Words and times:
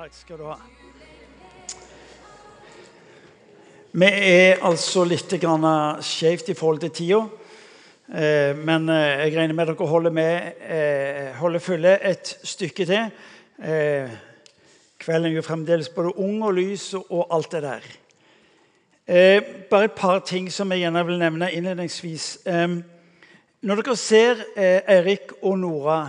Takk 0.00 0.14
skal 0.16 0.38
du 0.40 0.46
ha. 0.48 0.54
Vi 3.92 4.06
er 4.08 4.62
altså 4.64 5.02
litt 5.04 5.28
skjevt 5.28 6.46
i 6.48 6.54
forhold 6.56 6.80
til 6.80 6.92
tida. 6.96 7.18
Eh, 8.08 8.56
men 8.56 8.88
eh, 8.88 9.26
jeg 9.26 9.34
regner 9.34 9.52
med 9.58 9.68
dere 9.68 9.88
holder, 9.90 10.10
med, 10.10 10.56
eh, 10.64 11.36
holder 11.36 11.60
følge 11.60 11.92
et 12.00 12.32
stykke 12.48 12.86
til. 12.88 13.10
Kvelden 15.04 15.28
er 15.34 15.36
jo 15.36 15.44
fremdeles 15.44 15.92
både 15.92 16.16
ung 16.16 16.40
og 16.48 16.56
lys 16.56 16.94
og 17.02 17.26
alt 17.28 17.52
det 17.52 17.62
der. 17.66 17.92
Bare 19.68 19.84
et 19.84 20.00
par 20.00 20.24
ting 20.24 20.48
som 20.48 20.72
jeg 20.72 20.86
gjerne 20.86 21.04
vil 21.10 21.20
nevne 21.20 21.52
innledningsvis. 21.52 22.38
Når 23.60 23.84
dere 23.84 24.00
ser 24.00 24.46
Eirik 24.56 25.36
og 25.42 25.58
Nora 25.58 26.00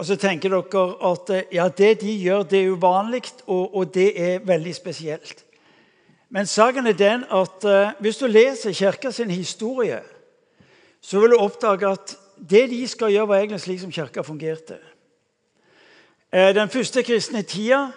og 0.00 0.06
så 0.08 0.16
tenker 0.16 0.48
dere 0.48 0.82
at 1.10 1.30
eh, 1.34 1.48
ja, 1.52 1.66
det 1.68 1.98
de 2.00 2.12
gjør, 2.22 2.46
det 2.48 2.62
er 2.62 2.70
uvanlig, 2.72 3.26
og, 3.44 3.74
og 3.76 3.90
det 3.92 4.08
er 4.16 4.38
veldig 4.48 4.72
spesielt. 4.72 5.42
Men 6.32 6.46
saken 6.48 6.86
er 6.88 6.96
den 6.96 7.24
at 7.28 7.66
uh, 7.68 7.90
hvis 8.00 8.16
du 8.16 8.24
leser 8.26 8.72
Kirka 8.72 9.10
sin 9.10 9.30
historie, 9.30 9.98
så 11.02 11.20
vil 11.20 11.34
du 11.34 11.36
oppdage 11.36 11.90
at 11.90 12.14
det 12.50 12.70
de 12.70 12.78
skal 12.88 13.12
gjøre, 13.12 13.28
var 13.28 13.42
egentlig 13.42 13.60
slik 13.60 13.82
som 13.82 13.92
Kirka 13.92 14.24
fungerte. 14.24 14.78
Uh, 16.32 16.48
den 16.56 16.72
første 16.72 17.02
kristne 17.04 17.42
tida 17.42 17.90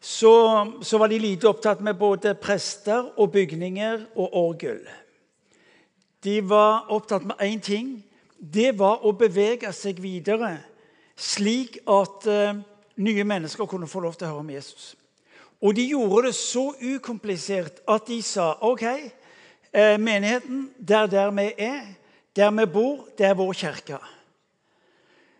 så, 0.00 0.32
så, 0.80 0.96
var 0.98 1.12
de 1.12 1.18
lite 1.18 1.50
opptatt 1.50 1.84
med 1.84 1.98
både 2.00 2.38
prester 2.40 3.12
og 3.18 3.32
bygninger 3.36 4.06
og 4.16 4.32
orgel. 4.32 4.80
De 6.24 6.40
var 6.48 6.88
opptatt 6.88 7.28
med 7.28 7.44
én 7.44 7.60
ting. 7.60 7.92
Det 8.38 8.78
var 8.78 9.04
å 9.04 9.12
bevege 9.12 9.74
seg 9.76 10.00
videre 10.00 10.56
slik 11.18 11.80
at 11.90 12.26
uh, 12.30 12.58
nye 12.96 13.24
mennesker 13.24 13.66
kunne 13.66 13.90
få 13.90 14.00
lov 14.00 14.14
til 14.14 14.28
å 14.28 14.32
høre 14.32 14.44
om 14.44 14.50
Jesus. 14.54 14.92
Og 15.58 15.74
de 15.74 15.88
gjorde 15.90 16.28
det 16.28 16.36
så 16.38 16.68
ukomplisert 16.78 17.80
at 17.90 18.06
de 18.06 18.20
sa 18.22 18.52
OK, 18.62 18.84
uh, 18.86 19.96
menigheten, 19.98 20.68
der 20.78 21.10
der 21.10 21.34
vi 21.34 21.50
er, 21.58 21.82
der 22.36 22.54
vi 22.54 22.66
bor, 22.70 23.08
det 23.18 23.26
er 23.26 23.34
vår 23.34 23.52
kirke. 23.52 23.98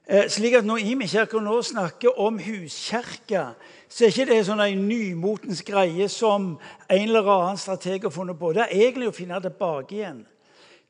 Uh, 0.08 0.26
slik 0.28 0.58
at 0.58 0.66
når 0.66 0.82
Imi-kirka 0.82 1.38
nå 1.38 1.60
snakker 1.62 2.18
om 2.18 2.40
huskirke, 2.42 3.44
så 3.88 4.04
er 4.04 4.10
ikke 4.10 4.32
det 4.32 4.40
sånn 4.48 4.64
en 4.64 4.88
nymotens 4.88 5.62
greie 5.62 6.08
som 6.10 6.56
en 6.88 7.06
eller 7.06 7.30
annen 7.32 7.60
strateg 7.60 8.02
har 8.02 8.12
funnet 8.12 8.38
på. 8.40 8.50
Det 8.52 8.66
er 8.66 8.88
egentlig 8.88 9.12
å 9.12 9.16
finne 9.16 9.38
tilbake 9.44 9.94
igjen 9.94 10.26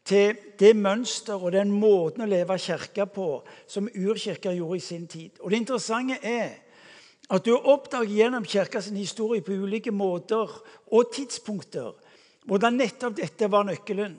til 0.08 0.36
det 0.58 0.72
mønster 0.76 1.36
og 1.36 1.52
den 1.52 1.70
måten 1.70 2.24
å 2.24 2.30
leve 2.30 2.56
kirka 2.58 3.04
på 3.12 3.42
som 3.68 3.90
urkirka 3.92 4.54
gjorde 4.56 4.80
i 4.80 4.84
sin 4.84 5.06
tid. 5.06 5.30
Og 5.40 5.50
Det 5.50 5.60
interessante 5.60 6.18
er 6.22 6.50
at 7.28 7.44
du 7.44 7.52
oppdager 7.54 8.14
gjennom 8.14 8.44
kirkas 8.44 8.88
historie 8.88 9.44
på 9.44 9.52
ulike 9.52 9.92
måter 9.92 10.48
og 10.92 11.12
tidspunkter 11.12 11.92
hvordan 12.48 12.78
nettopp 12.80 13.18
dette 13.18 13.50
var 13.52 13.66
nøkkelen. 13.68 14.14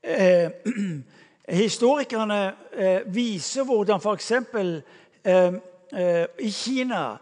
Eh, 0.00 0.48
historikerne 1.62 2.38
eh, 2.72 3.02
viser 3.12 3.66
hvordan 3.68 4.00
f.eks. 4.00 4.30
Eh, 4.32 5.58
eh, 5.92 6.24
i 6.40 6.50
Kina, 6.50 7.18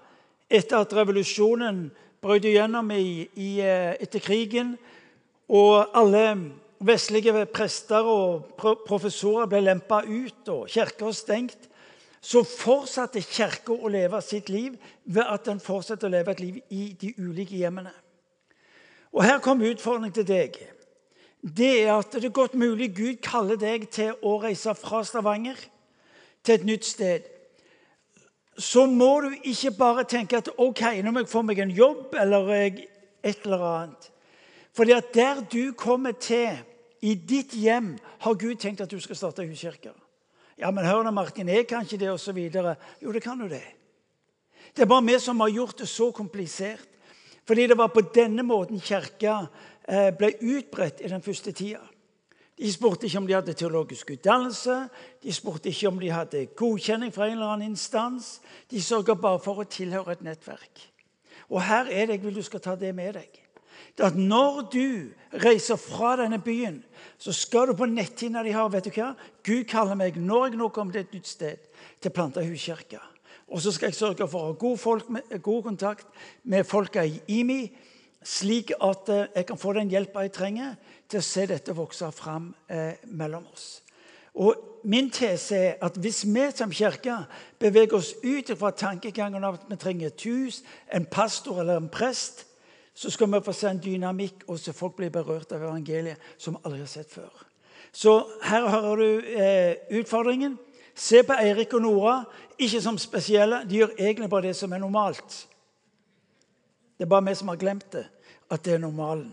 etter 0.49 0.85
at 0.85 0.95
revolusjonen 0.95 1.89
brøt 2.23 2.47
igjennom 2.47 2.93
i, 2.95 3.27
i, 3.35 3.51
eh, 3.59 3.97
etter 3.99 4.23
krigen, 4.23 4.77
og 5.49 5.91
alle 5.97 6.25
vestlige 6.81 7.47
prester 7.53 8.07
og 8.07 8.55
professorer 8.87 9.49
ble 9.51 9.63
lempa 9.65 10.03
ut 10.07 10.51
og 10.53 10.69
kirka 10.71 11.11
stengt, 11.13 11.69
så 12.21 12.43
fortsatte 12.43 13.23
kirka 13.23 13.75
å 13.75 13.91
leve 13.91 14.21
sitt 14.23 14.49
liv 14.51 14.75
ved 15.05 15.25
at 15.25 15.47
den 15.47 15.61
fortsatte 15.63 16.09
å 16.09 16.13
leve 16.13 16.35
et 16.35 16.43
liv 16.43 16.59
i 16.75 16.91
de 16.99 17.13
ulike 17.19 17.57
hjemmene. 17.57 17.93
Og 19.13 19.25
Her 19.25 19.39
kommer 19.39 19.71
utfordringen 19.71 20.13
til 20.13 20.27
deg. 20.29 20.59
Det 21.43 21.71
er 21.85 21.95
at 21.95 22.13
det 22.13 22.25
er 22.25 22.35
godt 22.35 22.55
mulig 22.59 22.91
Gud 22.97 23.21
kaller 23.23 23.57
deg 23.57 23.87
til 23.95 24.15
å 24.27 24.37
reise 24.43 24.75
fra 24.75 25.05
Stavanger 25.07 25.59
til 26.43 26.55
et 26.55 26.67
nytt 26.67 26.87
sted. 26.87 27.27
Så 28.59 28.89
må 28.91 29.21
du 29.23 29.31
ikke 29.47 29.71
bare 29.79 30.05
tenke 30.05 30.41
at 30.41 30.51
ok, 30.59 30.83
nå 31.03 31.15
må 31.15 31.23
jeg 31.23 31.31
få 31.31 31.45
meg 31.47 31.61
en 31.63 31.71
jobb 31.71 32.17
eller 32.19 32.51
et 32.59 33.47
eller 33.47 33.63
annet. 33.63 34.11
Fordi 34.75 34.93
at 34.97 35.15
der 35.15 35.41
du 35.53 35.73
kommer 35.79 36.13
til, 36.13 36.59
i 37.01 37.15
ditt 37.15 37.55
hjem, 37.55 37.97
har 38.19 38.35
Gud 38.35 38.59
tenkt 38.61 38.83
at 38.83 38.91
du 38.91 39.01
skal 39.01 39.17
starte 39.17 39.47
huskirke. 39.47 39.93
Ja, 40.59 40.71
men 40.75 40.87
hør 40.87 41.05
nå, 41.07 41.13
Martin, 41.15 41.49
jeg 41.49 41.69
kan 41.71 41.87
ikke 41.87 42.01
det, 42.01 42.11
osv. 42.11 42.39
Jo, 43.03 43.13
det 43.15 43.23
kan 43.23 43.39
du 43.39 43.47
det. 43.49 43.63
Det 44.75 44.83
er 44.83 44.91
bare 44.91 45.07
vi 45.07 45.19
som 45.23 45.41
har 45.41 45.53
gjort 45.55 45.79
det 45.79 45.89
så 45.89 46.11
komplisert. 46.13 46.89
Fordi 47.47 47.67
det 47.67 47.79
var 47.79 47.89
på 47.89 48.03
denne 48.15 48.43
måten 48.45 48.81
kirka 48.81 49.47
eh, 49.89 50.11
ble 50.13 50.35
utbredt 50.43 51.01
i 51.01 51.09
den 51.09 51.23
første 51.25 51.53
tida. 51.53 51.81
De 52.59 52.73
spurte 52.75 53.07
ikke 53.07 53.23
om 53.23 53.27
de 53.29 53.37
hadde 53.37 53.55
teologisk 53.55 54.11
utdannelse, 54.17 54.77
de 55.23 55.33
spurte 55.33 55.71
ikke 55.71 55.89
om 55.89 56.01
de 56.03 56.11
hadde 56.11 56.47
godkjenning 56.59 57.15
fra 57.15 57.29
en 57.29 57.39
eller 57.39 57.55
annen 57.55 57.71
instans. 57.71 58.41
De 58.69 58.83
sørga 58.83 59.15
bare 59.15 59.39
for 59.41 59.63
å 59.63 59.69
tilhøre 59.71 60.19
et 60.19 60.25
nettverk. 60.27 60.83
Og 61.49 61.63
her 61.63 61.87
er 61.87 62.11
det 62.11 62.19
jeg 62.19 62.25
vil 62.27 62.43
du 62.43 62.45
skal 62.45 62.61
ta 62.61 62.75
det 62.77 62.91
med 62.99 63.15
deg 63.21 63.45
det 63.99 64.07
at 64.07 64.17
når 64.17 64.61
du 64.73 64.89
reiser 65.45 65.77
fra 65.77 66.15
denne 66.21 66.39
byen, 66.39 66.83
så 67.19 67.35
skal 67.35 67.69
du 67.69 67.75
på 67.79 67.89
netthinna 67.91 68.45
de 68.47 68.55
har 68.55 68.71
vet 68.71 68.87
du 68.87 68.93
hva? 68.95 69.13
Gud 69.47 69.67
kaller 69.71 69.99
meg, 69.99 70.17
når 70.17 70.53
jeg 70.53 70.61
nå 70.61 70.69
kommer 70.75 70.95
til 70.95 71.07
et 71.07 71.17
nytt 71.17 71.31
sted, 71.31 71.65
til 72.01 72.15
Planta 72.15 72.45
huskirke. 72.47 73.01
Og 73.49 73.63
så 73.65 73.73
skal 73.75 73.91
jeg 73.91 73.99
sørge 73.99 74.29
for 74.29 74.39
å 74.39 74.53
ha 74.53 74.59
god, 74.61 74.79
folk, 74.79 75.11
god 75.43 75.63
kontakt 75.67 76.07
med 76.45 76.69
folka 76.69 77.03
i 77.03 77.19
IMI, 77.41 77.63
slik 78.23 78.75
at 78.75 79.11
eh, 79.15 79.27
jeg 79.35 79.47
kan 79.49 79.59
få 79.59 79.73
den 79.77 79.91
hjelpa 79.91 80.27
jeg 80.27 80.35
trenger 80.37 80.75
til 81.09 81.21
å 81.21 81.27
se 81.27 81.47
dette 81.49 81.75
vokse 81.75 82.11
fram 82.13 82.51
eh, 82.71 82.99
mellom 83.09 83.47
oss. 83.51 83.69
Og 84.39 84.69
Min 84.85 85.11
tese 85.11 85.57
er 85.57 85.75
at 85.83 85.97
hvis 85.99 86.23
vi 86.27 86.45
som 86.55 86.71
kirke 86.71 87.17
beveger 87.61 87.97
oss 87.99 88.15
ut 88.23 88.51
fra 88.59 88.71
tankegangen 88.71 89.45
av 89.45 89.59
at 89.59 89.67
vi 89.69 89.77
trenger 89.77 90.07
et 90.07 90.23
hus, 90.23 90.63
en 90.95 91.05
pastor 91.05 91.61
eller 91.61 91.77
en 91.77 91.89
prest, 91.89 92.47
så 92.99 93.11
skal 93.11 93.31
vi 93.31 93.39
få 93.47 93.53
se 93.55 93.69
en 93.71 93.79
dynamikk, 93.79 94.43
og 94.51 94.59
så 94.59 94.73
folk 94.75 94.97
blir 94.99 95.11
berørt 95.15 95.53
av 95.55 95.63
evangeliet 95.63 96.19
som 96.35 96.57
vi 96.57 96.65
aldri 96.67 96.81
har 96.83 96.91
sett 96.91 97.13
før. 97.13 97.45
Så 97.95 98.15
her 98.43 98.65
hører 98.67 98.97
du 98.99 99.29
eh, 99.39 100.01
utfordringen. 100.01 100.57
Se 100.99 101.21
på 101.23 101.37
Eirik 101.39 101.77
og 101.79 101.85
Nora, 101.85 102.17
ikke 102.59 102.81
som 102.83 102.99
spesielle. 102.99 103.61
De 103.71 103.79
gjør 103.79 103.95
egentlig 103.95 104.27
bare 104.33 104.49
det 104.49 104.57
som 104.59 104.75
er 104.75 104.83
normalt. 104.83 105.37
Det 106.99 107.07
er 107.07 107.13
bare 107.13 107.29
vi 107.29 107.37
som 107.39 107.53
har 107.53 107.61
glemt 107.61 107.87
det, 107.93 108.03
at 108.51 108.65
det 108.67 108.75
er 108.75 108.83
normalen. 108.83 109.31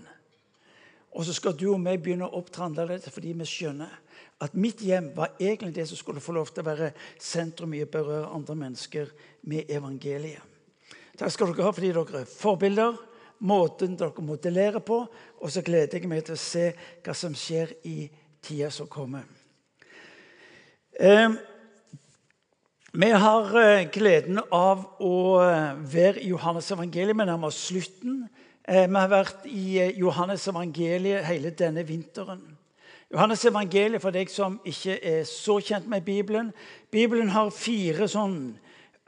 Og 1.18 1.26
så 1.26 1.34
skal 1.34 1.58
du 1.58 1.72
og 1.72 1.82
meg 1.82 2.04
begynne 2.06 2.30
å 2.30 2.38
opptre 2.38 2.68
annerledes 2.68 3.10
fordi 3.10 3.34
vi 3.34 3.50
skjønner 3.50 3.98
at 4.46 4.54
mitt 4.54 4.84
hjem 4.86 5.10
var 5.18 5.34
egentlig 5.40 5.74
det 5.80 5.88
som 5.90 5.98
skulle 5.98 6.22
få 6.22 6.38
lov 6.38 6.54
til 6.54 6.62
å 6.62 6.70
være 6.70 6.92
sentrum 7.18 7.74
i 7.74 7.82
å 7.82 7.90
berøre 7.90 8.30
andre 8.30 8.60
mennesker 8.62 9.10
med 9.50 9.74
evangeliet. 9.74 10.44
Takk 11.18 11.34
skal 11.34 11.50
dere 11.50 11.66
ha 11.66 11.74
fordi 11.74 11.94
dere 11.96 12.22
er 12.22 12.30
forbilder 12.30 12.98
måten 13.40 13.98
dere 14.00 14.24
modellerer 14.24 14.84
på. 14.86 15.02
Og 15.42 15.52
så 15.52 15.64
gleder 15.66 16.00
jeg 16.00 16.10
meg 16.10 16.24
til 16.26 16.38
å 16.38 16.42
se 16.42 16.70
hva 17.04 17.16
som 17.18 17.36
skjer 17.36 17.74
i 17.88 18.10
tida 18.46 18.72
som 18.72 18.88
kommer. 18.88 19.26
Eh, 21.00 21.30
vi 22.96 23.10
har 23.12 23.58
eh, 23.60 23.88
gleden 23.92 24.40
av 24.56 24.86
å 25.04 25.16
eh, 25.44 25.74
være 25.76 26.22
i 26.24 26.30
Johannes 26.32 26.72
evangeliet. 26.72 27.18
Vi 27.18 27.26
nærmer 27.28 27.52
oss 27.52 27.66
slutten. 27.68 28.22
Eh, 28.68 28.86
vi 28.88 28.96
har 28.96 29.12
vært 29.12 29.44
i 29.52 29.80
eh, 29.84 29.98
Johannes 30.00 30.48
evangeliet 30.48 31.26
hele 31.28 31.52
denne 31.52 31.84
vinteren. 31.86 32.40
Johannes 33.12 33.44
evangeliet, 33.46 34.02
for 34.02 34.16
deg 34.16 34.32
som 34.32 34.56
ikke 34.66 34.96
er 35.04 35.28
så 35.30 35.60
kjent 35.62 35.86
med 35.88 36.02
Bibelen 36.08 36.50
Bibelen 36.92 37.30
har 37.30 37.52
fire 37.54 38.08
sånn 38.10 38.56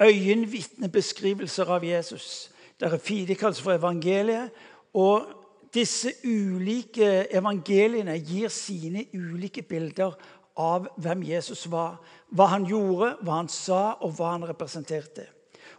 øyenvitnebeskrivelser 0.04 1.72
av 1.74 1.86
Jesus. 1.88 2.52
Det 2.80 2.94
er 2.94 2.98
fire 2.98 3.36
kalles 3.36 3.62
for 3.62 3.74
evangeliet. 3.74 4.50
Og 4.94 5.26
disse 5.74 6.14
ulike 6.26 7.28
evangeliene 7.34 8.18
gir 8.20 8.50
sine 8.54 9.06
ulike 9.14 9.62
bilder 9.62 10.18
av 10.58 10.88
hvem 10.98 11.24
Jesus 11.24 11.66
var. 11.72 11.98
Hva 12.30 12.50
han 12.54 12.66
gjorde, 12.66 13.16
hva 13.22 13.42
han 13.42 13.50
sa, 13.50 13.98
og 14.02 14.18
hva 14.18 14.34
han 14.36 14.48
representerte. 14.50 15.28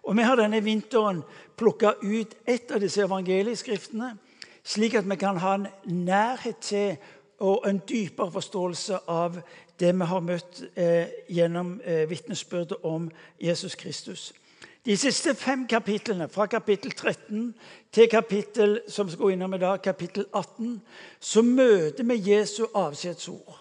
Og 0.03 0.17
Vi 0.17 0.23
har 0.23 0.37
denne 0.37 0.65
vinteren 0.65 1.23
plukka 1.57 1.95
ut 2.03 2.35
ett 2.47 2.71
av 2.71 2.81
disse 2.81 3.03
evangelieskriftene, 3.03 4.17
slik 4.65 4.95
at 4.95 5.09
vi 5.09 5.17
kan 5.17 5.37
ha 5.37 5.55
en 5.55 5.67
nærhet 5.85 6.57
til 6.61 6.97
og 7.39 7.69
en 7.69 7.79
dypere 7.89 8.33
forståelse 8.33 8.99
av 9.09 9.41
det 9.79 9.93
vi 9.95 10.07
har 10.11 10.21
møtt 10.21 10.63
eh, 10.75 11.07
gjennom 11.31 11.81
eh, 11.85 12.09
vitnesbyrdet 12.11 12.83
om 12.83 13.11
Jesus 13.41 13.75
Kristus. 13.75 14.33
De 14.89 14.97
siste 14.97 15.35
fem 15.35 15.67
kapitlene, 15.69 16.29
fra 16.33 16.47
kapittel 16.47 16.93
13 16.93 17.55
til 17.93 18.07
kapittel 18.09 18.79
som 18.89 19.11
skal 19.13 19.35
innom 19.35 19.53
i 19.55 19.59
dag, 19.61 19.83
kapittel 19.85 20.25
18, 20.33 20.79
så 21.21 21.43
møter 21.45 22.07
vi 22.09 22.31
Jesu 22.31 22.63
avskjedsord. 22.73 23.59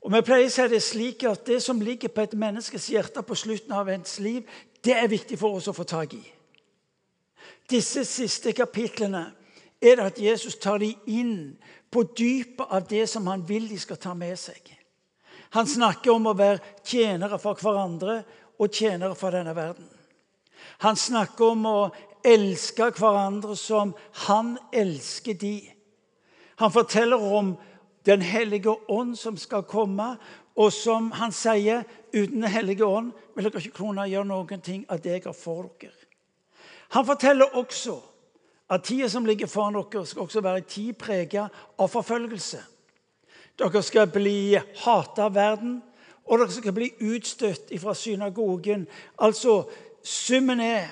Og 0.00 0.14
Vi 0.14 0.22
pleier 0.24 0.48
å 0.48 0.54
si 0.54 0.66
det 0.72 0.80
slik 0.80 1.26
at 1.28 1.44
det 1.44 1.58
som 1.60 1.84
ligger 1.84 2.08
på 2.08 2.24
et 2.24 2.38
menneskes 2.40 2.88
hjerte 2.88 3.20
på 3.20 3.36
slutten 3.36 3.76
av 3.76 3.92
ens 3.92 4.16
liv, 4.24 4.48
det 4.80 4.96
er 4.96 5.12
viktig 5.12 5.36
for 5.36 5.60
oss 5.60 5.68
å 5.68 5.76
få 5.76 5.84
tak 5.84 6.16
i. 6.16 6.24
disse 7.70 8.04
siste 8.04 8.52
kapitlene 8.56 9.26
er 9.82 9.96
det 9.96 10.06
at 10.08 10.18
Jesus 10.18 10.56
tar 10.56 10.78
dem 10.78 10.96
inn 11.06 11.58
på 11.90 12.02
dypet 12.16 12.66
av 12.70 12.88
det 12.88 13.06
som 13.08 13.26
han 13.26 13.44
vil 13.48 13.68
de 13.68 13.78
skal 13.78 13.96
ta 13.96 14.14
med 14.14 14.38
seg. 14.38 14.76
Han 15.50 15.66
snakker 15.66 16.12
om 16.12 16.26
å 16.26 16.34
være 16.34 16.64
tjenere 16.84 17.38
for 17.38 17.60
hverandre 17.60 18.22
og 18.58 18.72
tjenere 18.72 19.14
for 19.14 19.36
denne 19.36 19.54
verden. 19.54 19.89
Han 20.78 20.96
snakker 20.96 21.44
om 21.44 21.66
å 21.66 21.80
elske 22.24 22.90
hverandre 22.90 23.56
som 23.56 23.94
han 24.26 24.56
elsker 24.72 25.34
de. 25.34 25.56
Han 26.56 26.72
forteller 26.72 27.22
om 27.22 27.56
Den 28.06 28.22
hellige 28.22 28.72
ånd 28.88 29.18
som 29.18 29.36
skal 29.36 29.62
komme, 29.68 30.14
og 30.56 30.72
som 30.72 31.10
han 31.12 31.32
sier 31.36 31.82
uten 32.14 32.40
Den 32.40 32.48
hellige 32.48 32.86
ånd 32.86 33.10
vil 33.36 33.44
dere 33.44 33.60
ikke 33.60 33.76
kunne 33.76 34.06
gjøre 34.08 34.24
noen 34.24 34.62
ting 34.64 34.86
av 34.88 35.02
det 35.04 35.18
jeg 35.18 35.26
har 35.26 35.36
for 35.36 35.68
dere. 35.80 35.92
Han 36.96 37.06
forteller 37.06 37.56
også 37.60 37.98
at 38.70 38.84
tida 38.88 39.08
som 39.08 39.26
ligger 39.26 39.46
foran 39.46 39.76
dere, 39.76 40.06
skal 40.06 40.22
også 40.22 40.40
være 40.40 40.62
en 40.62 40.64
tid 40.68 40.92
preget 40.94 41.60
av 41.78 41.88
forfølgelse. 41.92 42.62
Dere 43.58 43.82
skal 43.82 44.08
bli 44.10 44.56
hata 44.84 45.26
av 45.28 45.34
verden, 45.34 45.82
og 46.24 46.38
dere 46.38 46.54
skal 46.54 46.74
bli 46.74 46.92
utstøtt 47.10 47.72
fra 47.82 47.94
synagogen. 47.94 48.86
Altså, 49.18 49.64
summen 50.02 50.60
er 50.60 50.88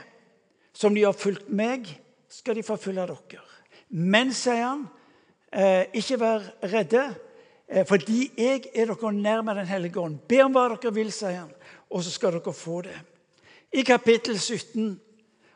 som 0.78 0.94
de 0.94 1.02
har 1.05 1.16
fulgt 1.16 1.49
meg, 1.50 1.88
skal 2.31 2.55
de 2.55 2.62
forfølge 2.62 3.06
dere. 3.08 3.43
Men, 3.88 4.32
sier 4.37 4.62
han, 4.62 4.87
eh, 5.52 5.87
ikke 5.94 6.20
vær 6.20 6.44
redde, 6.62 7.14
eh, 7.69 7.87
fordi 7.87 8.31
jeg 8.37 8.70
er 8.75 8.87
dere 8.87 9.12
nær 9.12 9.43
med 9.43 9.55
Den 9.55 9.66
hellige 9.66 10.00
ånd. 10.00 10.19
Be 10.28 10.43
om 10.44 10.52
hva 10.52 10.69
dere 10.69 10.94
vil, 10.94 11.12
sier 11.12 11.40
han, 11.40 11.52
og 11.90 12.05
så 12.05 12.10
skal 12.10 12.32
dere 12.32 12.52
få 12.52 12.82
det. 12.82 12.99
I 13.72 13.82
kapittel 13.82 14.38
17, 14.38 15.00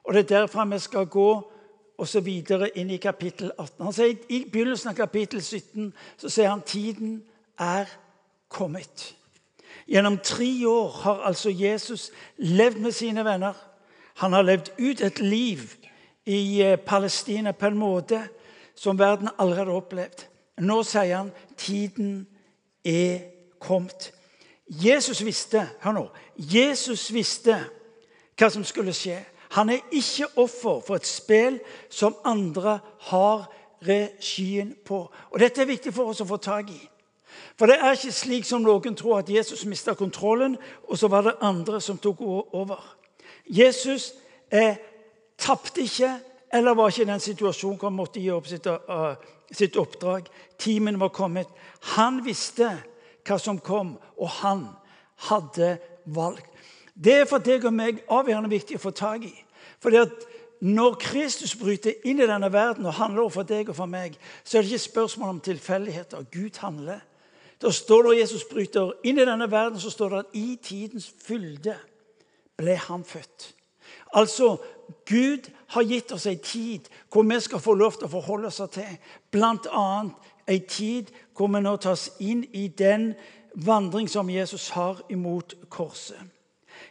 og 0.04 0.14
det 0.14 0.20
er 0.20 0.38
derfra 0.38 0.64
vi 0.64 0.78
skal 0.78 1.06
gå, 1.06 1.52
og 1.98 2.08
så 2.08 2.20
videre 2.20 2.78
inn 2.78 2.90
i 2.90 2.96
kapittel 2.96 3.52
18. 3.58 3.84
Han 3.84 3.92
sier, 3.92 4.16
I 4.28 4.44
begynnelsen 4.50 4.90
av 4.90 4.96
kapittel 4.96 5.42
17 5.42 5.92
så 6.16 6.28
sier 6.28 6.48
han 6.48 6.62
tiden 6.66 7.22
er 7.58 7.86
kommet. 8.48 9.14
Gjennom 9.88 10.18
tre 10.18 10.66
år 10.66 10.88
har 10.88 11.22
altså 11.28 11.50
Jesus 11.50 12.10
levd 12.36 12.78
med 12.80 12.92
sine 12.92 13.24
venner. 13.24 13.54
Han 14.14 14.32
har 14.32 14.42
levd 14.42 14.70
ut 14.78 15.00
et 15.00 15.20
liv 15.20 15.58
i 16.26 16.62
eh, 16.62 16.78
Palestina 16.78 17.52
på 17.52 17.66
en 17.66 17.78
måte 17.78 18.22
som 18.74 18.98
verden 18.98 19.28
allerede 19.38 19.70
har 19.70 19.80
opplevd. 19.82 20.26
Nå 20.62 20.82
sier 20.86 21.16
han 21.16 21.32
tiden 21.56 22.26
er 22.84 23.18
kommet. 23.60 24.12
Jesus 24.68 25.24
visste 25.24 25.66
hør 25.82 25.96
nå, 25.96 26.04
Jesus 26.36 27.10
visste 27.12 27.58
hva 28.38 28.48
som 28.50 28.64
skulle 28.64 28.94
skje. 28.96 29.18
Han 29.52 29.68
er 29.70 29.82
ikke 29.92 30.30
offer 30.40 30.80
for 30.86 30.96
et 30.96 31.06
spill 31.06 31.58
som 31.90 32.16
andre 32.24 32.78
har 33.10 33.50
regien 33.86 34.72
på. 34.86 35.04
Og 35.30 35.40
Dette 35.40 35.62
er 35.62 35.68
viktig 35.68 35.92
for 35.92 36.12
oss 36.12 36.22
å 36.24 36.28
få 36.28 36.38
tak 36.40 36.70
i. 36.72 36.80
For 37.58 37.66
det 37.70 37.78
er 37.80 37.96
ikke 37.96 38.12
slik 38.12 38.48
som 38.48 38.64
noen 38.64 38.96
tror, 38.98 39.18
at 39.18 39.30
Jesus 39.30 39.64
mista 39.68 39.94
kontrollen, 39.94 40.56
og 40.88 40.98
så 40.98 41.08
var 41.08 41.26
det 41.26 41.38
andre 41.40 41.80
som 41.80 41.98
tok 41.98 42.20
over. 42.52 42.80
Jesus 43.46 44.12
eh, 44.50 44.76
tapte 45.38 45.82
ikke 45.82 46.16
eller 46.52 46.74
var 46.74 46.88
ikke 46.88 47.02
i 47.02 47.08
den 47.08 47.20
situasjonen 47.20 47.78
hvor 47.78 47.88
han 47.88 47.96
måtte 47.96 48.20
gi 48.20 48.30
opp 48.32 48.48
sitt, 48.48 48.66
uh, 48.68 49.14
sitt 49.52 49.76
oppdrag. 49.80 50.26
Timen 50.60 51.00
var 51.00 51.12
kommet. 51.14 51.48
Han 51.96 52.20
visste 52.26 52.68
hva 53.24 53.38
som 53.40 53.60
kom, 53.62 53.94
og 54.18 54.28
han 54.42 54.66
hadde 55.30 55.76
valgt. 56.04 56.48
Det 56.92 57.22
er 57.22 57.30
for 57.30 57.40
deg 57.40 57.64
og 57.64 57.72
meg 57.72 58.02
avgjørende 58.12 58.52
viktig 58.52 58.76
å 58.76 58.82
få 58.82 58.92
tak 58.92 59.24
i. 59.24 59.32
Fordi 59.80 60.02
at 60.02 60.26
når 60.62 60.98
Kristus 61.00 61.56
bryter 61.58 62.04
inn 62.06 62.20
i 62.20 62.28
denne 62.28 62.52
verden 62.52 62.86
og 62.86 62.98
handler 63.00 63.32
for 63.32 63.48
deg 63.48 63.72
og 63.72 63.78
for 63.78 63.90
meg, 63.90 64.18
så 64.44 64.58
er 64.58 64.62
det 64.62 64.74
ikke 64.74 64.90
spørsmål 64.90 65.32
om 65.32 65.40
tilfeldigheter. 65.42 66.28
Gud 66.30 66.60
handler. 66.60 67.00
Da 67.62 67.70
står 67.70 68.02
det 68.02 68.18
Jesus 68.18 68.44
bryter 68.44 68.92
inn 69.04 69.18
i 69.18 69.26
denne 69.26 69.50
verden, 69.50 69.80
så 69.80 69.90
står 69.90 70.08
det 70.08 70.18
at 70.18 70.36
i 70.38 70.58
tidens 70.62 71.12
fylde 71.24 71.76
ble 72.58 72.76
han 72.76 73.04
født. 73.04 73.54
Altså, 74.14 74.56
Gud 75.06 75.48
har 75.66 75.82
gitt 75.82 76.12
oss 76.12 76.26
en 76.26 76.38
tid 76.38 76.90
hvor 77.12 77.22
vi 77.22 77.40
skal 77.40 77.60
få 77.60 77.74
lov 77.74 77.96
til 77.96 78.08
å 78.08 78.14
forholde 78.16 78.50
oss 78.50 78.60
til. 78.74 78.98
Blant 79.30 79.68
annet 79.70 80.32
en 80.50 80.66
tid 80.68 81.12
hvor 81.36 81.48
vi 81.54 81.62
nå 81.62 81.76
tas 81.76 82.10
inn 82.20 82.44
i 82.52 82.66
den 82.68 83.12
vandring 83.54 84.10
som 84.10 84.30
Jesus 84.30 84.68
har 84.74 85.00
imot 85.10 85.54
korset. 85.70 86.18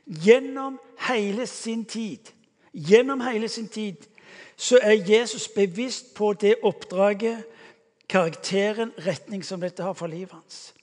Gjennom 0.06 0.80
hele 1.08 1.48
sin 1.48 1.86
tid 1.86 2.32
Gjennom 2.74 3.22
hele 3.22 3.48
sin 3.48 3.68
tid 3.68 3.96
så 4.56 4.80
er 4.82 4.92
Jesus 4.92 5.48
bevisst 5.48 6.14
på 6.16 6.34
det 6.34 6.56
oppdraget, 6.64 7.44
karakteren, 8.12 8.92
retning 9.06 9.44
som 9.46 9.62
dette 9.63 9.84
har 9.84 9.96
for 9.98 10.12
livet 10.12 10.36
hans. 10.36 10.74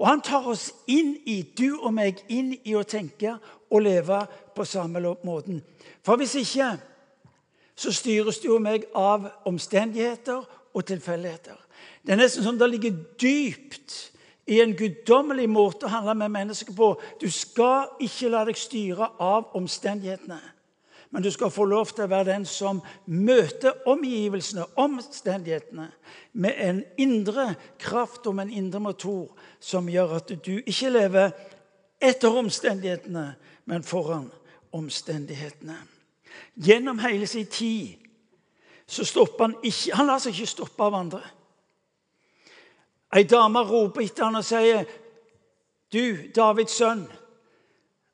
Og 0.00 0.08
han 0.08 0.22
tar 0.24 0.46
oss 0.50 0.70
inn 0.90 1.14
i, 1.28 1.42
du 1.54 1.78
og 1.78 1.92
meg, 1.94 2.22
inn 2.32 2.56
i 2.64 2.74
å 2.74 2.82
tenke 2.82 3.36
og 3.70 3.84
leve 3.84 4.24
på 4.56 4.66
samme 4.66 5.02
måten. 5.22 5.60
For 6.02 6.18
hvis 6.18 6.34
ikke 6.40 6.72
så 7.78 7.92
styres 7.94 8.40
du 8.42 8.50
og 8.54 8.62
meg 8.64 8.86
av 8.98 9.28
omstendigheter 9.48 10.42
og 10.72 10.86
tilfeldigheter. 10.88 11.56
Det 12.02 12.14
er 12.14 12.20
nesten 12.20 12.44
som 12.44 12.58
det 12.58 12.68
ligger 12.70 12.96
dypt 13.20 13.94
i 14.50 14.58
en 14.62 14.74
guddommelig 14.76 15.48
måte 15.50 15.86
å 15.86 15.92
handle 15.92 16.14
med 16.18 16.34
mennesker 16.34 16.74
på. 16.76 16.94
Du 17.20 17.28
skal 17.30 17.92
ikke 18.02 18.30
la 18.32 18.42
deg 18.48 18.58
styre 18.58 19.12
av 19.22 19.54
omstendighetene. 19.58 20.40
Men 21.12 21.22
du 21.22 21.30
skal 21.30 21.50
få 21.50 21.64
lov 21.68 21.90
til 21.92 22.06
å 22.06 22.08
være 22.08 22.30
den 22.30 22.44
som 22.48 22.78
møter 23.04 23.82
omgivelsene, 23.86 24.64
omstendighetene, 24.80 25.90
med 26.32 26.60
en 26.64 26.78
indre 26.96 27.50
kraft 27.78 28.24
og 28.26 28.38
med 28.38 28.48
en 28.48 28.62
indre 28.62 28.80
motor 28.80 29.34
som 29.60 29.90
gjør 29.92 30.14
at 30.16 30.30
du 30.40 30.54
ikke 30.56 30.88
lever 30.88 31.34
etter 32.00 32.32
omstendighetene, 32.40 33.26
men 33.68 33.84
foran 33.84 34.30
omstendighetene. 34.72 35.76
Gjennom 36.56 37.02
hele 37.04 37.28
sin 37.28 37.46
tid 37.46 38.00
så 38.88 39.04
stopper 39.04 39.44
han 39.44 39.56
ikke 39.62 39.96
Han 39.96 40.08
lar 40.08 40.20
seg 40.20 40.32
ikke 40.32 40.48
stoppe 40.48 40.84
av 40.84 40.96
andre. 40.96 41.20
Ei 43.12 43.26
dame 43.28 43.60
roper 43.68 44.00
etter 44.06 44.24
han 44.24 44.40
og 44.40 44.44
sier, 44.44 44.88
'Du, 45.92 46.32
Davids 46.34 46.72
sønn.' 46.72 47.04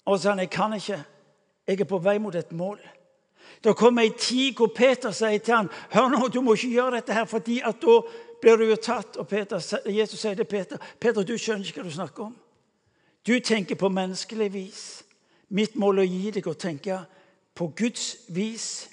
Og 0.04 0.18
så 0.18 0.22
sier 0.22 0.30
han, 0.30 0.38
'Jeg 0.38 0.50
kan 0.50 0.74
ikke.' 0.74 1.04
Jeg 1.68 1.80
er 1.80 1.84
på 1.84 1.98
vei 2.00 2.16
mot 2.18 2.34
et 2.34 2.52
mål. 2.52 2.78
Det 3.64 3.76
kommer 3.76 4.02
ei 4.02 4.12
tid 4.14 4.56
hvor 4.56 4.70
Peter 4.74 5.10
sier 5.10 5.38
til 5.42 5.54
ham, 5.54 5.70
hør 5.90 6.08
nå, 6.12 6.28
du 6.28 6.40
må 6.40 6.54
ikke 6.54 6.74
gjøre 6.76 6.98
dette 6.98 7.14
her, 7.14 7.24
fordi 7.26 7.60
at 7.66 7.80
da 7.82 8.00
blir 8.40 8.56
du 8.56 8.68
jo 8.68 8.76
tatt. 8.76 9.16
Og 9.18 9.28
Peter, 9.28 9.62
Jesus 9.86 10.20
sier 10.20 10.38
til 10.38 10.46
Peter, 10.46 10.78
Peter, 11.00 11.22
du 11.22 11.34
skjønner 11.38 11.66
ikke 11.66 11.82
hva 11.82 11.88
du 11.88 11.94
snakker 11.94 12.28
om. 12.28 12.36
Du 13.26 13.34
tenker 13.44 13.74
på 13.74 13.90
menneskelig 13.92 14.52
vis. 14.54 14.84
Mitt 15.48 15.76
mål 15.76 15.98
er 15.98 16.06
å 16.06 16.12
gi 16.12 16.30
deg 16.38 16.46
å 16.46 16.54
tenke 16.54 17.00
på 17.58 17.72
Guds 17.76 18.14
vis. 18.28 18.88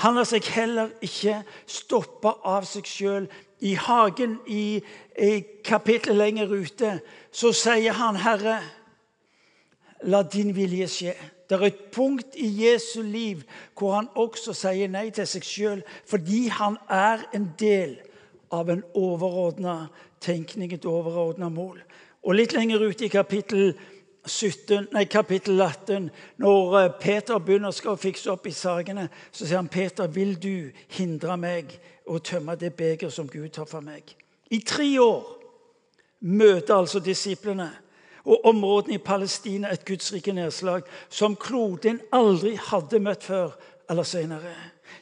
Han 0.00 0.16
lar 0.16 0.26
seg 0.26 0.46
heller 0.54 0.92
ikke 1.04 1.42
stoppe 1.68 2.32
av 2.48 2.64
seg 2.68 2.88
sjøl. 2.88 3.28
I 3.62 3.74
hagen 3.78 4.38
i, 4.50 4.80
i 5.14 5.32
kapittelet 5.62 6.18
lenger 6.18 6.54
ute 6.54 6.96
så 7.30 7.52
sier 7.54 7.94
han, 7.94 8.16
Herre, 8.18 8.56
la 10.02 10.22
din 10.26 10.50
vilje 10.56 10.88
skje. 10.90 11.14
Det 11.52 11.60
er 11.60 11.66
et 11.66 11.84
punkt 11.92 12.36
i 12.40 12.46
Jesu 12.64 13.02
liv 13.02 13.42
hvor 13.76 13.92
han 13.98 14.06
også 14.16 14.54
sier 14.56 14.88
nei 14.88 15.10
til 15.12 15.26
seg 15.28 15.44
sjøl, 15.44 15.82
fordi 16.08 16.46
han 16.48 16.78
er 16.88 17.26
en 17.36 17.50
del 17.60 17.98
av 18.52 18.70
en 18.72 18.80
overordna 18.96 19.74
tenkning, 20.24 20.72
et 20.72 20.88
overordna 20.88 21.50
mål. 21.52 21.82
Og 22.24 22.38
Litt 22.38 22.56
lenger 22.56 22.80
ute 22.80 23.04
i 23.04 23.12
kapittel, 23.12 23.74
17, 24.24 24.88
nei, 24.94 25.04
kapittel 25.12 25.60
18, 25.60 26.08
når 26.40 26.78
eh, 26.78 26.90
Peter 27.02 27.42
begynner 27.42 27.68
å 27.68 27.96
fikse 28.00 28.32
opp 28.32 28.48
i 28.48 28.54
sakene, 28.56 29.10
så 29.28 29.44
sier 29.44 29.60
han, 29.60 29.68
'Peter, 29.68 30.08
vil 30.08 30.38
du 30.40 30.72
hindre 30.96 31.36
meg 31.36 31.76
å 32.08 32.16
tømme 32.18 32.56
det 32.56 32.72
beger 32.78 33.12
som 33.12 33.28
Gud 33.28 33.60
har 33.60 33.68
for 33.68 33.84
meg?' 33.84 34.16
I 34.48 34.64
tre 34.64 34.88
år 35.04 35.26
møter 36.20 36.78
altså 36.80 37.00
disiplene 37.00 37.68
og 38.24 38.44
områdene 38.46 38.94
i 38.94 38.98
Palestina 38.98 39.72
et 39.72 39.84
gudsrike 39.84 40.32
nedslag 40.32 40.82
som 41.10 41.36
kloden 41.36 42.00
aldri 42.12 42.54
hadde 42.56 43.00
møtt 43.02 43.24
før 43.24 43.56
eller 43.90 44.02
senere. 44.02 44.54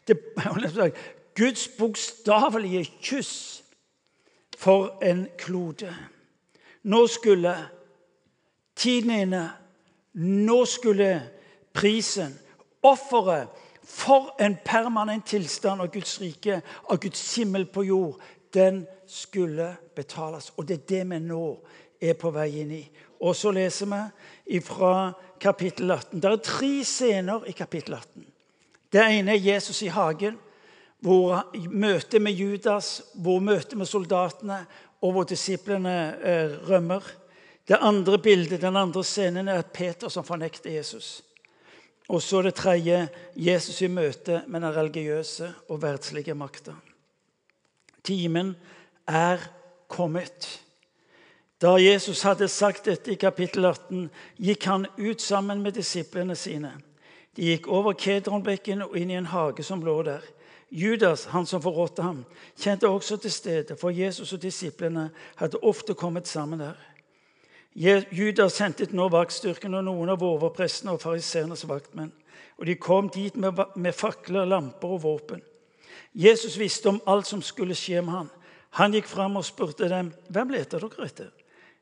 Det 0.06 0.18
Guds 1.40 1.68
bokstavelige 1.78 2.84
kyss 3.00 3.62
for 4.58 4.98
en 5.02 5.28
klode. 5.38 5.94
Nå 6.82 7.06
skulle 7.06 7.54
tiden 8.76 9.10
inne. 9.10 9.50
Nå 10.12 10.64
skulle 10.64 11.22
prisen, 11.72 12.38
offeret 12.82 13.48
for 13.84 14.34
en 14.40 14.56
permanent 14.64 15.26
tilstand 15.26 15.80
av 15.80 15.92
Guds 15.92 16.20
rike, 16.20 16.60
av 16.90 16.98
Guds 16.98 17.22
himmel 17.36 17.66
på 17.66 17.84
jord, 17.84 18.20
den 18.54 18.86
skulle 19.06 19.76
betales. 19.96 20.52
Og 20.56 20.68
det 20.68 20.80
er 20.80 20.88
det 20.88 21.04
vi 21.10 21.20
nå 21.22 21.44
er 22.00 22.18
på 22.18 22.32
vei 22.34 22.48
inn 22.62 22.74
i. 22.74 22.82
Og 23.20 23.36
så 23.36 23.52
leser 23.52 23.88
vi 23.90 24.60
fra 24.64 25.12
kapittel 25.40 25.90
18. 25.90 26.20
Det 26.20 26.30
er 26.30 26.44
tre 26.44 26.72
scener 26.84 27.44
i 27.48 27.52
kapittel 27.52 27.94
18. 27.94 28.26
Det 28.92 29.02
ene 29.06 29.34
er 29.34 29.44
Jesus 29.52 29.82
i 29.82 29.90
hagen, 29.92 30.38
hvor 31.00 31.46
møtet 31.70 32.22
med 32.22 32.32
Judas, 32.32 33.02
hvor 33.14 33.40
møtet 33.40 33.78
med 33.78 33.86
soldatene 33.88 34.64
og 35.00 35.12
hvor 35.12 35.24
disiplene 35.24 35.96
eh, 36.20 36.56
rømmer. 36.68 37.04
Det 37.68 37.78
andre 37.80 38.18
bildet, 38.18 38.60
Den 38.60 38.76
andre 38.76 39.04
scenen 39.04 39.48
er 39.48 39.58
at 39.58 39.72
Peter 39.72 40.08
som 40.08 40.24
fornekter 40.24 40.70
Jesus. 40.70 41.22
Og 42.08 42.22
så 42.22 42.42
det 42.42 42.54
tredje 42.54 43.08
Jesus 43.36 43.82
i 43.82 43.86
møte 43.86 44.42
med 44.46 44.60
den 44.60 44.76
religiøse 44.76 45.52
og 45.68 45.82
verdslige 45.82 46.34
makta. 46.34 46.72
Timen 48.04 48.56
er 49.06 49.38
kommet. 49.88 50.60
Da 51.60 51.76
Jesus 51.76 52.22
hadde 52.22 52.48
sagt 52.48 52.86
dette 52.88 53.12
i 53.12 53.18
kapittel 53.20 53.66
18, 53.68 54.06
gikk 54.40 54.64
han 54.64 54.86
ut 54.96 55.20
sammen 55.20 55.60
med 55.60 55.76
disiplene 55.76 56.36
sine. 56.36 56.72
De 57.36 57.50
gikk 57.50 57.66
over 57.68 57.92
Kedronbekken 57.92 58.86
og 58.86 58.96
inn 58.96 59.10
i 59.12 59.18
en 59.18 59.28
hage 59.28 59.64
som 59.66 59.82
lå 59.84 59.98
der. 60.06 60.24
Judas, 60.70 61.26
han 61.34 61.44
som 61.46 61.60
forrådte 61.60 62.02
ham, 62.02 62.22
kjente 62.56 62.88
også 62.88 63.18
til 63.20 63.32
stedet, 63.32 63.76
for 63.80 63.90
Jesus 63.90 64.32
og 64.32 64.40
disiplene 64.42 65.10
hadde 65.36 65.60
ofte 65.62 65.94
kommet 65.94 66.28
sammen 66.28 66.62
der. 66.62 66.78
Judas 68.10 68.58
hentet 68.58 68.94
nå 68.96 69.10
vaktstyrken 69.12 69.74
og 69.74 69.84
noen 69.84 70.14
av 70.14 70.24
overprestene 70.24 70.94
og 70.94 71.02
fariseernes 71.02 71.66
vaktmenn. 71.68 72.12
Og 72.58 72.66
de 72.66 72.76
kom 72.80 73.10
dit 73.12 73.36
med, 73.36 73.60
med 73.76 73.92
fakler, 73.92 74.48
lamper 74.48 74.96
og 74.96 75.02
våpen. 75.02 75.42
Jesus 76.14 76.56
visste 76.58 76.88
om 76.88 77.02
alt 77.06 77.28
som 77.28 77.42
skulle 77.42 77.76
skje 77.76 78.00
med 78.00 78.14
ham. 78.14 78.32
Han 78.80 78.94
gikk 78.94 79.10
fram 79.10 79.36
og 79.36 79.44
spurte 79.44 79.88
dem, 79.88 80.12
'Hvem 80.30 80.50
leter 80.50 80.78
dere 80.78 81.06
etter?' 81.06 81.39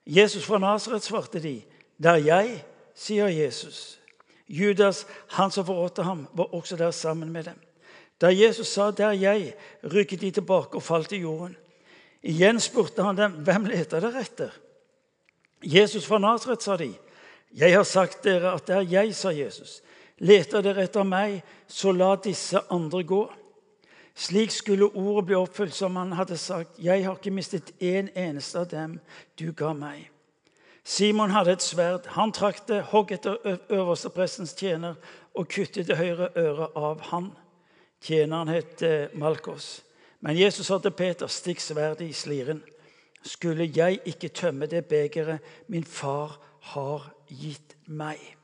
Jesus 0.08 0.44
fra 0.44 0.58
Nasaret 0.58 1.02
svarte 1.02 1.42
de, 1.42 1.62
'Det 1.98 2.10
er 2.10 2.16
jeg', 2.16 2.64
sier 2.94 3.26
Jesus. 3.26 4.00
Judas, 4.48 5.06
han 5.28 5.50
som 5.50 5.66
forrådte 5.66 6.02
ham, 6.02 6.28
var 6.32 6.54
også 6.54 6.76
der 6.76 6.90
sammen 6.90 7.32
med 7.32 7.44
dem. 7.44 7.60
Da 8.20 8.26
Jesus 8.26 8.66
sa 8.66 8.90
'det 8.90 9.00
er 9.00 9.10
jeg', 9.10 9.54
rykket 9.84 10.20
de 10.20 10.30
tilbake 10.30 10.74
og 10.74 10.82
falt 10.82 11.12
i 11.12 11.16
jorden. 11.16 11.56
Igjen 12.22 12.60
spurte 12.60 13.02
han 13.02 13.16
dem, 13.16 13.32
'Hvem 13.32 13.64
leter 13.64 14.00
dere 14.00 14.20
etter?' 14.20 14.58
Jesus 15.62 16.06
fra 16.06 16.18
Nasaret, 16.18 16.62
sa 16.62 16.76
de. 16.76 16.94
'Jeg 17.52 17.74
har 17.74 17.82
sagt 17.82 18.24
dere 18.24 18.52
at 18.52 18.66
det 18.66 18.76
er 18.76 18.80
jeg', 18.80 19.14
sa 19.14 19.28
Jesus. 19.28 19.82
'Leter 20.18 20.60
dere 20.60 20.82
etter 20.82 21.02
meg, 21.02 21.42
så 21.66 21.92
la 21.92 22.16
disse 22.16 22.60
andre 22.70 23.04
gå.' 23.04 23.32
Slik 24.18 24.50
skulle 24.50 24.84
ordet 24.84 25.26
bli 25.26 25.37
oppfylt 25.38 25.75
som 25.75 25.96
han 25.96 26.12
hadde 26.18 26.37
sagt. 26.37 26.78
Jeg 26.82 27.04
har 27.04 27.14
ikke 27.14 27.30
mistet 27.30 27.70
en 27.78 28.08
eneste 28.18 28.58
av 28.58 28.70
dem 28.70 28.96
du 29.38 29.52
ga 29.54 29.70
meg. 29.78 30.08
Simon 30.82 31.30
hadde 31.30 31.52
et 31.54 31.62
sverd. 31.62 32.08
Han 32.16 32.32
trakk 32.34 32.64
det, 32.66 32.80
hogg 32.90 33.12
etter 33.14 33.37
øversteprestens 33.70 34.56
tjener 34.58 34.96
og 35.38 35.46
kuttet 35.52 35.87
det 35.87 36.00
høyre 36.00 36.32
øret 36.34 36.75
av 36.75 37.04
han. 37.12 37.28
Tjeneren 38.02 38.50
het 38.50 38.82
eh, 38.82 39.14
Malkos. 39.14 39.84
Men 40.20 40.38
Jesus 40.38 40.66
sa 40.66 40.80
til 40.82 40.96
Peter, 40.98 41.30
stikk 41.30 41.62
sverdet 41.62 42.08
i 42.08 42.16
sliren. 42.16 42.64
Skulle 43.22 43.68
jeg 43.70 44.00
ikke 44.06 44.32
tømme 44.34 44.66
det 44.66 44.87
begeret 44.90 45.46
min 45.68 45.87
far 45.87 46.40
har 46.72 47.06
gitt 47.28 47.76
meg? 47.87 48.38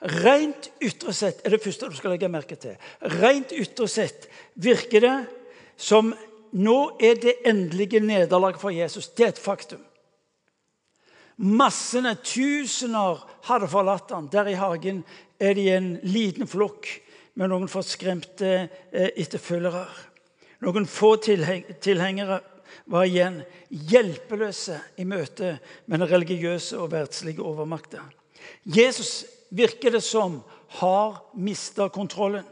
Rent 0.00 0.70
ytre 0.84 1.12
sett 1.16 1.40
er 1.46 1.54
det 1.54 1.62
første 1.64 1.88
du 1.88 1.96
skal 1.96 2.12
legge 2.12 2.28
merke 2.28 2.58
til. 2.60 2.76
Rent 3.16 3.54
ytre 3.56 3.88
sett 3.88 4.28
virker 4.60 5.04
det 5.06 5.16
som 5.76 6.12
nå 6.56 6.78
er 7.02 7.18
det 7.20 7.38
endelige 7.48 8.00
nederlaget 8.00 8.60
for 8.60 8.74
Jesus. 8.74 9.08
Det 9.08 9.24
er 9.24 9.32
et 9.34 9.40
faktum. 9.40 9.82
Massene, 11.36 12.14
tusener, 12.24 13.20
hadde 13.48 13.68
forlatt 13.68 14.12
ham. 14.14 14.28
Der 14.32 14.48
i 14.48 14.56
hagen 14.56 15.02
er 15.40 15.56
de 15.56 15.68
en 15.74 15.90
liten 16.04 16.48
flokk 16.48 16.88
med 17.36 17.52
noen 17.52 17.68
forskremte 17.68 18.52
eh, 18.56 19.10
etterfølgere. 19.20 19.84
Noen 20.64 20.88
få 20.88 21.16
tilhengere 21.20 22.40
var 22.88 23.04
igjen 23.04 23.42
hjelpeløse 23.68 24.78
i 24.96 25.04
møte 25.08 25.56
med 25.86 26.00
den 26.00 26.08
religiøse 26.08 26.78
og 26.80 26.92
verdslige 26.94 27.44
overmakta. 27.44 28.00
Jesus 28.64 29.26
virker 29.50 29.90
det 29.90 30.02
som, 30.04 30.42
har 30.68 31.20
mista 31.34 31.88
kontrollen. 31.88 32.44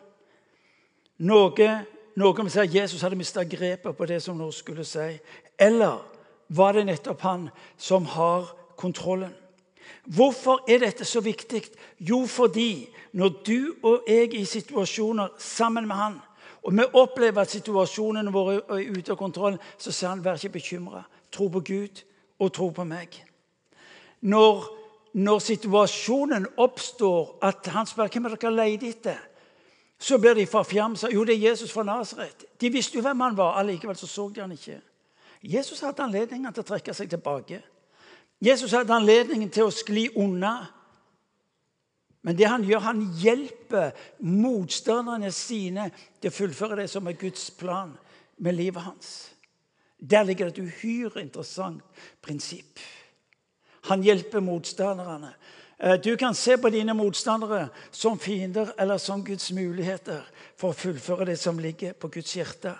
Noe, 1.18 1.68
noen 2.14 2.46
vil 2.46 2.52
si 2.52 2.60
at 2.62 2.74
Jesus 2.74 3.02
hadde 3.02 3.18
mista 3.18 3.42
grepet 3.42 3.96
på 3.96 4.06
det 4.06 4.20
som 4.22 4.38
nå 4.38 4.50
skulle 4.54 4.84
si. 4.86 5.14
Eller 5.58 6.02
var 6.48 6.76
det 6.76 6.86
nettopp 6.86 7.24
han 7.26 7.48
som 7.76 8.06
har 8.14 8.50
kontrollen? 8.78 9.32
Hvorfor 10.04 10.64
er 10.68 10.82
dette 10.84 11.04
så 11.04 11.20
viktig? 11.24 11.62
Jo, 11.98 12.26
fordi 12.26 12.86
når 13.12 13.28
du 13.46 13.74
og 13.82 14.04
jeg 14.08 14.28
er 14.28 14.38
i 14.38 14.44
situasjoner 14.44 15.34
sammen 15.38 15.88
med 15.88 15.96
han, 15.96 16.16
og 16.64 16.72
vi 16.72 16.84
opplever 16.92 17.42
at 17.42 17.52
situasjonen 17.52 18.32
vår 18.32 18.52
er 18.52 18.90
ute 18.90 19.12
av 19.12 19.20
kontroll, 19.20 19.58
så 19.78 19.92
sier 19.92 20.12
han 20.12 20.24
vær 20.24 20.40
ikke 20.40 20.58
bekymra. 20.58 21.02
Tro 21.32 21.48
på 21.52 21.60
Gud 21.60 22.00
og 22.40 22.52
tro 22.52 22.70
på 22.72 22.84
meg. 22.88 23.16
Når 24.20 24.64
når 25.14 25.38
situasjonen 25.38 26.46
oppstår, 26.58 27.38
at 27.42 27.66
han 27.70 27.86
spør 27.86 28.10
hvem 28.10 28.26
er 28.26 28.34
dere 28.34 28.54
leter 28.54 28.90
etter, 28.90 29.20
så 29.98 30.18
blir 30.18 30.34
de 30.34 30.46
forfjamsa. 30.46 31.08
Jo, 31.12 31.22
det 31.24 31.36
er 31.36 31.50
Jesus 31.50 31.72
fra 31.72 31.84
Nasaret. 31.86 32.44
De 32.60 32.70
visste 32.72 32.98
jo 32.98 33.02
hvem 33.04 33.20
han 33.22 33.36
var, 33.38 33.60
allikevel 33.60 33.96
så 33.96 34.08
så 34.10 34.28
de 34.28 34.42
han 34.42 34.52
ikke. 34.52 34.80
Jesus 35.44 35.80
hadde 35.84 36.02
anledningen 36.02 36.52
til 36.52 36.64
å 36.64 36.68
trekke 36.68 36.94
seg 36.96 37.12
tilbake. 37.12 37.60
Jesus 38.42 38.72
hadde 38.74 38.94
anledningen 38.96 39.52
til 39.52 39.68
å 39.68 39.74
skli 39.74 40.08
unna. 40.18 40.56
Men 42.24 42.38
det 42.38 42.48
han 42.48 42.64
gjør, 42.64 42.82
han 42.88 43.04
hjelper 43.20 43.92
motstanderne 44.24 45.30
sine 45.32 45.90
til 46.18 46.32
å 46.32 46.34
fullføre 46.34 46.80
det 46.80 46.88
som 46.90 47.06
er 47.06 47.20
Guds 47.20 47.50
plan 47.54 47.92
med 48.40 48.56
livet 48.56 48.82
hans. 48.82 49.12
Der 50.00 50.24
ligger 50.24 50.50
det 50.50 50.58
et 50.58 50.64
uhyre 50.64 51.22
interessant 51.22 51.84
prinsipp. 52.24 52.80
Han 53.90 54.02
hjelper 54.02 54.40
motstanderne. 54.40 55.34
Eh, 55.78 56.00
du 56.00 56.16
kan 56.16 56.34
se 56.34 56.56
på 56.58 56.70
dine 56.70 56.94
motstandere 56.94 57.68
som 57.90 58.18
fiender 58.18 58.72
eller 58.78 58.98
som 58.98 59.24
Guds 59.24 59.52
muligheter 59.52 60.22
for 60.56 60.72
å 60.72 60.78
fullføre 60.78 61.28
det 61.28 61.38
som 61.38 61.58
ligger 61.58 61.92
på 61.92 62.08
Guds 62.08 62.36
hjerte. 62.36 62.72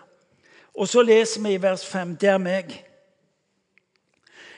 Og 0.75 0.89
så 0.89 1.03
leser 1.03 1.43
vi 1.45 1.55
i 1.55 1.63
vers 1.63 1.85
5. 1.87 2.17
Det 2.21 2.31
er 2.33 2.41
meg. 2.43 2.73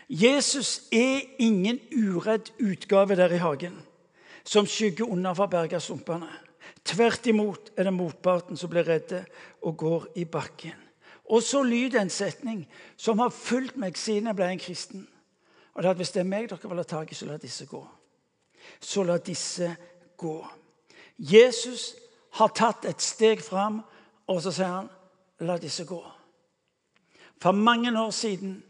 Jesus 0.08 0.86
er 0.94 1.26
ingen 1.42 1.80
uredd 1.90 2.52
utgave 2.62 3.16
der 3.18 3.34
i 3.34 3.42
hagen 3.42 3.74
som 4.46 4.66
skygger 4.66 5.10
unna 5.10 5.32
for 5.34 5.50
bergasumpene. 5.50 6.30
Tvert 6.86 7.26
imot 7.26 7.72
er 7.74 7.88
det 7.88 7.94
motparten 7.94 8.56
som 8.56 8.70
blir 8.70 8.86
redde 8.86 9.24
og 9.66 9.76
går 9.76 10.06
i 10.22 10.24
bakken. 10.24 10.78
Og 11.26 11.42
så 11.42 11.64
lyder 11.66 12.00
en 12.00 12.10
setning 12.10 12.62
som 12.96 13.18
har 13.18 13.34
fulgt 13.34 13.74
meg 13.76 13.98
siden 13.98 14.30
jeg 14.30 14.38
ble 14.38 14.50
en 14.52 14.62
kristen. 14.62 15.06
Og 15.76 15.82
det 15.82 15.88
er 15.88 15.90
at 15.90 15.96
Hvis 15.96 16.10
det 16.10 16.20
er 16.20 16.24
meg 16.24 16.48
dere 16.48 16.68
vil 16.68 16.78
ha 16.78 16.82
tak 16.82 17.10
i, 17.12 17.14
så 17.14 17.26
la 17.26 17.36
disse 17.36 17.66
gå. 17.66 17.82
Så 18.80 19.02
la 19.02 19.18
disse 19.18 19.76
gå. 20.16 20.46
Jesus 21.18 21.94
har 22.32 22.48
tatt 22.48 22.84
et 22.88 23.02
steg 23.02 23.42
fram, 23.44 23.82
og 24.26 24.42
så 24.42 24.50
sier 24.52 24.66
han, 24.72 24.88
'La 25.40 25.58
disse 25.58 25.84
gå'. 25.84 26.10
For 27.42 27.52
mange 27.52 28.00
år 28.00 28.10
siden 28.10 28.64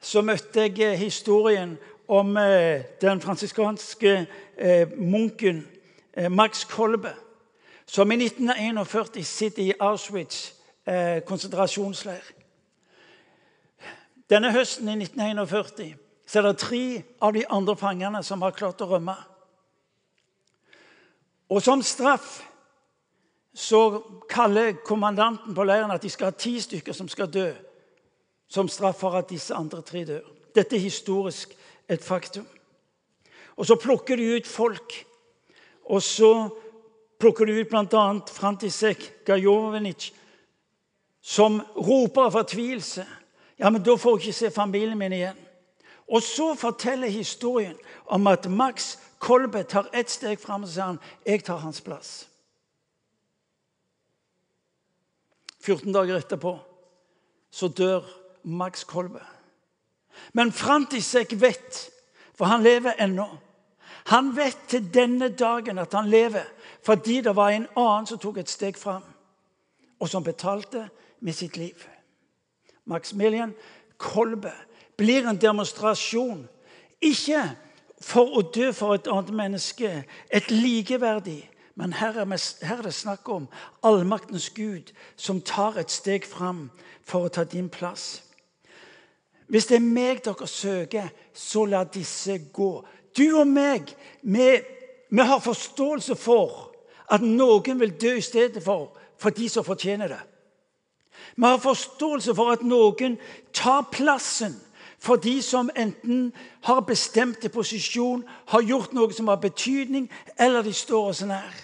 så 0.00 0.22
møtte 0.22 0.60
jeg 0.60 0.78
eh, 0.80 0.98
historien 0.98 1.78
om 2.08 2.36
eh, 2.36 2.82
den 3.00 3.20
fransiskanske 3.20 4.26
eh, 4.58 4.98
munken 4.98 5.68
Max 6.30 6.66
Kolbe, 6.66 7.14
som 7.86 8.10
i 8.10 8.14
1941 8.14 9.26
sitter 9.26 9.62
i 9.62 9.72
Auschwitz 9.80 10.52
konsentrasjonsleir. 11.26 12.32
Denne 14.30 14.52
høsten 14.52 14.88
i 14.88 15.04
1941 15.04 15.96
så 16.30 16.38
er 16.38 16.46
det 16.46 16.60
tre 16.62 16.84
av 17.18 17.32
de 17.34 17.42
andre 17.50 17.74
fangene 17.74 18.20
som 18.22 18.42
har 18.44 18.54
klart 18.54 18.82
å 18.84 18.86
rømme. 18.86 19.16
Og 21.50 21.58
som 21.58 21.82
straff 21.82 22.36
så 23.50 23.80
kaller 24.30 24.76
kommandanten 24.86 25.56
på 25.56 25.66
leiren 25.66 25.90
at 25.90 26.06
de 26.06 26.12
skal 26.12 26.30
ha 26.30 26.36
ti 26.38 26.52
stykker 26.62 26.94
som 26.94 27.10
skal 27.10 27.32
dø. 27.34 27.48
Som 28.46 28.70
straff 28.70 29.02
for 29.02 29.18
at 29.18 29.26
disse 29.32 29.54
andre 29.58 29.82
tre 29.82 30.04
dør. 30.06 30.22
Dette 30.54 30.78
er 30.78 30.86
historisk 30.86 31.56
et 31.90 32.06
faktum. 32.06 32.46
Og 33.58 33.66
så 33.66 33.74
plukker 33.74 34.16
de 34.16 34.30
ut 34.38 34.46
folk. 34.46 34.94
Og 35.90 36.02
så 36.02 36.32
plukker 37.18 37.50
de 37.50 37.58
ut 37.58 37.74
bl.a. 37.74 38.06
Frantisek 38.30 39.26
Gajovenic, 39.26 40.12
som 41.20 41.58
roper 41.74 42.30
av 42.30 42.38
fortvilelse. 42.38 43.02
Ja, 43.58 43.70
men 43.70 43.82
da 43.82 43.98
får 43.98 44.20
jeg 44.20 44.28
ikke 44.28 44.42
se 44.44 44.54
familien 44.54 44.98
min 44.98 45.18
igjen. 45.18 45.46
Og 46.10 46.22
så 46.22 46.54
forteller 46.54 47.08
historien 47.08 47.76
om 48.06 48.26
at 48.26 48.50
Max 48.50 48.96
Kolbe 49.18 49.62
tar 49.62 49.90
ett 49.94 50.10
steg 50.10 50.40
fram 50.40 50.62
og 50.62 50.68
sier 50.68 50.84
han, 50.84 50.98
'Jeg 51.26 51.44
tar 51.44 51.56
hans 51.56 51.80
plass'. 51.80 52.26
14 55.60 55.92
dager 55.92 56.16
etterpå 56.16 56.58
så 57.50 57.68
dør 57.68 58.02
Max 58.42 58.84
Kolbe. 58.84 59.20
Men 60.32 60.52
Frantisek 60.52 61.40
vet, 61.40 61.90
for 62.34 62.44
han 62.44 62.62
lever 62.62 62.92
ennå, 62.98 63.38
Han 64.04 64.36
vet 64.36 64.58
til 64.68 64.94
denne 64.94 65.28
dagen 65.28 65.78
at 65.78 65.92
han 65.92 66.08
lever 66.08 66.44
fordi 66.82 67.20
det 67.20 67.36
var 67.36 67.50
en 67.50 67.66
annen 67.76 68.06
som 68.06 68.18
tok 68.18 68.38
et 68.40 68.48
steg 68.48 68.76
fram, 68.76 69.02
og 70.00 70.08
som 70.08 70.24
betalte 70.24 70.88
med 71.20 71.32
sitt 71.32 71.56
liv. 71.56 71.76
Maximilian 72.84 73.52
Kolbe 73.98 74.52
blir 75.00 75.28
en 75.28 75.40
demonstrasjon, 75.40 76.44
ikke 77.00 77.44
for 78.04 78.36
å 78.36 78.42
dø 78.52 78.68
for 78.76 78.96
et 78.96 79.08
annet 79.08 79.32
menneske, 79.32 79.92
et 80.28 80.50
likeverdig, 80.52 81.40
men 81.80 81.94
her 81.96 82.18
er, 82.20 82.82
det 82.84 82.92
snakk 82.92 83.28
om 83.32 83.46
allmaktens 83.86 84.50
Gud 84.52 84.92
som 85.16 85.40
tar 85.40 85.78
et 85.80 85.92
steg 85.92 86.26
fram 86.28 86.66
for 87.06 87.24
å 87.24 87.32
ta 87.32 87.46
din 87.48 87.70
plass. 87.72 88.20
Hvis 89.48 89.70
det 89.70 89.78
er 89.78 89.86
meg 89.86 90.20
dere 90.24 90.46
søker, 90.46 91.08
så 91.32 91.64
la 91.64 91.82
disse 91.88 92.36
gå. 92.52 92.72
Du 93.16 93.24
og 93.40 93.48
meg, 93.48 93.94
vi, 94.22 94.50
vi 95.08 95.26
har 95.32 95.40
forståelse 95.40 96.14
for 96.20 96.68
at 97.10 97.24
noen 97.24 97.80
vil 97.80 97.96
dø 97.96 98.18
i 98.18 98.24
stedet 98.24 98.62
for, 98.62 98.92
for 99.18 99.34
de 99.34 99.48
som 99.48 99.64
fortjener 99.64 100.12
det. 100.12 100.20
Vi 101.34 101.46
har 101.46 101.62
forståelse 101.64 102.36
for 102.36 102.52
at 102.52 102.62
noen 102.66 103.16
tar 103.56 103.88
plassen 103.92 104.54
for 105.00 105.16
de 105.16 105.42
som 105.42 105.70
enten 105.76 106.32
har 106.62 106.80
bestemt 106.80 107.52
posisjon, 107.52 108.24
har 108.46 108.62
gjort 108.62 108.92
noe 108.92 109.12
som 109.12 109.28
har 109.28 109.40
betydning, 109.40 110.10
eller 110.38 110.62
de 110.62 110.72
står 110.72 111.08
oss 111.08 111.22
nær. 111.24 111.54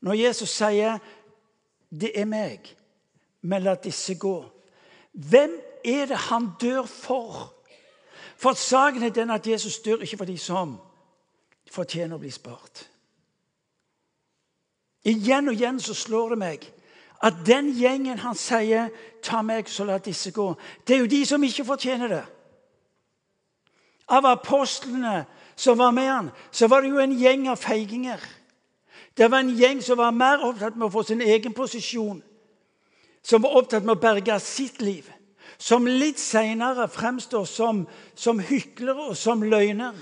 Når 0.00 0.12
Jesus 0.12 0.50
sier 0.50 0.98
'Det 1.90 2.20
er 2.20 2.24
meg', 2.24 2.76
men 3.42 3.62
la 3.62 3.74
disse 3.74 4.14
gå 4.14 4.44
Hvem 5.12 5.60
er 5.84 6.06
det 6.06 6.16
han 6.16 6.50
dør 6.60 6.82
for? 6.82 7.54
For 8.36 8.52
saken 8.52 9.02
er 9.02 9.08
den 9.08 9.30
at 9.30 9.46
Jesus 9.46 9.78
dør 9.78 9.96
ikke 9.96 10.16
for 10.16 10.24
de 10.24 10.38
som 10.38 10.80
fortjener 11.70 12.16
å 12.16 12.18
bli 12.18 12.30
spart. 12.30 12.90
Igjen 15.04 15.48
og 15.48 15.54
igjen 15.54 15.80
så 15.80 15.94
slår 15.94 16.28
det 16.28 16.38
meg 16.38 16.73
at 17.24 17.34
den 17.46 17.72
gjengen 17.72 18.18
han 18.18 18.34
sier 18.34 18.88
'ta 19.22 19.42
meg, 19.42 19.68
så 19.68 19.84
la 19.84 19.98
disse 19.98 20.30
gå', 20.30 20.54
det 20.86 20.94
er 20.94 20.98
jo 20.98 21.06
de 21.06 21.26
som 21.26 21.42
ikke 21.42 21.64
fortjener 21.64 22.08
det. 22.08 22.24
Av 24.08 24.26
apostlene 24.26 25.24
som 25.56 25.78
var 25.78 25.90
med 25.90 26.08
han, 26.08 26.30
så 26.52 26.66
var 26.66 26.80
det 26.80 26.90
jo 26.90 26.98
en 26.98 27.18
gjeng 27.18 27.48
av 27.48 27.56
feiginger. 27.56 28.20
Det 29.16 29.30
var 29.30 29.38
en 29.38 29.56
gjeng 29.56 29.82
som 29.82 29.98
var 29.98 30.10
mer 30.10 30.44
opptatt 30.44 30.76
med 30.76 30.86
å 30.86 30.90
få 30.90 31.02
sin 31.02 31.20
egen 31.20 31.52
posisjon, 31.52 32.22
som 33.22 33.42
var 33.42 33.56
opptatt 33.56 33.84
med 33.84 33.96
å 33.96 34.00
berge 34.00 34.40
sitt 34.40 34.82
liv, 34.82 35.08
som 35.58 35.86
litt 35.86 36.18
seinere 36.18 36.88
fremstår 36.88 37.44
som, 37.44 37.86
som 38.14 38.38
hyklere 38.38 39.08
og 39.08 39.16
som 39.16 39.42
løgner. 39.42 39.94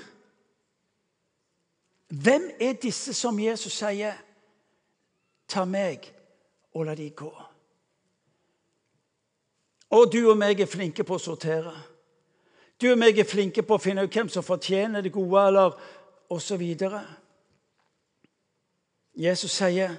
Hvem 2.09 2.50
er 2.61 2.73
disse 2.73 3.14
som 3.14 3.38
Jesus 3.38 3.73
sier 3.73 4.19
'ta 5.49 5.64
meg 5.64 6.22
og 6.75 6.87
la 6.87 6.95
de 6.95 7.11
gå'? 7.11 7.43
Og 9.91 10.12
du 10.12 10.31
og 10.31 10.38
meg 10.38 10.61
er 10.61 10.67
flinke 10.67 11.05
på 11.05 11.14
å 11.14 11.21
sortere. 11.21 11.75
Du 12.81 12.91
og 12.91 12.99
meg 12.99 13.19
er 13.19 13.29
flinke 13.29 13.62
på 13.62 13.75
å 13.75 13.83
finne 13.83 14.02
ut 14.02 14.14
hvem 14.14 14.29
som 14.29 14.43
fortjener 14.43 15.00
det 15.00 15.12
gode, 15.12 15.47
eller 15.47 15.76
osv. 16.31 16.62
Jesus 19.14 19.50
sier, 19.50 19.91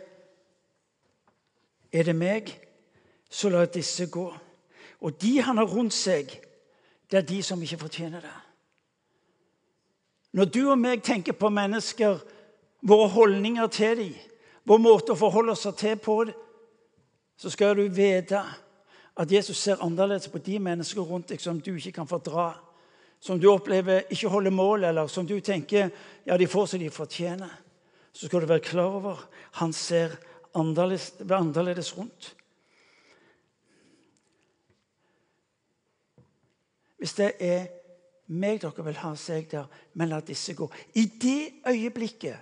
'Er 1.92 2.03
det 2.03 2.15
meg, 2.15 2.68
så 3.30 3.50
la 3.50 3.65
disse 3.65 4.08
gå.' 4.08 4.39
Og 5.02 5.21
de 5.21 5.41
han 5.41 5.58
har 5.58 5.65
rundt 5.65 5.93
seg, 5.93 6.41
det 7.12 7.17
er 7.17 7.21
de 7.21 7.43
som 7.43 7.62
ikke 7.62 7.78
fortjener 7.78 8.21
det. 8.21 8.38
Når 10.34 10.45
du 10.45 10.69
og 10.71 10.80
meg 10.80 11.04
tenker 11.04 11.34
på 11.34 11.50
mennesker, 11.50 12.19
våre 12.82 13.10
holdninger 13.10 13.67
til 13.67 13.98
dem, 13.98 14.13
vår 14.65 14.78
måte 14.78 15.12
å 15.13 15.19
forholde 15.19 15.52
oss 15.52 15.67
til 15.78 16.00
på 16.00 16.24
det, 16.24 16.34
så 17.38 17.50
skal 17.50 17.76
du 17.78 17.88
vite 17.88 18.41
at 19.17 19.32
Jesus 19.32 19.58
ser 19.58 19.82
annerledes 19.84 20.28
på 20.28 20.41
de 20.41 20.60
mennesker 20.60 21.02
rundt 21.02 21.30
deg 21.30 21.41
som 21.41 21.60
du 21.62 21.76
ikke 21.76 21.91
kan 22.00 22.10
fordra, 22.10 22.54
som 23.19 23.39
du 23.39 23.50
opplever 23.52 24.08
ikke 24.12 24.30
holder 24.30 24.52
mål, 24.52 24.84
eller 24.84 25.08
som 25.08 25.28
du 25.28 25.39
tenker 25.39 25.89
ja, 26.26 26.38
de 26.38 26.48
får 26.48 26.74
som 26.74 26.80
de 26.80 26.89
fortjener 26.89 27.60
så 28.13 28.28
skal 28.28 28.41
du 28.41 28.46
være 28.46 28.60
klar 28.60 28.93
over 28.93 29.26
han 29.58 29.74
ser 29.74 30.15
annerledes, 30.56 31.13
annerledes 31.30 31.98
rundt. 31.98 32.36
Hvis 36.98 37.13
det 37.17 37.32
er 37.39 37.65
meg 38.32 38.62
dere 38.62 38.86
vil 38.86 39.00
ha, 39.02 39.15
seg 39.19 39.50
der, 39.52 39.65
men 40.00 40.13
la 40.13 40.22
disse 40.24 40.54
gå. 40.56 40.69
I 40.96 41.06
det 41.19 41.65
øyeblikket 41.67 42.38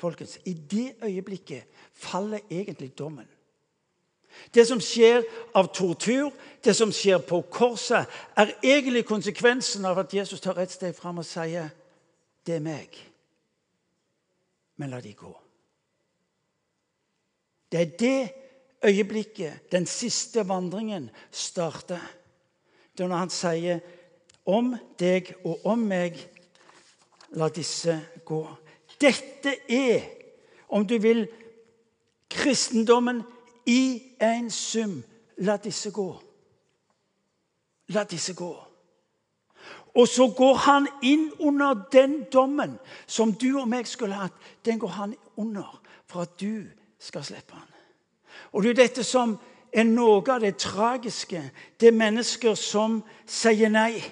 folkens, 0.00 0.38
i 0.44 0.54
det 0.54 0.94
øyeblikket 1.02 1.64
faller 1.92 2.40
egentlig 2.50 2.92
dommen. 2.98 3.28
Det 4.54 4.66
som 4.66 4.80
skjer 4.80 5.22
av 5.54 5.72
tortur, 5.74 6.30
det 6.64 6.74
som 6.76 6.92
skjer 6.92 7.18
på 7.18 7.40
korset, 7.50 8.06
er 8.36 8.54
egentlig 8.62 9.04
konsekvensen 9.06 9.84
av 9.84 9.98
at 9.98 10.14
Jesus 10.14 10.40
tar 10.40 10.58
et 10.58 10.70
steg 10.72 10.94
fram 10.94 11.18
og 11.18 11.24
sier 11.24 11.68
'Det 12.46 12.54
er 12.54 12.60
meg' 12.60 13.14
men 14.76 14.90
la 14.90 15.00
de 15.00 15.12
gå. 15.14 15.32
Det 17.72 17.80
er 17.80 17.96
det 17.98 18.32
øyeblikket 18.84 19.72
den 19.72 19.86
siste 19.86 20.48
vandringen 20.48 21.10
starter. 21.30 22.00
Det 22.94 23.04
er 23.04 23.08
når 23.08 23.16
han 23.16 23.30
sier 23.30 23.80
'om 24.46 24.76
deg 24.98 25.34
og 25.44 25.66
om 25.66 25.78
meg, 25.78 26.18
la 27.30 27.48
disse 27.48 28.00
gå'. 28.24 28.54
Dette 29.00 29.56
er, 29.68 30.02
om 30.68 30.86
du 30.86 30.98
vil, 30.98 31.28
kristendommen 32.30 33.22
i 33.66 34.02
en 34.20 34.50
sum. 34.50 35.02
La 35.36 35.56
disse 35.56 35.90
gå. 35.90 36.08
La 37.88 38.04
disse 38.04 38.34
gå. 38.34 38.54
Og 39.94 40.08
så 40.08 40.28
går 40.36 40.54
han 40.54 40.88
inn 41.02 41.32
under 41.38 41.74
den 41.92 42.24
dommen 42.32 42.78
som 43.06 43.32
du 43.32 43.60
og 43.60 43.68
meg 43.70 43.86
skulle 43.86 44.18
hatt. 44.18 44.34
Den 44.64 44.78
går 44.78 44.88
han 44.88 45.14
under 45.36 45.80
for 46.06 46.26
at 46.26 46.40
du 46.40 46.64
skal 46.98 47.24
slippe 47.24 47.54
han. 47.54 47.68
Og 48.52 48.62
det 48.62 48.70
er 48.70 48.82
dette 48.82 49.04
som 49.06 49.36
er 49.72 49.86
noe 49.86 50.22
av 50.30 50.42
det 50.42 50.56
tragiske. 50.62 51.42
Det 51.80 51.90
er 51.90 51.98
mennesker 51.98 52.54
som 52.58 53.02
sier 53.26 53.70
nei. 53.70 54.02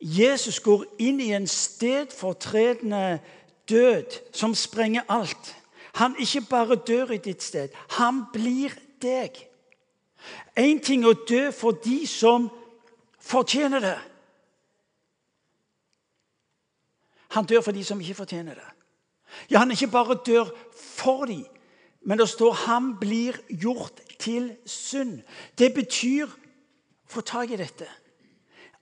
Jesus 0.00 0.60
går 0.60 0.84
inn 1.00 1.20
i 1.20 1.32
en 1.32 1.46
stedfortredende 1.48 3.20
død 3.68 4.18
som 4.36 4.54
sprenger 4.54 5.08
alt. 5.08 5.54
Han 5.94 6.16
ikke 6.18 6.40
bare 6.50 6.76
dør 6.76 7.14
i 7.14 7.20
ditt 7.22 7.42
sted, 7.42 7.68
han 7.98 8.24
blir 8.32 8.74
deg. 9.02 9.36
Én 10.58 10.80
ting 10.82 11.04
å 11.06 11.12
dø 11.28 11.50
for 11.52 11.76
de 11.84 12.06
som 12.08 12.48
fortjener 13.20 13.84
det. 13.84 13.98
Han 17.34 17.46
dør 17.50 17.64
for 17.66 17.76
de 17.76 17.84
som 17.84 18.00
ikke 18.00 18.22
fortjener 18.22 18.54
det. 18.54 18.70
Ja, 19.50 19.58
Han 19.58 19.70
ikke 19.70 19.90
bare 19.90 20.14
dør 20.26 20.50
for 20.74 21.26
de, 21.26 21.44
men 22.02 22.18
det 22.18 22.28
står 22.28 22.52
han 22.66 22.94
blir 23.00 23.40
gjort 23.48 24.00
til 24.18 24.56
synd. 24.66 25.22
Det 25.58 25.74
betyr 25.74 26.30
Få 27.06 27.20
tak 27.20 27.50
i 27.50 27.56
dette. 27.56 27.86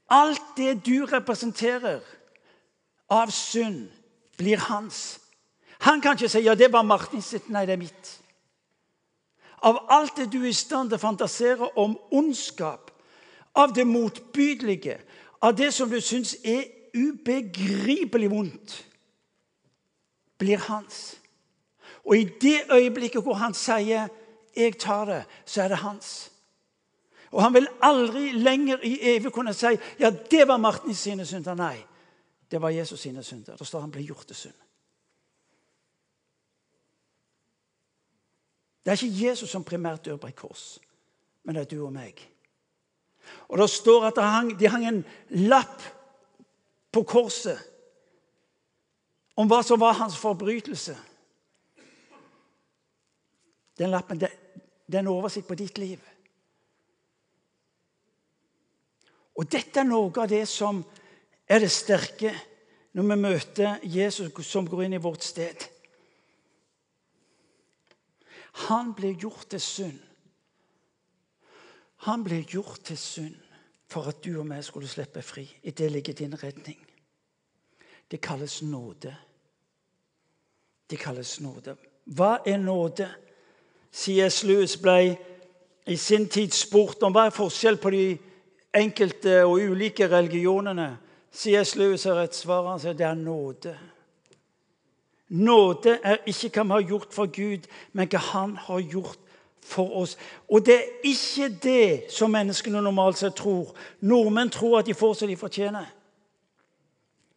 Alt 0.09 0.43
det 0.57 0.87
du 0.87 1.05
representerer 1.07 2.01
av 3.11 3.31
synd, 3.35 3.91
blir 4.39 4.57
hans. 4.57 5.22
Han 5.83 6.01
kan 6.01 6.15
ikke 6.15 6.29
si 6.31 6.45
ja, 6.45 6.55
det 6.55 6.73
var 6.73 6.83
Martin 6.87 7.23
sitt. 7.23 7.49
Nei, 7.51 7.65
det 7.67 7.75
er 7.75 7.81
mitt. 7.81 8.11
Av 9.63 9.79
alt 9.91 10.17
det 10.17 10.29
du 10.33 10.41
er 10.43 10.51
i 10.51 10.55
stand 10.55 10.91
til 10.91 10.99
å 10.99 11.03
fantasere 11.03 11.69
om 11.79 11.97
ondskap, 12.15 12.91
av 13.55 13.75
det 13.75 13.85
motbydelige, 13.87 14.97
av 15.43 15.57
det 15.59 15.71
som 15.75 15.91
du 15.91 16.01
syns 16.01 16.35
er 16.45 16.65
ubegripelig 16.95 18.31
vondt 18.31 18.77
blir 20.39 20.63
hans. 20.69 21.17
Og 22.05 22.17
i 22.19 22.25
det 22.43 22.67
øyeblikket 22.73 23.23
hvor 23.23 23.35
han 23.35 23.55
sier 23.55 24.09
'jeg 24.57 24.79
tar 24.79 25.05
det', 25.05 25.25
så 25.47 25.63
er 25.63 25.69
det 25.69 25.77
hans. 25.77 26.31
Og 27.31 27.43
han 27.43 27.55
vil 27.55 27.69
aldri 27.83 28.33
lenger 28.33 28.79
i 28.83 29.17
evig 29.17 29.33
kunne 29.33 29.55
si 29.55 29.79
'ja, 29.99 30.11
det 30.11 30.49
var 30.49 30.57
Martin 30.57 30.95
sine 30.95 31.23
synder'. 31.25 31.55
Nei, 31.55 31.85
det 32.51 32.63
var 32.63 32.69
Jesus 32.69 33.01
sine 33.01 33.23
synder. 33.23 33.57
Da 33.57 33.65
står 33.65 33.81
han 33.81 33.91
blir 33.91 34.07
gjort 34.07 34.27
til 34.27 34.37
synd. 34.37 34.55
Det 38.83 38.91
er 38.91 38.99
ikke 38.99 39.27
Jesus 39.29 39.51
som 39.51 39.65
primært 39.65 40.05
dør 40.05 40.19
på 40.19 40.31
et 40.31 40.37
kors, 40.37 40.79
men 41.45 41.55
det 41.55 41.63
er 41.63 41.71
du 41.71 41.85
og 41.87 41.93
meg. 41.95 42.19
Og 43.49 43.59
Det 43.59 43.71
står 43.71 44.07
at 44.07 44.17
det 44.17 44.25
hang, 44.25 44.59
de 44.59 44.69
hang 44.69 44.87
en 44.89 45.05
lapp 45.31 45.83
på 46.93 47.03
korset 47.03 47.59
om 49.37 49.49
hva 49.49 49.63
som 49.65 49.81
var 49.81 49.97
hans 49.97 50.17
forbrytelse. 50.19 50.97
Den 53.79 53.91
lappen 53.91 54.21
det, 54.21 54.31
det 54.87 54.99
er 54.99 55.05
en 55.07 55.15
oversikt 55.15 55.49
på 55.49 55.57
ditt 55.57 55.79
liv. 55.79 56.01
Og 59.39 59.49
dette 59.49 59.81
er 59.81 59.89
noe 59.89 60.13
av 60.21 60.29
det 60.29 60.45
som 60.51 60.83
er 61.49 61.63
det 61.63 61.71
sterke 61.73 62.35
når 62.93 63.07
vi 63.09 63.17
møter 63.23 63.87
Jesus 63.89 64.33
som 64.45 64.69
går 64.69 64.85
inn 64.85 64.99
i 64.99 65.03
vårt 65.03 65.25
sted. 65.25 65.72
Han 68.53 68.95
ble 68.95 69.15
gjort 69.15 69.47
til 69.51 69.61
synd. 69.61 69.99
Han 72.07 72.25
ble 72.25 72.43
gjort 72.43 72.81
til 72.85 72.99
synd 72.99 73.37
for 73.93 74.09
at 74.09 74.25
du 74.25 74.39
og 74.41 74.49
vi 74.51 74.63
skulle 74.63 74.89
slippe 74.89 75.23
fri. 75.23 75.45
I 75.63 75.71
det 75.71 75.91
ligger 75.93 76.13
din 76.13 76.43
redning. 76.43 76.79
Det 78.11 78.21
kalles 78.21 78.63
nåde. 78.63 79.17
Det 80.91 80.99
kalles 80.99 81.41
nåde. 81.41 81.77
Hva 82.05 82.39
er 82.47 82.57
nåde? 82.59 83.09
C.S. 83.93 84.43
Lewis 84.45 84.77
ble 84.77 85.17
i 85.87 85.97
sin 85.97 86.29
tid 86.29 86.53
spurt 86.57 87.03
om 87.03 87.13
hva 87.13 87.27
er 87.29 87.37
forskjell 87.37 87.77
på 87.81 87.91
de 87.93 88.05
enkelte 88.75 89.43
og 89.45 89.61
ulike 89.61 90.09
religionene. 90.09 90.97
C.S. 91.33 91.77
Lewis 91.77 92.05
har 92.05 92.23
et 92.23 92.37
svar. 92.37 92.67
Han 92.71 92.81
sier 92.81 92.97
det 92.97 93.07
er 93.07 93.19
nåde. 93.19 93.77
Nåde 95.33 95.97
er 96.05 96.21
ikke 96.29 96.51
hva 96.61 96.65
vi 96.69 96.77
har 96.77 96.89
gjort 96.89 97.15
for 97.15 97.31
Gud, 97.33 97.65
men 97.93 98.09
hva 98.13 98.19
Han 98.19 98.57
har 98.57 98.81
gjort 98.81 99.19
for 99.63 99.97
oss. 100.03 100.17
Og 100.49 100.67
det 100.67 100.75
er 100.75 101.09
ikke 101.09 101.49
det 101.63 102.13
som 102.13 102.31
menneskene 102.31 102.83
normalt 102.83 103.19
sett 103.19 103.39
tror. 103.39 103.73
Nordmenn 104.01 104.51
tror 104.51 104.79
at 104.79 104.87
de 104.87 104.95
får 104.95 105.15
som 105.15 105.29
de 105.29 105.37
fortjener. 105.37 105.87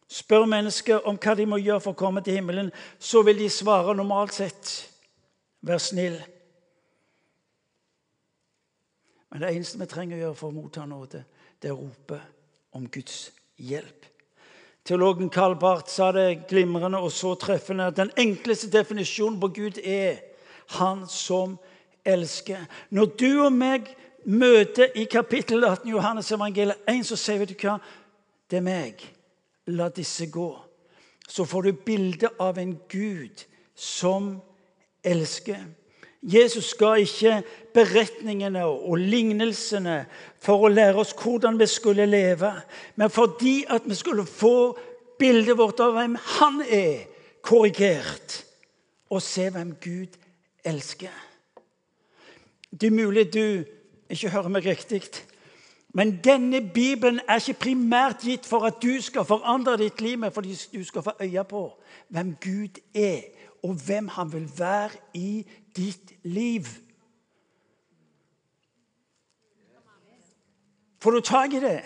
Spør 0.08 0.44
mennesker 0.44 1.06
om 1.08 1.16
hva 1.18 1.34
de 1.34 1.46
må 1.46 1.58
gjøre 1.58 1.80
for 1.82 1.96
å 1.96 1.98
komme 1.98 2.22
til 2.22 2.36
himmelen, 2.38 2.68
så 2.98 3.22
vil 3.26 3.38
de 3.38 3.48
svare 3.50 3.94
normalt 3.96 4.34
sett 4.34 4.74
vær 5.66 5.80
snill. 5.82 6.18
Men 9.30 9.42
det 9.42 9.54
eneste 9.54 9.80
vi 9.80 9.88
trenger 9.90 10.18
å 10.18 10.20
gjøre 10.20 10.38
for 10.38 10.52
å 10.52 10.54
motta 10.54 10.84
nåde, 10.86 11.24
det 11.62 11.72
er 11.72 11.74
å 11.74 11.80
rope 11.80 12.20
om 12.76 12.86
Guds 12.92 13.30
hjelp. 13.56 14.06
Teologen 14.86 15.30
Karl 15.30 15.56
Barth 15.58 15.90
sa 15.90 16.12
det 16.14 16.46
glimrende 16.46 17.00
og 17.02 17.10
så 17.10 17.32
treffende 17.34 17.88
at 17.90 17.96
den 17.98 18.12
enkleste 18.16 18.68
definisjonen 18.70 19.40
på 19.40 19.48
Gud 19.48 19.80
er 19.82 20.20
Han 20.78 21.06
som 21.10 21.58
elsker. 22.04 22.62
Når 22.90 23.06
du 23.18 23.30
og 23.44 23.52
meg 23.52 23.88
møter 24.24 24.94
i 24.94 25.04
kapittel 25.10 25.64
18 25.64 25.90
Johannes 25.90 26.30
evangeliet 26.32 26.86
1, 26.90 27.02
så 27.06 27.18
sier 27.18 27.42
vi 27.42 27.48
du 27.50 27.54
hva? 27.58 27.76
Det 28.50 28.60
er 28.60 28.66
meg. 28.66 29.02
La 29.74 29.88
disse 29.90 30.26
gå. 30.30 30.48
Så 31.28 31.44
får 31.44 31.62
du 31.62 31.82
bilde 31.86 32.30
av 32.38 32.58
en 32.58 32.76
Gud 32.90 33.42
som 33.74 34.36
elsker. 35.02 35.66
Jesus 36.26 36.72
ga 36.74 36.96
ikke 36.98 37.42
beretningene 37.74 38.64
og 38.66 38.98
lignelsene 38.98 40.00
for 40.42 40.66
å 40.66 40.72
lære 40.72 40.98
oss 41.04 41.14
hvordan 41.14 41.58
vi 41.60 41.68
skulle 41.70 42.06
leve, 42.10 42.50
men 42.98 43.12
fordi 43.14 43.60
at 43.70 43.86
vi 43.86 43.94
skulle 43.94 44.26
få 44.26 44.74
bildet 45.20 45.58
vårt 45.58 45.80
av 45.84 45.94
hvem 45.94 46.16
han 46.38 46.60
er, 46.66 47.06
korrigert, 47.46 48.42
og 49.10 49.22
se 49.22 49.46
hvem 49.54 49.76
Gud 49.78 50.18
elsker. 50.66 51.14
Det 52.74 52.90
er 52.90 52.96
mulig 52.96 53.28
du 53.30 53.62
ikke 54.10 54.32
hører 54.34 54.50
meg 54.50 54.66
riktig. 54.66 55.04
Men 55.96 56.18
denne 56.24 56.60
Bibelen 56.74 57.22
er 57.28 57.38
ikke 57.40 57.70
primært 57.70 58.26
gitt 58.26 58.44
for 58.44 58.66
at 58.68 58.82
du 58.82 58.98
skal 59.00 59.24
forandre 59.24 59.78
ditt 59.80 60.02
liv, 60.04 60.18
men 60.18 60.34
fordi 60.34 60.58
du 60.74 60.82
skal 60.84 61.06
få 61.06 61.14
øye 61.22 61.44
på 61.48 61.62
hvem 62.12 62.34
Gud 62.42 62.82
er, 62.94 63.22
og 63.62 63.78
hvem 63.86 64.08
han 64.08 64.32
vil 64.32 64.50
være 64.58 64.90
i 65.14 65.46
ditt 65.76 66.12
liv. 66.22 66.66
Får 71.00 71.10
du 71.10 71.20
tak 71.20 71.54
i 71.54 71.60
det? 71.60 71.82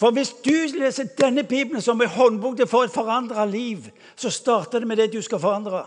For 0.00 0.10
hvis 0.10 0.34
du 0.44 0.78
leser 0.78 1.08
denne 1.18 1.44
Bibelen 1.44 1.82
som 1.82 2.02
en 2.02 2.08
håndbok 2.08 2.60
for 2.68 2.84
et 2.84 2.90
forandra 2.90 3.44
liv, 3.46 3.78
så 4.16 4.30
starter 4.30 4.78
det 4.78 4.88
med 4.88 4.96
det 4.96 5.12
du 5.12 5.22
skal 5.22 5.40
forandre. 5.40 5.84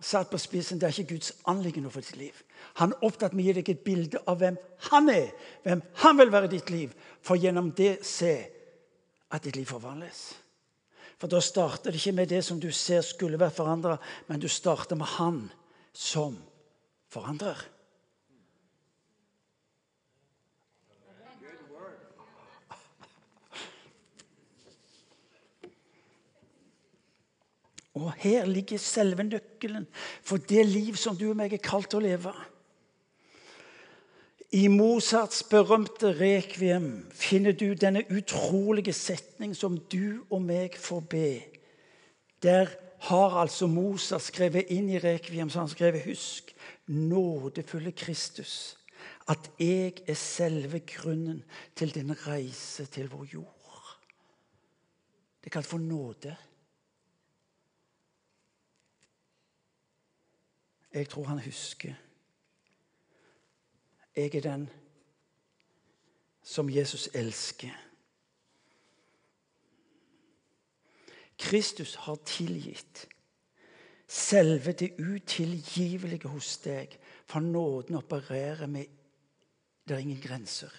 Satt 0.00 0.30
på 0.30 0.38
spissen, 0.38 0.80
Det 0.80 0.86
er 0.86 0.98
ikke 0.98 1.14
Guds 1.14 1.32
anliggende 1.46 1.90
for 1.90 2.00
ditt 2.00 2.16
liv. 2.16 2.32
Han 2.74 2.92
er 2.92 3.04
opptatt 3.06 3.32
med 3.32 3.44
å 3.44 3.46
gi 3.46 3.52
deg 3.52 3.68
et 3.68 3.84
bilde 3.84 4.18
av 4.26 4.38
hvem 4.38 4.56
han 4.90 5.08
er, 5.08 5.30
hvem 5.62 5.82
han 5.94 6.18
vil 6.18 6.32
være 6.32 6.44
i 6.44 6.56
ditt 6.56 6.70
liv, 6.70 6.94
for 7.22 7.36
gjennom 7.36 7.70
det 7.70 8.04
se 8.06 8.34
at 9.30 9.44
ditt 9.44 9.56
liv 9.56 9.66
forvandles. 9.66 10.41
For 11.22 11.30
da 11.30 11.38
starter 11.38 11.94
det 11.94 12.00
ikke 12.00 12.16
med 12.18 12.32
det 12.32 12.40
som 12.42 12.58
du 12.58 12.72
ser 12.74 13.04
skulle 13.06 13.38
vært 13.38 13.54
forandra, 13.54 13.94
men 14.26 14.40
du 14.42 14.48
starter 14.50 14.98
med 14.98 15.06
han 15.06 15.36
som 15.94 16.34
forandrer. 17.14 17.60
Og 27.94 28.10
her 28.24 28.50
ligger 28.50 28.82
selve 28.82 29.22
nøkkelen 29.22 29.86
for 30.26 30.42
det 30.42 30.66
liv 30.66 30.98
som 30.98 31.14
du 31.14 31.28
og 31.28 31.38
meg 31.38 31.54
er 31.54 31.62
kalt 31.62 31.92
til 31.92 32.02
å 32.02 32.06
leve. 32.08 32.34
I 34.52 34.66
Mozarts 34.68 35.40
berømte 35.48 36.10
rekviem 36.18 37.06
finner 37.16 37.54
du 37.56 37.70
denne 37.72 38.02
utrolige 38.12 38.92
setning 38.92 39.54
som 39.56 39.78
du 39.88 40.26
og 40.28 40.42
meg 40.44 40.76
får 40.76 41.06
be. 41.08 41.30
Der 42.44 42.68
har 43.08 43.38
altså 43.40 43.66
Mozart 43.66 44.26
skrevet 44.26 44.68
inn 44.68 44.90
i 44.92 45.00
rekviem, 45.00 45.48
så 45.48 45.64
han 45.64 45.72
skrevet 45.72 46.04
Husk, 46.04 46.52
nådefulle 46.86 47.94
Kristus, 47.96 48.76
at 49.24 49.48
jeg 49.56 50.04
er 50.04 50.20
selve 50.20 50.82
grunnen 50.84 51.40
til 51.72 51.94
din 51.94 52.12
reise 52.26 52.84
til 52.92 53.08
vår 53.08 53.24
jord. 53.32 53.96
Det 55.40 55.48
er 55.48 55.56
kalt 55.56 55.66
for 55.66 55.80
nåde. 55.80 56.36
Jeg 60.92 61.08
tror 61.08 61.24
han 61.32 61.40
husker 61.40 61.96
jeg 64.16 64.34
er 64.34 64.40
den 64.40 64.70
som 66.42 66.70
Jesus 66.70 67.08
elsker. 67.14 67.72
Kristus 71.38 71.94
har 71.94 72.18
tilgitt 72.26 73.08
selve 74.12 74.72
det 74.72 74.92
utilgivelige 74.98 76.28
hos 76.28 76.56
deg. 76.64 76.98
For 77.26 77.40
nåden 77.40 77.96
opererer 77.96 78.66
med 78.66 78.84
Det 79.88 79.94
er 79.94 79.98
ingen 79.98 80.20
grenser. 80.20 80.70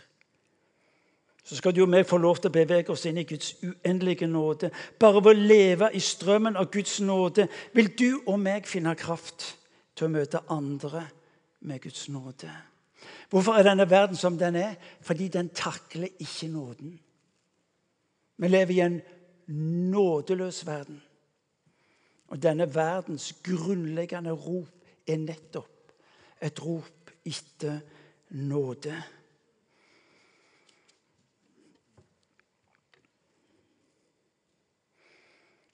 Så 1.43 1.55
skal 1.55 1.75
du 1.75 1.81
og 1.81 1.89
meg 1.89 2.05
få 2.07 2.17
lov 2.17 2.37
til 2.39 2.47
å 2.47 2.55
bevege 2.55 2.93
oss 2.93 3.03
inn 3.05 3.17
i 3.19 3.25
Guds 3.27 3.49
uendelige 3.59 4.29
nåde. 4.31 4.69
Bare 4.99 5.19
ved 5.19 5.33
å 5.33 5.47
leve 5.47 5.89
i 5.91 5.99
strømmen 5.99 6.55
av 6.55 6.69
Guds 6.71 7.01
nåde 7.03 7.49
vil 7.73 7.91
du 7.99 8.21
og 8.21 8.39
meg 8.39 8.69
finne 8.69 8.95
kraft 8.95 9.57
til 9.95 10.07
å 10.07 10.13
møte 10.13 10.39
andre 10.47 11.03
med 11.67 11.83
Guds 11.83 12.07
nåde. 12.09 12.47
Hvorfor 13.29 13.53
er 13.53 13.63
denne 13.63 13.89
verden 13.89 14.15
som 14.15 14.37
den 14.37 14.55
er? 14.55 14.75
Fordi 15.01 15.27
den 15.27 15.49
takler 15.49 16.07
ikke 16.19 16.47
nåden. 16.47 16.99
Vi 18.37 18.47
lever 18.47 18.69
i 18.69 18.79
en 18.79 19.01
nådeløs 19.91 20.65
verden. 20.65 21.01
Og 22.27 22.43
denne 22.43 22.75
verdens 22.75 23.33
grunnleggende 23.43 24.31
rop 24.31 24.69
er 25.07 25.17
nettopp 25.17 25.91
et 26.41 26.65
rop 26.65 27.11
etter 27.25 27.79
nåde. 28.29 28.95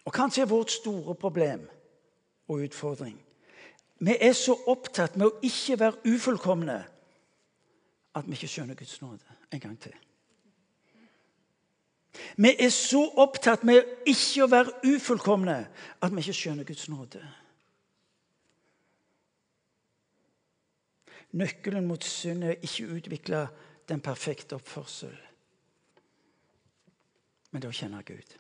Og 0.06 0.14
kanskje 0.14 0.42
er 0.42 0.50
vårt 0.50 0.72
store 0.72 1.16
problem 1.16 1.68
og 2.50 2.64
utfordring 2.66 3.18
Vi 4.00 4.16
er 4.20 4.34
så 4.34 4.56
opptatt 4.72 5.18
med 5.20 5.28
å 5.28 5.42
ikke 5.46 5.76
være 5.80 6.16
ufullkomne 6.16 6.80
at 8.16 8.28
vi 8.28 8.38
ikke 8.38 8.48
skjønner 8.48 8.76
Guds 8.76 9.02
nåde 9.02 9.38
en 9.52 9.60
gang 9.60 9.80
til. 9.82 9.96
Vi 12.38 12.56
er 12.60 12.70
så 12.74 13.02
opptatt 13.22 13.64
med 13.68 13.86
ikke 14.10 14.44
å 14.44 14.50
være 14.50 14.96
ufullkomne 14.96 15.60
at 16.02 16.14
vi 16.14 16.24
ikke 16.24 16.38
skjønner 16.42 16.68
Guds 16.68 16.88
nåde. 16.90 17.22
Nøkkelen 21.38 21.86
mot 21.86 22.04
synd 22.04 22.48
er 22.48 22.58
ikke 22.58 22.88
å 22.88 22.96
utvikle 22.98 23.42
den 23.90 24.02
perfekte 24.02 24.58
oppførsel, 24.58 25.14
men 27.52 27.62
det 27.62 27.70
å 27.70 27.76
kjenne 27.76 28.02
Gud. 28.06 28.38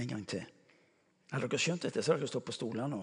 En 0.00 0.08
gang 0.10 0.26
til. 0.26 0.46
Har 1.30 1.42
dere 1.44 1.60
skjønt 1.62 1.86
dette, 1.86 2.02
så 2.02 2.12
har 2.12 2.20
dere 2.20 2.30
stått 2.30 2.46
på 2.48 2.54
stolene 2.54 2.90
nå. 2.90 3.00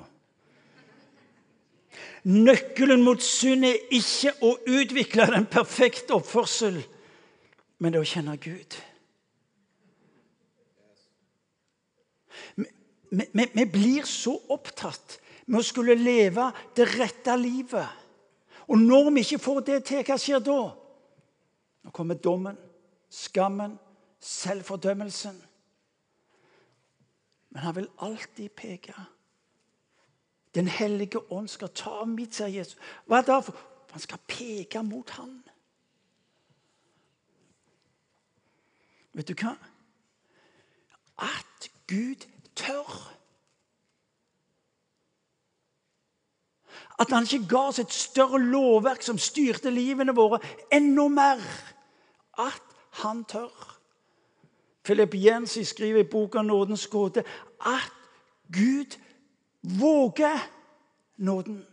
Nøkkelen 2.28 3.04
mot 3.06 3.22
synd 3.24 3.66
er 3.68 3.78
ikke 3.96 4.34
å 4.44 4.52
utvikle 4.68 5.30
den 5.32 5.48
perfekte 5.50 6.18
oppførsel, 6.18 6.82
men 7.80 7.94
det 7.94 8.00
er 8.00 8.04
å 8.04 8.10
kjenne 8.10 8.36
Gud. 8.42 8.76
Vi, 12.58 13.24
vi, 13.32 13.46
vi 13.54 13.66
blir 13.72 14.08
så 14.10 14.34
opptatt 14.52 15.20
med 15.48 15.62
å 15.62 15.66
skulle 15.66 15.96
leve 15.96 16.50
det 16.76 16.90
rette 16.98 17.36
livet 17.40 18.04
Og 18.68 18.82
når 18.82 19.14
vi 19.16 19.24
ikke 19.24 19.40
får 19.40 19.60
det 19.70 19.78
til, 19.88 20.02
hva 20.04 20.18
skjer 20.20 20.42
da? 20.44 20.60
Nå 21.88 21.94
kommer 21.96 22.20
dommen, 22.20 22.58
skammen, 23.08 23.78
selvfordømmelsen. 24.20 25.38
Men 27.50 27.62
han 27.64 27.76
vil 27.76 27.90
alltid 27.98 28.50
peke. 28.50 28.94
Den 30.56 30.68
hellige 30.68 31.32
ånd 31.32 31.48
skal 31.48 31.70
ta 31.70 32.06
mitt, 32.06 32.36
sier 32.36 32.50
Jesus. 32.50 32.80
Hva 33.06 33.22
da? 33.22 33.40
For 33.46 33.58
han 33.92 34.04
skal 34.04 34.24
peke 34.28 34.84
mot 34.84 35.10
han. 35.20 35.36
Vet 39.18 39.30
du 39.30 39.36
hva? 39.38 39.54
At 41.18 41.70
Gud 41.90 42.28
tør. 42.58 42.98
At 46.98 47.14
han 47.14 47.26
ikke 47.30 47.50
ga 47.50 47.64
oss 47.70 47.80
et 47.82 47.94
større 47.94 48.42
lovverk 48.42 49.06
som 49.06 49.22
styrte 49.22 49.70
livene 49.74 50.16
våre 50.18 50.42
enda 50.74 51.08
mer. 51.14 51.42
At 52.38 52.78
han 53.04 53.24
tør. 53.30 53.77
Philip 54.88 55.14
Jensi 55.14 55.64
skriver 55.64 56.00
i 56.00 56.04
boka 56.04 56.42
'Nådens 56.42 56.88
gåte' 56.88 57.24
at 57.60 57.92
Gud 58.54 58.98
våger 59.80 60.50
nåden. 61.18 61.66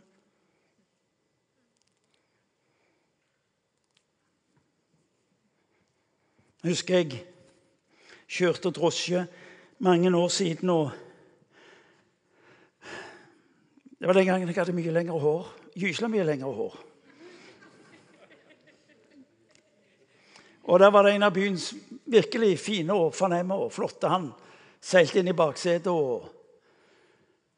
Jeg 6.62 6.70
husker 6.70 6.96
jeg 6.96 7.26
kjørte 8.28 8.70
drosje 8.70 9.26
mange 9.78 10.16
år 10.16 10.28
siden. 10.28 10.70
og 10.70 10.90
Det 13.98 14.06
var 14.06 14.12
den 14.12 14.26
gangen 14.26 14.48
jeg 14.48 14.56
hadde 14.56 14.72
mye 14.72 14.90
lengre 14.90 15.20
hår. 15.20 15.54
Gysla 15.76 16.08
mye 16.08 16.24
lengre 16.24 16.52
hår. 16.52 16.83
Og 20.64 20.80
Der 20.80 20.90
var 20.90 21.02
det 21.02 21.14
en 21.14 21.22
av 21.22 21.32
byens 21.32 21.74
virkelig 22.06 22.58
fine 22.58 22.92
og 22.92 23.14
fornemme 23.14 23.54
og 23.54 23.72
flotte. 23.72 24.08
Han 24.08 24.30
seilte 24.80 25.20
inn 25.20 25.28
i 25.28 25.36
baksetet. 25.36 25.92
Og, 25.92 26.28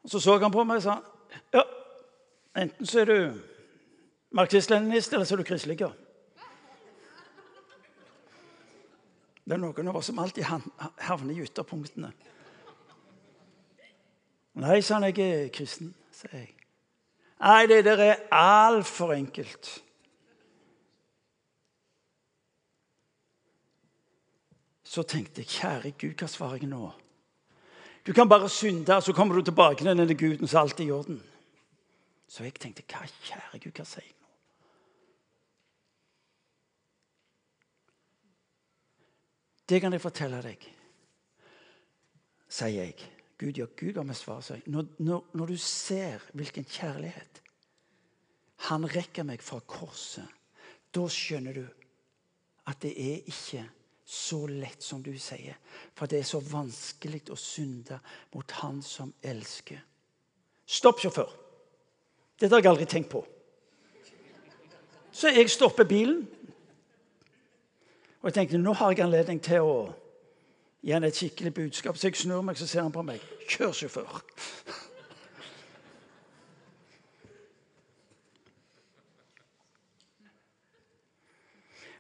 så 0.06 0.20
så 0.20 0.38
han 0.38 0.52
på 0.52 0.64
meg 0.64 0.80
og 0.80 0.82
sa 0.82 0.98
ja, 1.52 1.62
enten 2.56 2.86
så 2.86 3.00
er 3.00 3.10
du 3.10 3.38
marxist-leninist, 4.34 5.12
eller 5.12 5.24
så 5.24 5.34
er 5.34 5.42
du 5.42 5.46
kristelig. 5.46 5.78
Det 9.46 9.54
er 9.54 9.62
noen 9.62 9.88
av 9.88 9.96
oss 10.00 10.10
som 10.10 10.18
alltid 10.18 10.44
havner 11.06 11.34
i 11.34 11.44
ytterpunktene. 11.46 12.10
Nei, 14.56 14.80
sa 14.80 14.96
han, 14.96 15.04
jeg 15.10 15.20
er 15.20 15.50
kristen, 15.54 15.92
sier 16.16 16.38
jeg. 16.40 16.54
Nei, 17.44 17.66
det 17.68 17.82
der 17.84 18.00
er 18.00 18.22
altfor 18.32 19.12
enkelt. 19.14 19.68
Så 24.86 25.02
tenkte 25.02 25.42
jeg, 25.42 25.50
kjære 25.50 25.90
Gud, 25.98 26.14
hva 26.14 26.28
svarer 26.30 26.62
jeg 26.62 26.70
nå? 26.70 26.90
Du 28.06 28.12
kan 28.14 28.28
bare 28.30 28.48
synde, 28.48 29.00
så 29.02 29.12
kommer 29.12 29.34
du 29.34 29.42
tilbake 29.42 29.80
til 29.80 29.88
denne 29.90 30.14
guden, 30.14 30.46
så 30.46 30.60
alt 30.60 30.80
er 30.80 30.84
i 30.84 30.92
orden. 30.94 31.18
Så 32.28 32.44
jeg 32.44 32.54
tenkte, 32.54 32.84
hva, 32.86 33.02
kjære 33.26 33.58
Gud, 33.58 33.72
hva 33.74 33.86
sier 33.86 34.04
jeg 34.06 34.14
nå? 34.14 34.30
Det 39.66 39.80
kan 39.82 39.96
jeg 39.96 40.02
fortelle 40.04 40.38
deg, 40.44 40.68
sier 42.46 42.86
jeg. 42.86 43.08
Gud, 43.40 43.58
ja, 43.58 43.66
Gud 43.66 43.98
har 43.98 44.06
med 44.06 44.16
svar, 44.16 44.38
sier 44.40 44.60
jeg. 44.60 44.70
Når, 44.70 44.86
når, 45.02 45.24
når, 45.34 45.50
du 45.50 45.56
ser 45.58 46.22
hvilken 46.38 46.64
kjærlighet 46.64 47.42
han 48.70 48.86
rekker 48.86 49.26
meg 49.26 49.42
fra 49.42 49.58
korset, 49.66 50.30
da 50.94 51.08
skjønner 51.10 51.58
du 51.58 51.66
at 52.70 52.78
det 52.82 52.94
er 52.94 53.26
ikke 53.26 53.66
så 54.06 54.46
lett 54.46 54.82
som 54.82 55.02
du 55.02 55.10
sier. 55.18 55.56
For 55.98 56.06
det 56.06 56.20
er 56.20 56.28
så 56.28 56.38
vanskelig 56.40 57.24
å 57.34 57.38
synde 57.38 57.98
mot 58.34 58.58
Han 58.62 58.78
som 58.82 59.10
elsker. 59.22 59.80
Stopp, 60.66 61.02
sjåfør. 61.02 61.32
Dette 62.38 62.54
har 62.54 62.62
jeg 62.62 62.70
aldri 62.70 62.86
tenkt 62.86 63.10
på. 63.10 63.24
Så 65.16 65.32
jeg 65.32 65.50
stopper 65.50 65.88
bilen, 65.88 66.26
og 68.20 68.28
jeg 68.28 68.34
tenkte 68.34 68.58
nå 68.60 68.74
har 68.76 68.92
jeg 68.92 69.06
anledning 69.06 69.38
til 69.42 69.64
å 69.64 69.76
gi 70.82 70.92
ham 70.92 71.04
et 71.06 71.16
skikkelig 71.16 71.54
budskap. 71.54 71.96
Så 71.96 72.10
jeg 72.10 72.18
snur 72.20 72.42
meg, 72.44 72.58
så 72.58 72.66
ser 72.68 72.84
han 72.84 72.94
på 72.94 73.04
meg. 73.06 73.22
Kjør, 73.48 73.72
sjåfør. 73.72 74.18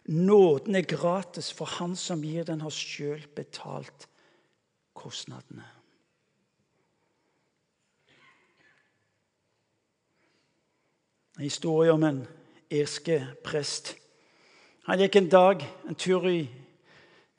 Nåden 0.06 0.74
er 0.74 0.86
gratis, 0.86 1.52
for 1.52 1.64
han 1.78 1.96
som 1.96 2.22
gir 2.22 2.44
den, 2.46 2.60
har 2.60 2.70
sjøl 2.70 3.26
betalt 3.34 4.06
kostnadene. 4.94 5.66
En 11.36 11.42
historie 11.42 11.92
om 11.92 12.04
en 12.06 12.22
irske 12.72 13.20
prest 13.44 13.96
han 14.86 15.00
gikk 15.02 15.16
en 15.18 15.26
dag 15.26 15.62
en 15.88 15.96
tur 15.98 16.28
i, 16.30 16.44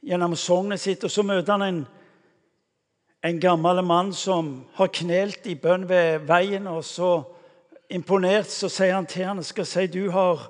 gjennom 0.03 0.33
sognet 0.35 0.81
sitt, 0.83 1.05
og 1.07 1.11
så 1.11 1.23
møter 1.23 1.53
han 1.53 1.63
en, 1.63 1.77
en 3.23 3.39
gammel 3.39 3.79
mann 3.87 4.11
som 4.11 4.49
har 4.75 4.91
knelt 4.91 5.47
i 5.47 5.55
bønn 5.55 5.85
ved 5.87 6.27
veien. 6.27 6.67
og 6.67 6.83
så 6.83 7.21
Imponert 7.87 8.51
så 8.51 8.67
sier 8.67 8.97
han 8.97 9.07
til 9.07 9.23
han, 9.23 9.39
skal 9.47 9.65
si 9.65 9.85
du 9.87 10.09
har 10.11 10.49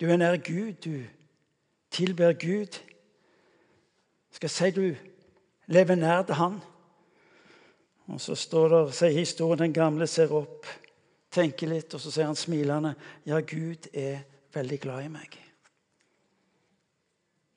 Du 0.00 0.06
er 0.10 0.16
nær 0.16 0.36
Gud, 0.36 0.72
du 0.84 1.04
tilber 1.90 2.32
Gud. 2.32 2.80
Skal 4.30 4.50
si 4.52 4.70
du 4.70 4.96
lever 5.66 5.94
nær 5.94 6.22
til 6.22 6.34
Han. 6.34 6.58
Og 8.06 8.20
Så 8.20 8.34
står 8.34 8.68
der, 8.68 8.90
sier 8.90 9.10
historien 9.10 9.58
den 9.58 9.72
gamle 9.72 10.06
ser 10.06 10.32
opp, 10.32 10.66
tenker 11.30 11.68
litt, 11.68 11.94
og 11.94 12.00
så 12.00 12.10
sier 12.10 12.28
han 12.28 12.38
smilende 12.38 12.94
ja, 13.26 13.40
Gud 13.40 13.88
er 13.92 14.22
veldig 14.54 14.78
glad 14.80 15.04
i 15.04 15.10
meg. 15.10 15.38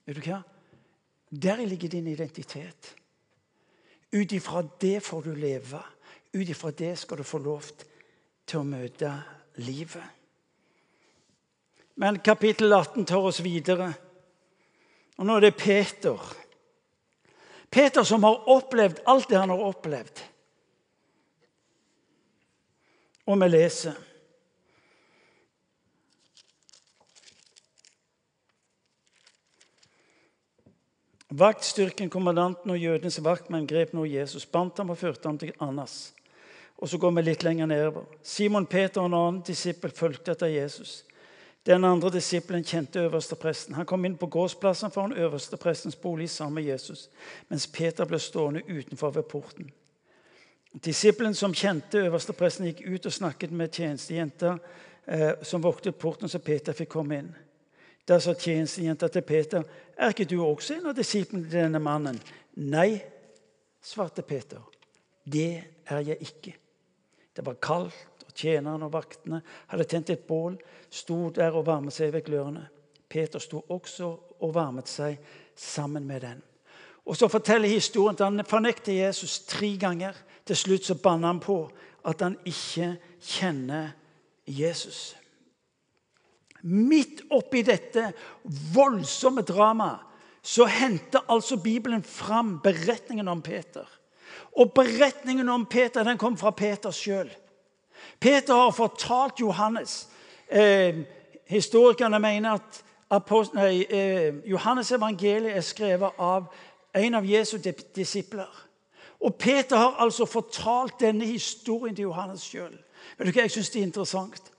Vet 0.07 0.17
du 0.17 0.23
hva? 0.25 0.39
Der 1.29 1.61
ligger 1.61 1.89
din 1.89 2.07
identitet. 2.07 2.95
Ut 4.09 4.31
ifra 4.31 4.63
det 4.81 5.03
får 5.05 5.21
du 5.21 5.35
leve. 5.37 5.81
Ut 6.33 6.49
ifra 6.49 6.71
det 6.71 6.95
skal 6.97 7.21
du 7.21 7.23
få 7.23 7.37
lov 7.37 7.69
til 8.47 8.63
å 8.63 8.65
møte 8.65 9.11
livet. 9.61 10.18
Men 11.99 12.19
kapittel 12.19 12.73
18 12.73 13.05
tar 13.05 13.25
oss 13.27 13.41
videre. 13.43 13.89
Og 15.19 15.25
nå 15.27 15.35
er 15.35 15.49
det 15.49 15.57
Peter. 15.59 16.19
Peter 17.67 18.05
som 18.07 18.23
har 18.23 18.47
opplevd 18.47 19.01
alt 19.03 19.27
det 19.27 19.35
han 19.35 19.51
har 19.51 19.63
opplevd. 19.67 20.21
Og 23.27 23.35
vi 23.41 23.49
leser 23.51 23.97
Vaktstyrken, 31.29 32.09
kommandanten 32.09 32.71
og 32.71 32.79
jødenes 32.79 33.19
vaktmenn 33.21 33.67
grep 33.69 33.91
nå 33.93 34.07
Jesus, 34.07 34.47
bandt 34.49 34.79
ham 34.79 34.95
og 34.95 34.97
førte 34.97 35.27
ham 35.27 35.37
til 35.37 35.51
Annas. 35.61 36.15
Og 36.79 36.89
så 36.89 36.97
går 36.97 37.11
vi 37.19 37.27
litt 37.27 37.43
lenger 37.45 37.67
nedover. 37.69 38.07
Simon 38.23 38.65
Peter 38.65 39.03
og 39.03 39.11
en 39.11 39.19
annen 39.19 39.43
disippel 39.45 39.91
fulgte 39.93 40.33
etter 40.33 40.49
Jesus. 40.49 41.03
Den 41.65 41.83
andre 41.83 42.09
disippelen 42.09 42.63
kjente 42.63 42.99
øverstepresten. 42.99 43.75
Han 43.75 43.85
kom 43.85 44.05
inn 44.05 44.17
på 44.17 44.27
gårdsplassen 44.31 44.91
foran 44.91 45.13
øversteprestens 45.13 45.95
bolig 45.95 46.29
sammen 46.29 46.53
med 46.53 46.63
Jesus, 46.63 47.09
mens 47.49 47.67
Peter 47.67 48.05
ble 48.05 48.19
stående 48.19 48.63
utenfor 48.69 49.09
ved 49.09 49.23
porten. 49.23 49.71
Disippelen 50.85 51.33
som 51.35 51.53
kjente 51.53 51.97
øverstepresten, 51.97 52.65
gikk 52.65 52.81
ut 52.87 53.05
og 53.05 53.13
snakket 53.13 53.51
med 53.51 53.73
tjenestejenta 53.73 54.57
eh, 55.07 55.31
som 55.41 55.63
voktet 55.63 55.97
porten, 55.97 56.29
så 56.29 56.39
Peter 56.39 56.73
fikk 56.73 56.89
komme 56.93 57.17
inn. 57.17 57.31
Da 58.07 58.19
sa 58.19 58.33
tjenestejenta 58.33 59.07
til 59.07 59.21
Peter, 59.21 59.63
'Er 59.97 60.07
ikke 60.07 60.25
du 60.25 60.43
også 60.43 60.73
en 60.73 60.85
av 60.85 60.95
disiplene 60.95 61.49
til 61.49 61.59
denne 61.59 61.79
mannen?' 61.79 62.21
'Nei', 62.57 63.01
svarte 63.81 64.21
Peter. 64.21 64.61
'Det 65.25 65.63
er 65.85 65.99
jeg 65.99 66.17
ikke.' 66.21 66.57
Det 67.35 67.45
var 67.45 67.53
kaldt, 67.53 68.08
og 68.39 68.45
tjenerne 68.45 68.87
og 68.87 68.93
vaktene 68.93 69.41
hadde 69.67 69.85
tent 69.89 70.09
et 70.13 70.27
bål, 70.27 70.55
sto 70.89 71.29
der 71.35 71.55
og 71.55 71.65
varmet 71.67 71.93
seg 71.93 72.13
ved 72.13 72.23
glørne. 72.23 72.67
Peter 73.09 73.39
sto 73.39 73.65
også 73.69 74.09
og 74.39 74.53
varmet 74.55 74.87
seg 74.87 75.17
sammen 75.55 76.05
med 76.07 76.21
den. 76.21 76.41
Og 77.05 77.17
Så 77.17 77.27
forteller 77.27 77.67
historien 77.67 78.15
at 78.15 78.23
han 78.23 78.45
fornekter 78.45 78.93
Jesus 78.93 79.39
tre 79.45 79.77
ganger. 79.77 80.13
Til 80.45 80.55
slutt 80.55 80.85
så 80.85 80.95
banner 80.95 81.27
han 81.27 81.39
på 81.39 81.69
at 82.05 82.21
han 82.21 82.37
ikke 82.45 82.97
kjenner 83.19 83.91
Jesus. 84.45 85.15
Midt 86.61 87.23
oppi 87.31 87.61
dette 87.61 88.13
voldsomme 88.73 89.41
dramaet 89.41 90.05
så 90.41 90.65
henter 90.65 91.25
altså 91.27 91.57
Bibelen 91.57 92.03
fram 92.03 92.59
beretningen 92.63 93.27
om 93.27 93.41
Peter. 93.41 93.87
Og 94.55 94.71
beretningen 94.73 95.49
om 95.49 95.65
Peter 95.65 96.03
den 96.03 96.17
kom 96.17 96.37
fra 96.37 96.51
Peter 96.51 96.91
sjøl. 96.91 97.29
Peter 98.19 98.53
har 98.53 98.71
fortalt 98.71 99.39
Johannes 99.39 100.09
eh, 100.51 100.95
Historikerne 101.49 102.19
mener 102.19 102.59
at 103.09 103.31
nei, 103.53 103.85
eh, 103.89 104.33
Johannes 104.45 104.91
evangeliet 104.91 105.55
er 105.57 105.65
skrevet 105.65 106.19
av 106.19 106.45
en 106.93 107.15
av 107.17 107.25
Jesu 107.25 107.57
disipler. 107.95 108.65
Og 109.19 109.35
Peter 109.35 109.77
har 109.77 109.97
altså 109.99 110.25
fortalt 110.25 110.99
denne 110.99 111.25
historien 111.25 111.95
til 111.95 112.03
Johannes 112.03 112.45
sjøl. 112.45 112.77
Jeg 113.19 113.51
syns 113.51 113.69
det 113.69 113.81
er 113.81 113.87
interessant. 113.87 114.51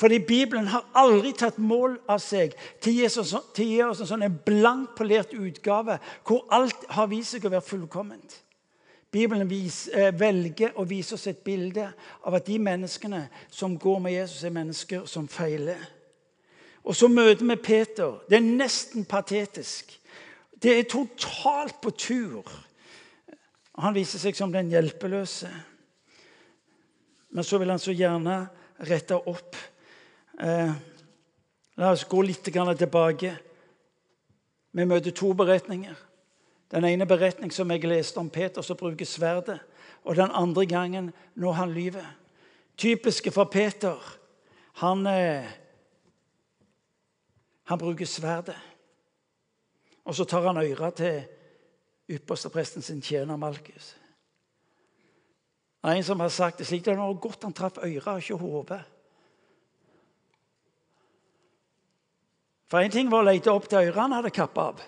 Fordi 0.00 0.18
Bibelen 0.18 0.66
har 0.66 0.86
aldri 0.94 1.32
tatt 1.36 1.58
mål 1.58 1.98
av 2.08 2.18
seg 2.24 2.54
til 2.80 2.94
å 2.94 2.96
gi 2.96 3.82
oss 3.84 4.00
en 4.00 4.08
sånn 4.08 4.24
en 4.24 4.38
blank 4.46 4.96
utgave 5.00 5.98
hvor 6.24 6.46
alt 6.50 6.86
har 6.88 7.06
vist 7.06 7.36
seg 7.36 7.44
å 7.44 7.52
være 7.52 7.68
fullkomment. 7.68 8.40
Bibelen 9.10 9.50
eh, 9.50 10.12
velger 10.14 10.76
å 10.78 10.84
vise 10.86 11.16
oss 11.16 11.26
et 11.26 11.42
bilde 11.42 11.88
av 12.22 12.36
at 12.38 12.46
de 12.46 12.58
menneskene 12.62 13.24
som 13.50 13.74
går 13.78 13.98
med 13.98 14.12
Jesus, 14.14 14.44
er 14.44 14.54
mennesker 14.54 15.06
som 15.10 15.26
feiler. 15.28 15.80
Og 16.86 16.96
så 16.96 17.08
møter 17.10 17.42
vi 17.46 17.56
Peter. 17.56 18.20
Det 18.30 18.38
er 18.38 18.46
nesten 18.46 19.04
patetisk. 19.04 19.90
Det 20.62 20.76
er 20.78 20.86
totalt 20.88 21.80
på 21.82 21.90
tur. 21.90 22.52
Han 23.80 23.96
viser 23.96 24.22
seg 24.22 24.38
som 24.38 24.52
den 24.52 24.70
hjelpeløse. 24.70 25.50
Men 27.30 27.46
så 27.46 27.58
vil 27.58 27.70
han 27.70 27.82
så 27.82 27.94
gjerne 27.94 28.44
rette 28.86 29.18
opp. 29.18 29.56
Eh, 30.40 30.72
la 31.76 31.90
oss 31.90 32.06
gå 32.08 32.22
litt 32.22 32.44
tilbake. 32.44 33.34
Vi 34.70 34.86
møter 34.86 35.10
to 35.10 35.32
beretninger. 35.34 35.98
Den 36.70 36.84
ene 36.84 37.06
beretning 37.06 37.52
som 37.52 37.70
jeg 37.70 37.84
leste 37.88 38.20
om 38.22 38.30
Peter 38.30 38.62
som 38.62 38.78
bruker 38.78 39.06
sverdet, 39.06 39.58
og 40.04 40.16
den 40.16 40.30
andre 40.32 40.66
gangen 40.66 41.12
når 41.34 41.52
han 41.52 41.72
lyver. 41.74 42.06
Typiske 42.76 43.30
for 43.30 43.44
Peter. 43.44 43.98
Han, 44.80 45.06
eh, 45.06 45.50
han 47.64 47.78
bruker 47.78 48.06
sverdet. 48.06 48.56
Og 50.04 50.14
så 50.14 50.24
tar 50.24 50.46
han 50.46 50.56
øra 50.56 50.90
til 50.90 51.22
ypperstepresten 52.10 52.82
sin 52.82 53.02
tjener 53.02 53.36
Malkus. 53.36 53.96
En 55.84 56.04
som 56.04 56.20
har 56.20 56.28
sagt 56.28 56.58
det 56.58 56.66
slik 56.66 56.84
det 56.84 56.96
var 56.98 57.12
godt 57.12 57.44
han 57.44 57.52
traff 57.52 57.78
øra, 57.78 58.16
ikke 58.18 58.36
hodet. 58.36 58.80
For 62.70 62.78
én 62.78 62.92
ting 62.92 63.10
var 63.10 63.24
å 63.24 63.30
lete 63.30 63.50
opp 63.50 63.68
til 63.68 63.88
øret 63.88 64.00
han 64.00 64.12
hadde 64.12 64.30
kappa 64.30 64.68
av. 64.70 64.82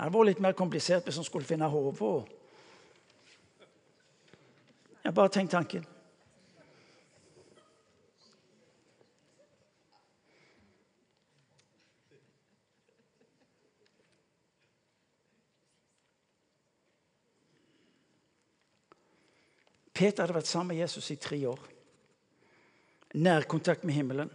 Det 0.00 0.08
vært 0.14 0.28
litt 0.30 0.38
mer 0.40 0.54
komplisert 0.56 1.04
hvis 1.04 1.18
han 1.20 1.26
skulle 1.26 1.44
finne 1.44 1.66
hodet. 1.68 2.28
Jeg 5.04 5.12
bare 5.12 5.32
tenk 5.34 5.50
tanken. 5.52 5.84
Peter 19.92 20.24
hadde 20.24 20.38
vært 20.38 20.48
sammen 20.48 20.72
med 20.72 20.80
Jesus 20.80 21.12
i 21.12 21.20
tre 21.20 21.44
år. 21.44 21.60
Nærkontakt 23.20 23.84
med 23.84 24.00
himmelen. 24.00 24.32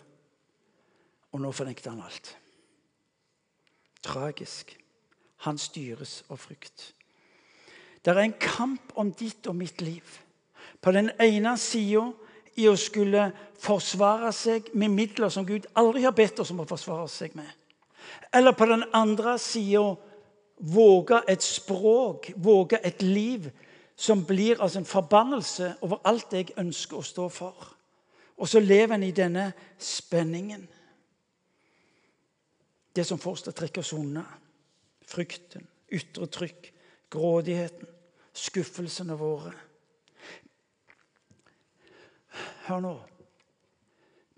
Og 1.34 1.42
nå 1.42 1.50
fornekter 1.50 1.90
han 1.90 2.06
alt. 2.06 2.36
Tragisk. 4.06 4.85
Han 5.44 5.58
styres 5.58 6.24
av 6.30 6.38
frykt. 6.38 6.94
Det 8.06 8.14
er 8.14 8.22
en 8.22 8.38
kamp 8.40 8.94
om 8.96 9.12
ditt 9.12 9.48
og 9.48 9.56
mitt 9.56 9.82
liv. 9.82 10.06
På 10.82 10.92
den 10.92 11.10
ene 11.20 11.58
sida 11.58 12.06
i 12.56 12.68
å 12.70 12.76
skulle 12.80 13.32
forsvare 13.60 14.32
seg 14.34 14.70
med 14.74 14.94
midler 14.94 15.32
som 15.34 15.46
Gud 15.46 15.66
aldri 15.76 16.06
har 16.06 16.16
bedt 16.16 16.40
oss 16.40 16.52
om 16.54 16.62
å 16.64 16.70
forsvare 16.70 17.08
seg 17.12 17.36
med. 17.36 17.50
Eller 18.34 18.54
på 18.54 18.68
den 18.70 18.86
andre 18.94 19.38
sida 19.42 19.96
våge 20.58 21.22
et 21.28 21.44
språk, 21.44 22.32
våge 22.36 22.80
et 22.84 23.02
liv 23.02 23.50
som 23.96 24.26
blir 24.26 24.62
altså 24.62 24.80
en 24.80 24.88
forbannelse 24.88 25.74
over 25.82 26.04
alt 26.04 26.34
jeg 26.34 26.54
ønsker 26.60 27.00
å 27.00 27.06
stå 27.06 27.28
for. 27.32 27.76
Og 28.38 28.48
så 28.48 28.60
lever 28.60 28.96
en 28.96 29.04
i 29.04 29.12
denne 29.16 29.52
spenningen. 29.80 30.68
Det 32.96 33.06
som 33.08 33.20
får 33.20 33.32
oss 33.32 33.46
til 33.46 33.56
å 33.56 33.60
trekke 33.60 33.84
oss 33.84 33.94
unna. 33.96 34.24
Frykten, 35.06 35.68
ytre 35.94 36.28
trykk, 36.32 36.72
grådigheten, 37.14 37.90
skuffelsene 38.36 39.18
våre. 39.20 39.54
Hør 42.66 42.82
nå. 42.84 42.96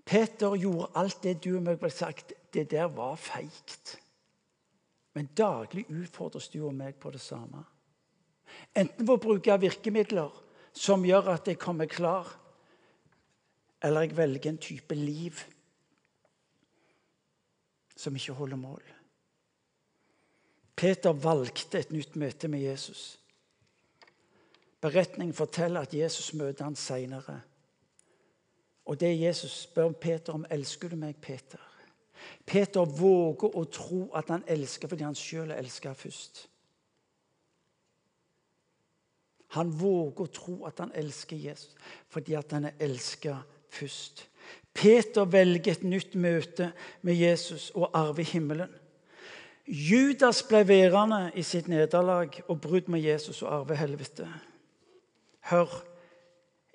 Peter 0.08 0.54
gjorde 0.56 0.90
alt 0.96 1.22
det 1.24 1.38
du 1.44 1.54
og 1.58 1.64
meg 1.66 1.80
ble 1.80 1.90
sagt. 1.92 2.32
Det 2.52 2.70
der 2.70 2.88
var 2.92 3.16
feigt. 3.20 3.98
Men 5.16 5.28
daglig 5.36 5.84
utfordres 5.90 6.48
du 6.52 6.62
og 6.64 6.76
meg 6.76 6.96
på 7.00 7.10
det 7.12 7.20
samme. 7.20 7.64
Enten 8.76 9.04
ved 9.04 9.16
å 9.18 9.20
bruke 9.20 9.58
virkemidler 9.60 10.32
som 10.72 11.04
gjør 11.04 11.34
at 11.34 11.48
jeg 11.50 11.60
kommer 11.60 11.90
klar, 11.90 12.28
eller 13.84 14.06
jeg 14.06 14.16
velger 14.16 14.52
en 14.52 14.60
type 14.62 14.96
liv 14.96 15.42
som 17.98 18.16
ikke 18.16 18.36
holder 18.38 18.60
mål. 18.60 18.82
Peter 20.78 21.12
valgte 21.12 21.80
et 21.80 21.90
nytt 21.90 22.14
møte 22.16 22.48
med 22.48 22.62
Jesus. 22.62 23.18
Beretningen 24.80 25.34
forteller 25.34 25.82
at 25.82 25.94
Jesus 25.94 26.30
møter 26.38 26.68
han 26.68 26.76
seinere. 26.78 27.40
Og 28.86 29.00
det 29.00 29.10
Jesus 29.20 29.64
spør 29.66 29.90
Peter 29.92 30.32
om, 30.32 30.46
elsker 30.50 30.88
du 30.88 30.96
meg, 30.96 31.16
Peter? 31.20 31.60
Peter 32.46 32.86
våger 32.86 33.58
å 33.58 33.64
tro 33.70 34.04
at 34.16 34.30
han 34.30 34.46
elsker 34.46 34.90
fordi 34.90 35.06
han 35.06 35.18
sjøl 35.18 35.50
elska 35.54 35.92
først. 35.98 36.46
Han 39.58 39.70
våger 39.80 40.24
å 40.24 40.32
tro 40.32 40.56
at 40.68 40.80
han 40.82 40.94
elsker 40.94 41.36
Jesus 41.36 41.74
fordi 42.12 42.38
han 42.38 42.70
er 42.70 42.80
elska 42.84 43.40
først. 43.74 44.28
Peter 44.74 45.26
velger 45.26 45.74
et 45.74 45.82
nytt 45.82 46.14
møte 46.14 46.70
med 47.02 47.18
Jesus 47.18 47.70
og 47.74 47.90
arver 47.96 48.28
himmelen. 48.30 48.70
Judas 49.68 50.42
ble 50.48 50.62
værende 50.68 51.30
i 51.36 51.42
sitt 51.42 51.68
nederlag 51.68 52.40
og 52.48 52.60
brudd 52.60 52.88
med 52.88 53.00
Jesus 53.00 53.42
og 53.42 53.54
arve 53.54 53.76
helvete. 53.76 54.28
Hør. 55.50 55.84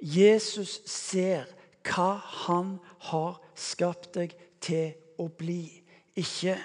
Jesus 0.01 0.81
ser 0.85 1.49
hva 1.87 2.11
han 2.45 2.77
har 3.09 3.39
skapt 3.55 4.13
deg 4.15 4.35
til 4.61 4.93
å 5.17 5.27
bli, 5.27 5.81
ikke 6.15 6.57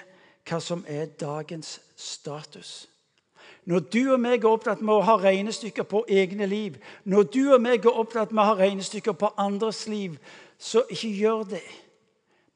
hva 0.49 0.59
som 0.61 0.83
er 0.87 1.09
dagens 1.19 1.79
status. 1.95 2.89
Når 3.65 3.79
du 3.79 4.01
og 4.13 4.19
meg 4.21 4.43
er 4.43 4.49
opptatt 4.49 4.81
med 4.81 4.95
å 4.95 5.05
ha 5.05 5.17
regnestykker 5.21 5.85
på 5.89 6.03
egne 6.09 6.45
liv, 6.49 6.77
når 7.03 7.27
du 7.33 7.41
og 7.53 7.61
meg 7.61 7.85
er 7.85 7.99
opptatt 8.01 8.31
med 8.31 8.43
å 8.43 8.51
ha 8.51 8.57
regnestykker 8.57 9.17
på 9.17 9.33
andres 9.37 9.87
liv, 9.87 10.17
så 10.57 10.83
ikke 10.89 11.11
gjør 11.13 11.43
det. 11.55 11.65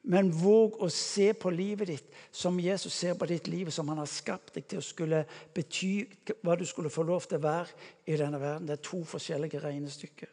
Men 0.04 0.28
våg 0.36 0.76
å 0.84 0.90
se 0.92 1.30
på 1.32 1.48
livet 1.50 1.88
ditt 1.88 2.16
som 2.34 2.58
Jesus 2.60 2.92
ser 2.92 3.14
på 3.16 3.28
ditt 3.30 3.46
liv, 3.48 3.70
som 3.72 3.88
han 3.88 4.02
har 4.02 4.10
skapt 4.10 4.52
deg 4.56 4.66
til 4.68 4.82
å 4.82 4.84
skulle 4.84 5.22
bety 5.54 6.04
hva 6.44 6.58
du 6.60 6.66
skulle 6.68 6.92
få 6.92 7.06
lov 7.08 7.24
til 7.24 7.40
å 7.40 7.46
være 7.46 7.72
i 8.12 8.18
denne 8.20 8.40
verden. 8.40 8.68
Det 8.68 8.76
er 8.76 8.84
to 8.84 9.00
forskjellige 9.08 9.62
regnestykker. 9.64 10.28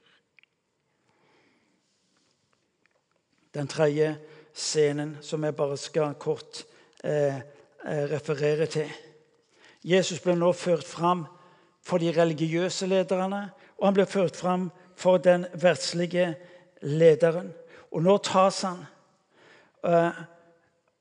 Den 3.55 3.67
tredje 3.67 4.13
scenen, 4.53 5.17
som 5.23 5.43
jeg 5.43 5.55
bare 5.55 5.79
skal 5.79 6.19
kort 6.19 6.65
eh, 7.03 7.39
eh 7.83 8.03
referere 8.11 8.67
til 8.67 8.91
Jesus 9.83 10.19
ble 10.21 10.35
nå 10.35 10.51
ført 10.53 10.85
fram 10.85 11.25
for 11.81 11.97
de 11.97 12.11
religiøse 12.13 12.85
lederne, 12.87 13.49
og 13.79 13.87
han 13.87 13.95
ble 13.97 14.05
ført 14.05 14.37
fram 14.37 14.69
for 14.95 15.17
den 15.17 15.47
verdslige 15.53 16.35
lederen. 16.81 17.49
Og 17.91 18.03
nå 18.03 18.17
tas 18.21 18.61
han. 18.67 18.83
Eh, 19.85 20.23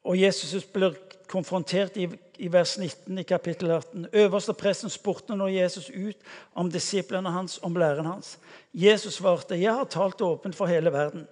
og 0.05 0.21
Jesus 0.21 0.65
blir 0.65 0.97
konfrontert 1.29 1.97
i, 1.97 2.09
vers 2.51 2.79
19 2.79 3.19
i 3.19 3.23
kapittel 3.23 3.71
18. 3.71 4.07
Øverste 4.13 4.55
presten 4.57 4.91
spurte 4.91 5.37
nå 5.37 5.47
Jesus 5.53 5.91
ut 5.91 6.17
om 6.55 6.71
disiplene 6.73 7.31
hans, 7.31 7.59
om 7.63 7.77
læren 7.77 8.07
hans. 8.07 8.39
Jesus 8.75 9.15
svarte, 9.15 9.61
'Jeg 9.61 9.75
har 9.75 9.85
talt 9.85 10.21
åpent 10.21 10.57
for 10.57 10.67
hele 10.67 10.93
verden.' 10.93 11.27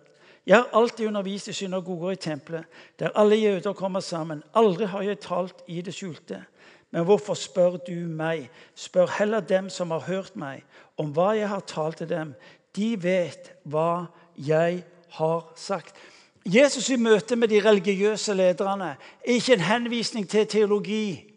Jeg 0.46 0.56
har 0.56 0.68
alltid 0.72 1.06
undervist 1.06 1.48
i 1.48 1.52
synagoger 1.52 2.10
i 2.10 2.16
tempelet, 2.16 2.64
der 2.98 3.10
alle 3.14 3.36
jøder 3.36 3.72
kommer 3.72 4.00
sammen. 4.00 4.42
Aldri 4.54 4.84
har 4.84 5.02
jeg 5.02 5.20
talt 5.20 5.54
i 5.66 5.80
det 5.80 5.94
skjulte. 5.94 6.44
Men 6.90 7.04
hvorfor 7.04 7.34
spør 7.34 7.76
du 7.76 7.92
meg? 7.92 8.50
Spør 8.74 9.06
heller 9.18 9.40
dem 9.40 9.68
som 9.70 9.90
har 9.90 10.00
hørt 10.00 10.36
meg, 10.36 10.64
om 10.96 11.12
hva 11.12 11.36
jeg 11.36 11.48
har 11.48 11.60
talt 11.60 11.96
til 11.96 12.08
dem. 12.08 12.34
De 12.76 13.02
vet 13.02 13.52
hva 13.64 14.06
jeg 14.36 14.84
har 15.08 15.52
sagt. 15.56 15.94
Jesus 16.48 16.88
i 16.90 16.96
møte 16.96 17.36
med 17.36 17.50
de 17.52 17.60
religiøse 17.60 18.34
lederne 18.34 18.94
er 18.94 19.34
ikke 19.36 19.58
en 19.58 19.66
henvisning 19.66 20.28
til 20.28 20.46
teologi, 20.46 21.34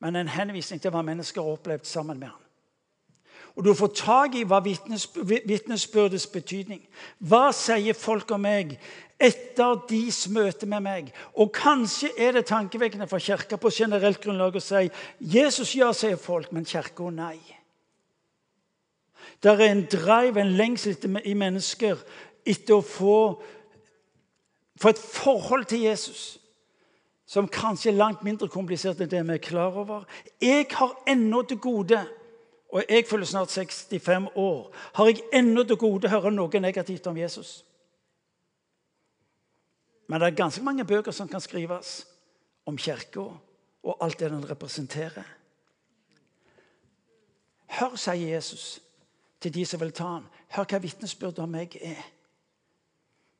men 0.00 0.16
en 0.16 0.28
henvisning 0.28 0.82
til 0.82 0.92
hva 0.92 1.02
mennesker 1.02 1.42
har 1.42 1.56
opplevd 1.56 1.88
sammen 1.88 2.20
med 2.20 2.28
ham. 2.28 2.44
Og 3.58 3.64
du 3.64 3.72
får 3.74 3.90
tak 3.98 4.34
i 4.38 4.44
hva 4.46 4.60
vitnesbyrdets 4.62 6.28
betydning. 6.30 6.84
Hva 7.18 7.48
sier 7.56 7.96
folk 7.98 8.30
om 8.30 8.44
meg 8.46 8.76
etter 9.18 9.80
deres 9.88 10.20
møte 10.30 10.68
med 10.70 10.84
meg? 10.84 11.08
Og 11.34 11.50
kanskje 11.56 12.12
er 12.14 12.36
det 12.36 12.46
tankevekkende 12.52 13.08
for 13.10 13.18
Kirka 13.18 13.58
på 13.58 13.72
generelt 13.74 14.20
grunnlag 14.22 14.54
å 14.54 14.62
si 14.62 14.84
Jesus 15.18 15.74
ja, 15.74 15.90
sier 15.90 16.20
folk, 16.22 16.52
men 16.54 16.68
Kirka 16.68 17.10
nei. 17.10 17.40
Det 19.42 19.50
er 19.56 19.64
en 19.72 19.84
drive, 19.90 20.38
en 20.38 20.54
lengsel 20.54 21.18
i 21.24 21.34
mennesker 21.34 21.98
etter 22.46 22.78
å 22.78 22.86
få, 22.86 23.18
få 24.80 24.92
et 24.94 24.98
forhold 24.98 25.64
til 25.70 25.86
Jesus 25.86 26.38
som 27.28 27.48
kanskje 27.48 27.90
er 27.90 27.98
langt 27.98 28.22
mindre 28.24 28.48
komplisert 28.48 29.00
enn 29.04 29.10
det 29.12 29.20
vi 29.28 29.34
er 29.34 29.42
klar 29.44 29.74
over. 29.76 30.06
Jeg 30.40 30.64
har 30.72 30.94
ennå 31.06 31.42
til 31.44 31.58
gode 31.60 32.00
og 32.68 32.84
jeg 32.88 33.06
føler 33.08 33.24
snart 33.24 33.50
65 33.50 34.28
år, 34.36 34.74
har 34.94 35.06
jeg 35.06 35.22
ennå 35.32 35.64
til 35.64 35.76
gode 35.80 36.08
å 36.08 36.12
høre 36.12 36.32
noe 36.32 36.60
negativt 36.60 37.06
om 37.08 37.16
Jesus. 37.16 37.64
Men 40.08 40.20
det 40.20 40.28
er 40.28 40.36
ganske 40.36 40.64
mange 40.64 40.84
bøker 40.84 41.12
som 41.12 41.28
kan 41.28 41.40
skrives 41.40 42.02
om 42.68 42.76
Kirka 42.76 43.24
og 43.82 44.04
alt 44.04 44.20
det 44.20 44.30
den 44.30 44.44
representerer. 44.50 45.24
Hør, 47.78 47.96
sier 47.96 48.34
Jesus 48.34 48.80
til 49.40 49.54
de 49.54 49.64
som 49.68 49.80
vil 49.80 49.92
ta 49.92 50.14
ham. 50.16 50.28
Hør 50.52 50.68
hva 50.68 50.80
vitnesbyrdet 50.80 51.44
om 51.44 51.52
meg 51.52 51.76
er. 51.80 52.00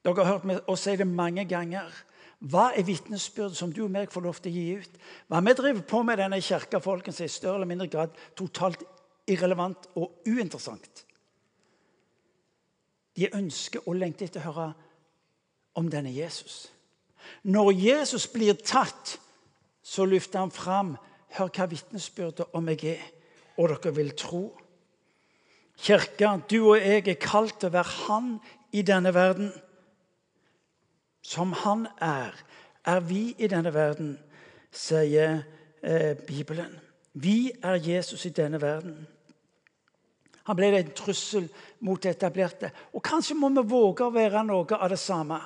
Dere 0.08 0.24
har 0.24 0.38
hørt 0.38 0.46
meg 0.48 0.78
si 0.80 0.94
det 0.96 1.06
mange 1.06 1.44
ganger. 1.48 1.88
Hva 2.38 2.68
er 2.70 2.86
vitnesbyrdet 2.86 3.58
som 3.58 3.72
du 3.74 3.82
og 3.84 3.90
meg 3.92 4.12
får 4.12 4.24
lov 4.24 4.38
til 4.40 4.52
å 4.52 4.54
gi 4.54 4.76
ut? 4.78 5.00
Hva 5.28 5.40
vi 5.44 5.54
driver 5.58 5.82
på 5.90 6.02
med 6.06 6.20
denne 6.20 6.38
kirka, 6.40 6.78
folkens, 6.80 7.20
er 7.20 7.28
i 7.28 7.34
større 7.34 7.58
eller 7.58 7.68
mindre 7.68 7.90
grad 7.90 8.14
totalt 8.38 8.84
irrelevant 9.28 9.90
og 9.98 10.22
uinteressant. 10.26 11.04
De 13.18 13.28
ønsker 13.34 13.82
og 13.84 13.98
lengter 13.98 14.28
etter 14.28 14.44
å 14.44 14.52
høre 14.52 14.68
om 15.78 15.90
denne 15.90 16.14
Jesus. 16.14 16.68
Når 17.42 17.72
Jesus 17.74 18.28
blir 18.30 18.56
tatt, 18.62 19.18
så 19.82 20.06
løfter 20.06 20.44
han 20.44 20.54
fram 20.54 20.96
Hør 21.36 21.50
hva 21.52 21.66
vitnesbyrdet 21.68 22.54
om 22.56 22.64
meg 22.64 22.80
er, 22.88 23.02
og 23.60 23.68
dere 23.68 23.90
vil 23.98 24.14
tro. 24.16 24.46
Kirka, 25.76 26.38
du 26.48 26.70
og 26.70 26.78
jeg 26.80 27.02
er 27.04 27.18
kalt 27.20 27.58
til 27.60 27.68
å 27.68 27.74
være 27.74 27.96
Han 28.06 28.30
i 28.72 28.80
denne 28.80 29.12
verden. 29.12 29.50
Som 31.28 31.52
Han 31.52 31.86
er, 32.00 32.32
er 32.84 33.00
vi 33.04 33.34
i 33.38 33.48
denne 33.50 33.74
verden, 33.74 34.14
sier 34.72 35.42
eh, 35.82 36.16
Bibelen. 36.16 36.72
Vi 37.12 37.50
er 37.62 37.76
Jesus 37.84 38.24
i 38.24 38.32
denne 38.32 38.60
verden. 38.62 39.02
Han 40.48 40.56
ble 40.56 40.70
en 40.78 40.94
trussel 40.96 41.50
mot 41.84 42.00
det 42.00 42.14
etablerte. 42.14 42.70
Og 42.96 43.04
kanskje 43.04 43.36
må 43.36 43.50
vi 43.58 43.66
våge 43.68 44.06
å 44.06 44.14
være 44.14 44.46
noe 44.48 44.78
av 44.78 44.88
det 44.88 45.00
samme. 45.02 45.42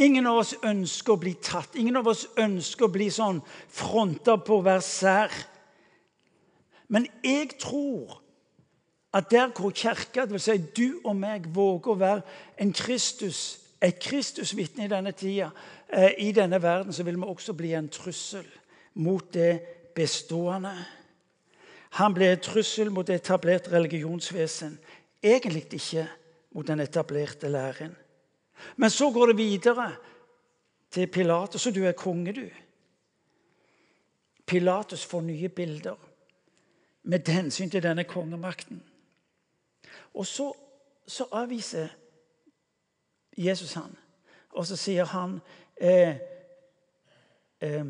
Ingen 0.00 0.30
av 0.30 0.40
oss 0.40 0.54
ønsker 0.64 1.18
å 1.18 1.20
bli 1.20 1.34
tatt. 1.42 1.76
Ingen 1.76 2.00
av 2.00 2.08
oss 2.08 2.24
ønsker 2.40 2.88
å 2.88 2.92
bli 2.94 3.10
sånn 3.12 3.42
fronta 3.68 4.38
på 4.40 4.56
å 4.56 4.66
være 4.70 4.86
sær. 4.86 5.36
Men 6.88 7.10
jeg 7.20 7.58
tror 7.60 8.22
at 9.12 9.28
der 9.28 9.52
hvor 9.52 9.74
kirka, 9.76 10.24
dvs. 10.24 10.48
Si 10.48 10.58
du 10.76 11.00
og 11.02 11.16
meg, 11.18 11.50
våger 11.52 11.92
å 11.92 12.00
være 12.00 12.22
en 12.56 12.72
Kristus, 12.72 13.67
et 13.82 13.98
Kristusvitne 14.02 14.84
i 14.84 14.90
denne 14.90 15.12
tida, 15.12 15.50
eh, 15.92 16.14
i 16.18 16.32
denne 16.32 16.62
verden, 16.62 16.92
så 16.92 17.02
vil 17.02 17.16
vi 17.16 17.22
også 17.22 17.52
bli 17.52 17.72
en 17.74 17.88
trussel 17.88 18.46
mot 18.94 19.34
det 19.34 19.60
bestående. 19.94 20.74
Han 21.90 22.14
ble 22.14 22.32
en 22.32 22.40
trussel 22.42 22.90
mot 22.90 23.10
etablert 23.10 23.72
religionsvesen. 23.72 24.78
Egentlig 25.22 25.72
ikke 25.72 26.08
mot 26.50 26.66
den 26.66 26.80
etablerte 26.80 27.48
læren. 27.48 27.96
Men 28.76 28.90
så 28.90 29.10
går 29.10 29.26
det 29.26 29.36
videre 29.36 29.92
til 30.90 31.06
Pilatus, 31.06 31.66
og 31.66 31.74
du 31.74 31.84
er 31.84 31.92
konge, 31.92 32.32
du. 32.32 32.48
Pilatus 34.46 35.04
får 35.06 35.20
nye 35.20 35.48
bilder 35.48 35.96
med 37.02 37.28
hensyn 37.28 37.70
til 37.70 37.82
denne 37.82 38.04
kongemakten. 38.04 38.82
Og 40.14 40.26
så, 40.26 40.52
så 41.06 41.26
avviser 41.32 41.88
Jesus 43.38 43.72
han, 43.78 43.94
og 44.50 44.66
så 44.66 44.76
sier 44.76 45.08
han 45.14 45.38
eh, 45.76 46.16
eh, 47.60 47.84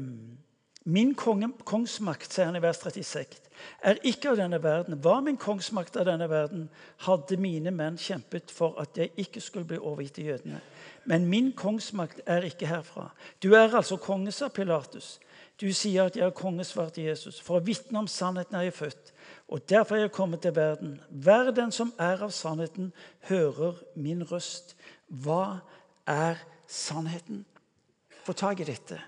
Min 0.88 1.10
konge, 1.14 1.50
kongsmakt, 1.68 2.32
sier 2.32 2.48
han 2.48 2.56
i 2.56 2.62
vers 2.64 2.78
36, 2.80 3.48
er 3.84 3.98
ikke 4.08 4.30
av 4.30 4.38
denne 4.38 4.56
verden. 4.62 4.96
Var 5.04 5.20
min 5.20 5.36
kongsmakt 5.36 5.98
av 6.00 6.06
denne 6.08 6.28
verden, 6.30 6.62
hadde 7.04 7.36
mine 7.36 7.72
menn 7.74 7.98
kjempet 8.00 8.48
for 8.54 8.78
at 8.80 8.96
jeg 8.96 9.12
ikke 9.20 9.42
skulle 9.44 9.68
bli 9.68 9.76
overgitt 9.76 10.16
til 10.16 10.30
jødene. 10.30 10.62
Men 11.04 11.26
min 11.28 11.50
kongsmakt 11.52 12.22
er 12.24 12.46
ikke 12.48 12.70
herfra. 12.70 13.10
Du 13.42 13.52
er 13.52 13.68
altså 13.68 13.98
konge, 14.00 14.32
sa 14.32 14.48
Pilatus. 14.48 15.18
Du 15.60 15.66
sier 15.74 16.06
at 16.08 16.16
jeg 16.16 16.24
er 16.24 16.36
konge, 16.36 16.64
svarte 16.64 17.02
Jesus. 17.04 17.40
For 17.42 17.58
å 17.58 17.64
vitne 17.66 17.98
om 17.98 18.08
sannheten 18.08 18.56
er 18.56 18.68
jeg 18.68 18.78
født, 18.78 19.12
og 19.48 19.68
derfor 19.68 19.96
er 19.96 20.00
jeg 20.00 20.12
kommet 20.12 20.40
til 20.40 20.56
verden. 20.56 21.00
Vær 21.10 21.50
den 21.50 21.72
som 21.72 21.92
er 21.98 22.22
av 22.22 22.30
sannheten, 22.30 22.92
hører 23.28 23.80
min 23.96 24.24
røst. 24.32 24.76
Hva 25.08 25.60
er 26.06 26.36
sannheten? 26.66 27.46
Få 28.24 28.32
tak 28.32 28.60
i 28.60 28.68
dette 28.68 29.00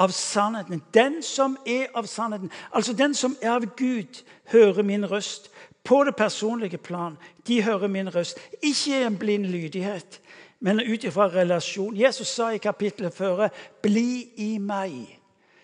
av 0.00 0.08
sannheten. 0.08 0.82
Den 0.92 1.22
som 1.22 1.58
er 1.66 1.90
av 1.94 2.06
sannheten, 2.08 2.50
altså 2.72 2.94
den 2.96 3.14
som 3.14 3.36
er 3.42 3.58
av 3.58 3.66
Gud, 3.76 4.22
hører 4.52 4.82
min 4.82 5.04
røst. 5.04 5.50
På 5.84 6.02
det 6.04 6.16
personlige 6.16 6.78
plan. 6.78 7.16
De 7.48 7.62
hører 7.62 7.88
min 7.88 8.14
røst. 8.14 8.38
Ikke 8.62 9.04
en 9.06 9.18
blind 9.18 9.46
lydighet, 9.48 10.20
men 10.60 10.80
ut 10.80 11.04
ifra 11.04 11.28
relasjon. 11.28 11.96
Jesus 11.96 12.28
sa 12.28 12.50
i 12.50 12.58
kapittelet 12.58 13.14
før 13.14 13.48
'Bli 13.82 14.28
i 14.36 14.58
meg, 14.58 15.20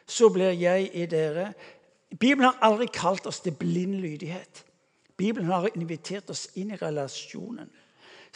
så 0.07 0.28
blir 0.28 0.51
jeg 0.51 0.90
i 0.94 1.07
dere'. 1.07 1.53
Bibelen 2.20 2.50
har 2.50 2.58
aldri 2.64 2.86
kalt 2.92 3.26
oss 3.26 3.40
til 3.44 3.52
blind 3.52 3.98
lydighet. 4.00 4.64
Bibelen 5.16 5.50
har 5.52 5.68
invitert 5.74 6.30
oss 6.30 6.48
inn 6.56 6.70
i 6.70 6.78
relasjonen 6.80 7.68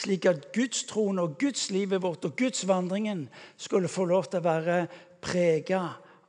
slik 0.00 0.26
at 0.26 0.48
Guds 0.54 0.84
trone 0.88 1.22
og 1.22 1.38
Guds 1.40 1.70
livet 1.70 2.02
vårt 2.02 2.24
og 2.24 2.36
Guds 2.36 2.66
vandringen 2.68 3.28
skulle 3.56 3.88
få 3.88 4.06
lov 4.08 4.30
til 4.30 4.40
å 4.40 4.46
være 4.46 4.76
prega 5.20 5.82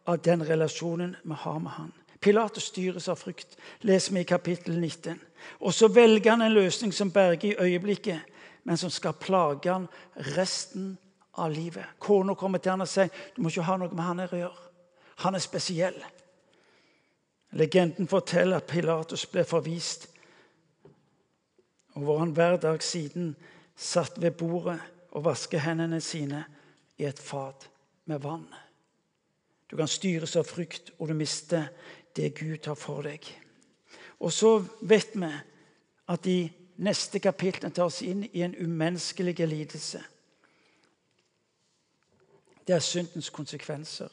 av 0.09 0.21
den 0.25 0.43
relasjonen 0.47 1.15
vi 1.23 1.37
har 1.43 1.59
med 1.59 1.75
han. 1.77 1.91
Pilatus 2.21 2.69
styres 2.69 3.07
av 3.09 3.17
frykt, 3.17 3.55
leser 3.87 4.13
vi 4.13 4.21
i 4.21 4.29
kapittel 4.29 4.77
19. 4.77 5.17
Og 5.65 5.73
så 5.73 5.89
velger 5.89 6.35
han 6.35 6.43
en 6.45 6.53
løsning 6.53 6.93
som 6.93 7.11
berger 7.11 7.53
i 7.53 7.69
øyeblikket, 7.71 8.19
men 8.63 8.77
som 8.77 8.91
skal 8.93 9.17
plage 9.17 9.71
han 9.71 9.87
resten 10.35 10.97
av 11.41 11.49
livet. 11.51 11.95
Kona 11.99 12.35
kommer 12.37 12.61
til 12.61 12.75
han 12.75 12.85
og 12.85 12.91
sier 12.91 13.09
du 13.35 13.41
må 13.41 13.49
ikke 13.49 13.65
ha 13.65 13.77
noe 13.79 13.95
med 13.95 14.05
han 14.05 14.21
her 14.21 14.35
å 14.35 14.41
gjøre. 14.43 14.67
Han 15.25 15.37
er 15.37 15.43
spesiell. 15.43 15.97
Legenden 17.51 18.07
forteller 18.07 18.61
at 18.61 18.69
Pilatus 18.69 19.25
ble 19.27 19.43
forvist, 19.43 20.07
og 21.93 22.03
hvor 22.03 22.19
han 22.19 22.31
hver 22.31 22.57
dag 22.57 22.83
siden 22.83 23.35
satt 23.75 24.21
ved 24.21 24.31
bordet 24.31 24.79
og 25.11 25.25
vasket 25.25 25.61
hendene 25.65 25.99
sine 26.01 26.45
i 26.97 27.05
et 27.05 27.19
fat 27.19 27.67
med 28.05 28.19
vann. 28.23 28.47
Du 29.71 29.75
kan 29.75 29.87
styres 29.87 30.35
av 30.35 30.47
frykt, 30.47 30.91
og 30.99 31.07
du 31.07 31.13
mister 31.13 31.67
det 32.15 32.33
Gud 32.39 32.65
har 32.67 32.75
for 32.75 33.03
deg. 33.07 33.27
Og 34.19 34.31
så 34.31 34.57
vet 34.81 35.15
vi 35.15 35.29
at 36.11 36.23
de 36.23 36.37
neste 36.83 37.19
kapitlene 37.23 37.73
tar 37.73 37.87
oss 37.87 38.01
inn 38.03 38.25
i 38.31 38.43
en 38.43 38.55
umenneskelig 38.55 39.39
lidelse. 39.47 40.01
Det 42.67 42.75
er 42.75 42.83
syndens 42.83 43.29
konsekvenser. 43.29 44.11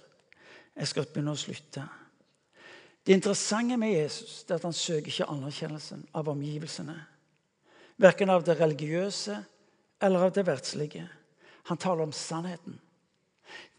Jeg 0.77 0.89
skal 0.89 1.07
begynne 1.11 1.35
å 1.35 1.39
slutte. 1.39 1.85
Det 3.09 3.15
interessante 3.15 3.77
med 3.81 3.89
Jesus 3.89 4.45
er 4.49 4.59
at 4.59 4.65
han 4.69 4.75
søker 4.77 5.09
ikke 5.09 5.27
anerkjennelsen 5.33 6.03
av 6.13 6.27
omgivelsene. 6.29 6.93
Verken 7.97 8.29
av 8.29 8.43
det 8.45 8.59
religiøse 8.61 9.39
eller 10.05 10.27
av 10.27 10.35
det 10.37 10.45
verdslige. 10.45 11.07
Han 11.71 11.81
taler 11.81 12.05
om 12.05 12.13
sannheten. 12.13 12.77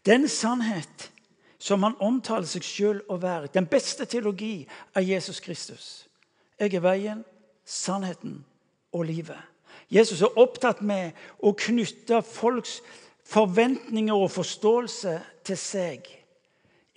Den 0.02 0.26
sannhet 0.28 1.12
som 1.62 1.86
han 1.86 1.94
omtaler 2.02 2.48
seg 2.50 2.66
sjøl 2.66 3.04
å 3.06 3.20
være. 3.22 3.52
Den 3.54 3.68
beste 3.70 4.02
teologi 4.10 4.66
er 4.98 5.06
Jesus 5.06 5.38
Kristus. 5.38 5.86
Jeg 6.58 6.74
er 6.74 6.82
veien, 6.82 7.22
sannheten 7.62 8.40
og 8.90 9.06
livet. 9.12 9.38
Jesus 9.94 10.24
er 10.26 10.42
opptatt 10.42 10.82
med 10.82 11.14
å 11.38 11.54
knytte 11.54 12.18
folks 12.26 12.80
forventninger 13.30 14.26
og 14.26 14.34
forståelse 14.34 15.20
til 15.46 15.62
seg. 15.70 16.16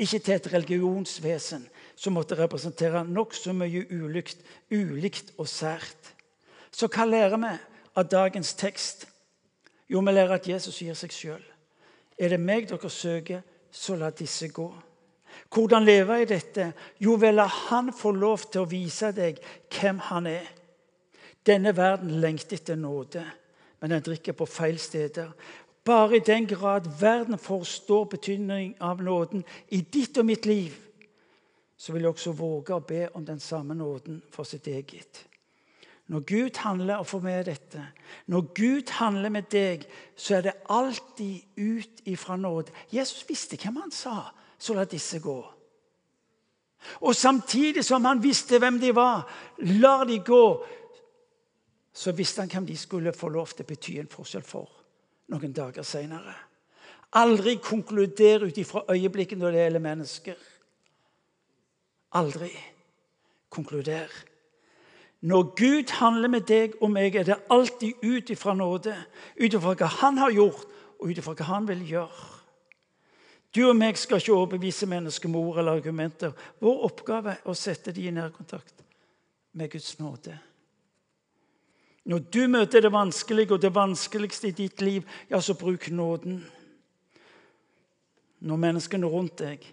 Ikke 0.02 0.18
til 0.18 0.40
et 0.40 0.54
religionsvesen 0.58 1.70
som 1.96 2.14
måtte 2.14 2.38
representere 2.39 3.04
nokså 3.06 3.54
mye 3.54 3.86
ulikt, 3.91 4.38
ulikt 4.72 5.34
og 5.38 5.48
sært. 5.48 6.14
Så 6.72 6.89
hva 6.89 7.06
lærer 7.06 7.38
vi 7.38 7.56
av 7.96 8.10
dagens 8.10 8.54
tekst? 8.58 9.08
Jo, 9.89 10.00
vi 10.00 10.12
lærer 10.12 10.39
at 10.39 10.48
Jesus 10.48 10.82
gir 10.82 10.98
seg 10.98 11.14
sjøl. 11.14 11.44
Er 12.18 12.34
det 12.34 12.39
meg 12.41 12.70
dere 12.70 12.89
søker? 12.89 13.44
så 13.74 13.96
la 13.96 14.10
disse 14.10 14.48
gå. 14.48 14.68
Hvordan 15.54 15.86
leve 15.86 16.22
i 16.22 16.30
dette? 16.30 16.72
Jo, 17.02 17.16
vel 17.18 17.39
la 17.39 17.48
han 17.50 17.89
få 17.94 18.12
lov 18.14 18.46
til 18.52 18.64
å 18.64 18.70
vise 18.70 19.10
deg 19.16 19.39
hvem 19.74 20.02
han 20.10 20.30
er. 20.30 20.46
Denne 21.46 21.74
verden 21.76 22.20
lengter 22.22 22.60
etter 22.60 22.78
nåde, 22.80 23.24
men 23.82 23.91
den 23.91 24.06
drikker 24.06 24.38
på 24.38 24.48
feil 24.48 24.78
steder. 24.80 25.34
Bare 25.84 26.18
i 26.18 26.24
den 26.24 26.46
grad 26.48 26.86
verden 27.00 27.38
forstår 27.41 28.06
betydningen 28.14 28.78
av 28.80 29.02
nåden 29.04 29.44
i 29.74 29.82
ditt 29.82 30.18
og 30.22 30.30
mitt 30.30 30.46
liv, 30.46 30.78
så 31.78 31.94
vil 31.94 32.06
jeg 32.06 32.14
også 32.14 32.34
våge 32.38 32.76
å 32.76 32.86
be 32.88 33.08
om 33.18 33.26
den 33.26 33.40
samme 33.40 33.76
nåden 33.76 34.22
for 34.32 34.48
sitt 34.48 34.68
eget. 34.68 35.26
Når 36.12 36.20
Gud 36.28 36.58
handler 36.60 37.00
og 37.00 37.08
får 37.08 37.22
med 37.24 37.46
dette, 37.48 37.82
når 38.28 38.42
Gud 38.54 38.92
handler 39.00 39.30
med 39.30 39.48
deg, 39.52 39.86
så 40.16 40.36
er 40.36 40.42
det 40.42 40.54
alltid 40.70 41.42
ut 41.58 42.04
ifra 42.06 42.36
nåde. 42.36 42.72
Jesus 42.92 43.24
visste 43.30 43.58
hvem 43.58 43.80
han 43.82 43.92
sa, 43.92 44.20
så 44.60 44.76
la 44.76 44.84
disse 44.86 45.20
gå. 45.24 45.40
Og 47.08 47.16
samtidig 47.16 47.86
som 47.86 48.06
han 48.06 48.24
visste 48.24 48.60
hvem 48.60 48.80
de 48.80 48.92
var, 48.96 49.24
lar 49.80 50.04
de 50.06 50.20
gå, 50.20 50.46
så 51.94 52.12
visste 52.12 52.44
han 52.44 52.52
hvem 52.52 52.68
de 52.68 52.78
skulle 52.78 53.14
få 53.16 53.30
lov 53.32 53.54
til 53.54 53.64
å 53.64 53.70
bety 53.70 54.00
en 54.02 54.12
forskjell 54.12 54.44
for 54.44 54.72
noen 55.32 55.54
dager 55.56 55.86
seinere. 55.88 56.36
Aldri 57.16 57.60
konkluder 57.62 58.48
ut 58.48 58.58
ifra 58.58 58.84
øyeblikket 58.90 59.38
når 59.38 59.54
det 59.54 59.62
gjelder 59.64 59.84
mennesker. 59.88 60.38
Aldri 62.14 62.51
konkluder. 63.53 64.07
Når 65.24 65.43
Gud 65.55 65.91
handler 65.91 66.28
med 66.28 66.47
deg 66.49 66.76
og 66.82 66.91
meg, 66.91 67.16
er 67.16 67.24
det 67.24 67.39
alltid 67.51 68.03
ut 68.03 68.30
ifra 68.34 68.53
nåde. 68.57 68.95
Ut 69.39 69.53
ifra 69.53 69.76
hva 69.80 69.89
Han 70.01 70.18
har 70.20 70.34
gjort, 70.36 70.66
og 70.99 71.09
ut 71.09 71.18
ifra 71.18 71.36
hva 71.38 71.49
Han 71.53 71.68
vil 71.68 71.86
gjøre. 71.88 72.30
Du 73.55 73.61
og 73.70 73.78
meg 73.78 73.99
skal 74.01 74.18
ikke 74.18 74.34
overbevise 74.34 74.89
mennesker 74.89 75.30
med 75.30 75.39
ord 75.39 75.59
eller 75.61 75.78
argumenter. 75.78 76.34
Vår 76.59 76.82
oppgave 76.89 77.38
er 77.38 77.45
å 77.45 77.53
sette 77.55 77.93
dem 77.93 78.09
i 78.09 78.16
nærkontakt 78.16 78.82
med 79.53 79.70
Guds 79.72 79.99
nåde. 79.99 80.39
Når 82.03 82.26
du 82.34 82.41
møter 82.51 82.82
det 82.82 82.91
vanskelige 82.91 83.53
og 83.53 83.61
det 83.61 83.72
vanskeligste 83.76 84.49
i 84.49 84.57
ditt 84.57 84.82
liv, 84.82 85.05
ja, 85.30 85.39
så 85.39 85.53
bruk 85.55 85.88
nåden. 85.91 86.41
Når 88.43 88.59
menneskene 88.59 89.07
rundt 89.07 89.38
deg 89.39 89.64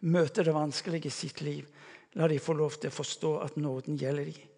møter 0.00 0.48
det 0.48 0.54
vanskelige 0.56 1.12
i 1.12 1.14
sitt 1.14 1.44
liv, 1.46 1.68
la 2.16 2.28
de 2.28 2.38
få 2.40 2.54
lov 2.56 2.78
til 2.80 2.88
å 2.88 2.96
forstå 2.96 3.32
at 3.44 3.58
nåden 3.60 3.98
gjelder 4.00 4.30
dem. 4.30 4.52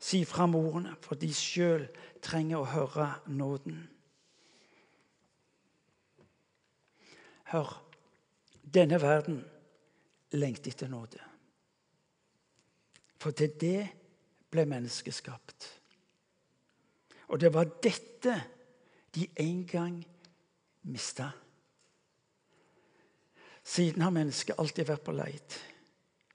Si 0.00 0.24
fram 0.28 0.56
ordene, 0.58 0.94
for 1.00 1.16
de 1.20 1.30
sjøl 1.32 1.86
trenger 2.24 2.60
å 2.60 2.68
høre 2.68 3.08
nåden. 3.30 3.76
Hør, 7.52 7.70
denne 8.64 8.98
verden 9.00 9.38
lengter 10.34 10.72
etter 10.72 10.90
nåde. 10.90 11.20
For 13.20 13.36
til 13.36 13.54
det 13.60 13.84
ble 14.52 14.64
mennesket 14.68 15.16
skapt. 15.16 15.68
Og 17.32 17.40
det 17.40 17.52
var 17.54 17.70
dette 17.84 18.34
de 19.14 19.28
en 19.40 19.62
gang 19.68 20.00
mista. 20.90 21.30
Siden 23.64 24.02
har 24.04 24.12
mennesket 24.12 24.58
alltid 24.60 24.90
vært 24.90 25.06
på 25.06 25.14
leit. 25.16 25.56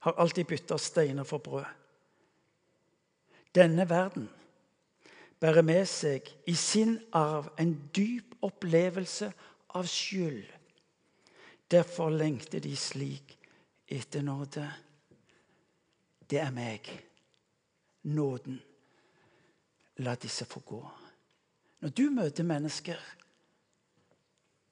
Har 0.00 0.12
alltid 0.12 0.46
bytta 0.46 0.78
steiner 0.78 1.24
for 1.24 1.38
brød. 1.38 1.64
Denne 3.54 3.88
verden 3.88 4.28
bærer 5.40 5.62
med 5.66 5.86
seg 5.88 6.28
i 6.46 6.54
sin 6.54 6.98
arv 7.16 7.50
en 7.58 7.74
dyp 7.96 8.36
opplevelse 8.44 9.32
av 9.74 9.88
skyld. 9.90 10.46
Derfor 11.70 12.10
lengter 12.10 12.60
de 12.60 12.76
slik 12.76 13.36
etter 13.86 14.22
nåde. 14.22 14.66
Det 16.30 16.38
er 16.40 16.50
meg. 16.54 16.86
Nåden. 18.02 18.60
La 20.00 20.14
disse 20.14 20.46
få 20.48 20.62
gå. 20.66 20.80
Når 21.80 21.88
du 21.96 22.10
møter 22.10 22.44
mennesker, 22.44 22.98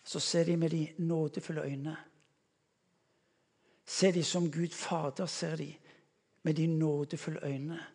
så 0.04 0.20
ser 0.20 0.44
de 0.44 0.56
med 0.56 0.70
de 0.70 0.84
nådefulle 0.98 1.64
øyne. 1.64 1.96
Ser 3.88 4.12
de 4.12 4.24
som 4.24 4.50
Gud 4.52 4.74
Fader 4.76 5.26
ser 5.26 5.56
de 5.56 5.74
med 6.42 6.54
de 6.54 6.66
nådefulle 6.66 7.44
øynene. 7.44 7.86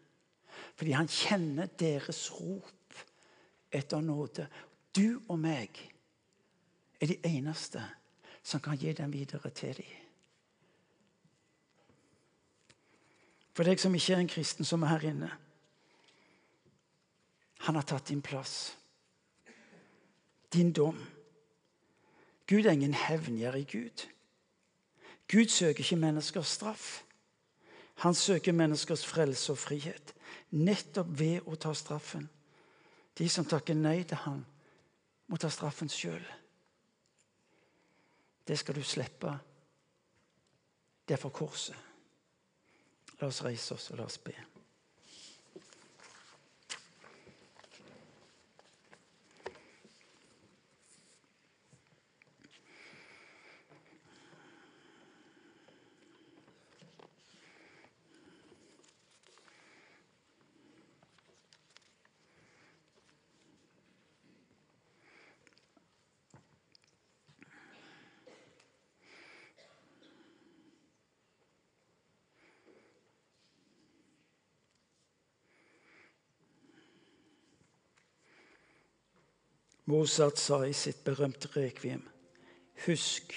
Fordi 0.75 0.91
han 0.91 1.07
kjenner 1.07 1.65
deres 1.65 2.31
rop 2.31 2.93
etter 3.71 4.01
nåde. 4.01 4.47
Du 4.95 5.21
og 5.29 5.39
meg 5.39 5.77
er 7.01 7.07
de 7.07 7.17
eneste 7.25 7.81
som 8.43 8.61
kan 8.61 8.77
gi 8.77 8.93
den 8.93 9.13
videre 9.13 9.49
til 9.49 9.77
dem. 9.77 9.99
For 13.53 13.63
deg 13.63 13.79
som 13.79 13.93
ikke 13.95 14.15
er 14.15 14.23
en 14.23 14.31
kristen, 14.33 14.65
som 14.65 14.83
er 14.83 14.95
her 14.95 15.09
inne 15.11 15.31
Han 17.63 17.75
har 17.75 17.85
tatt 17.87 18.09
din 18.09 18.21
plass. 18.21 18.77
Din 20.53 20.73
dom. 20.73 20.97
Gud 22.47 22.65
er 22.65 22.71
ingen 22.71 22.93
hevngjerrig 22.93 23.67
Gud. 23.71 24.03
Gud 25.33 25.49
søker 25.49 25.81
ikke 25.81 25.97
menneskers 25.97 26.47
straff. 26.47 27.01
Han 28.05 28.13
søker 28.13 28.53
menneskers 28.53 29.05
frelse 29.05 29.51
og 29.51 29.57
frihet 29.57 30.13
nettopp 30.53 31.09
ved 31.19 31.49
å 31.49 31.57
ta 31.57 31.73
straffen. 31.73 32.27
De 33.17 33.25
som 33.29 33.45
takker 33.45 33.77
nei 33.77 34.03
til 34.05 34.19
ham, 34.25 34.43
må 35.27 35.37
ta 35.41 35.49
straffen 35.49 35.89
sjøl. 35.89 36.23
Det 38.45 38.57
skal 38.59 38.77
du 38.77 38.83
slippe. 38.85 39.33
Det 41.07 41.17
er 41.17 41.21
for 41.21 41.33
korset. 41.33 41.77
La 43.21 43.29
oss 43.29 43.41
reise 43.45 43.73
oss 43.73 43.89
og 43.91 44.01
la 44.01 44.09
oss 44.09 44.19
be. 44.21 44.35
Mozart 79.93 80.37
sa 80.41 80.63
i 80.65 80.73
sitt 80.73 81.03
berømte 81.05 81.51
rekviem 81.53 82.01
Husk, 82.85 83.35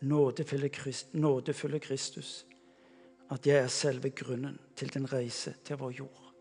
nådefulle 0.00 1.80
Kristus, 1.80 2.46
at 3.30 3.46
jeg 3.46 3.58
er 3.60 3.68
selve 3.68 4.10
grunnen 4.10 4.56
til 4.76 4.88
din 4.94 5.12
reise 5.12 5.52
til 5.64 5.76
vår 5.76 5.92
jord. 5.98 6.32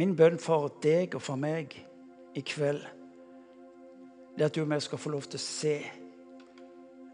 Min 0.00 0.16
bønn 0.16 0.40
for 0.40 0.72
deg 0.80 1.18
og 1.18 1.22
for 1.22 1.36
meg 1.36 1.76
i 2.32 2.40
kveld 2.40 2.80
det 4.32 4.46
er 4.46 4.48
at 4.48 4.56
du 4.56 4.62
og 4.64 4.72
jeg 4.72 4.88
skal 4.88 5.02
få 5.04 5.12
lov 5.12 5.28
til 5.28 5.36
å 5.36 5.44
se 5.44 5.76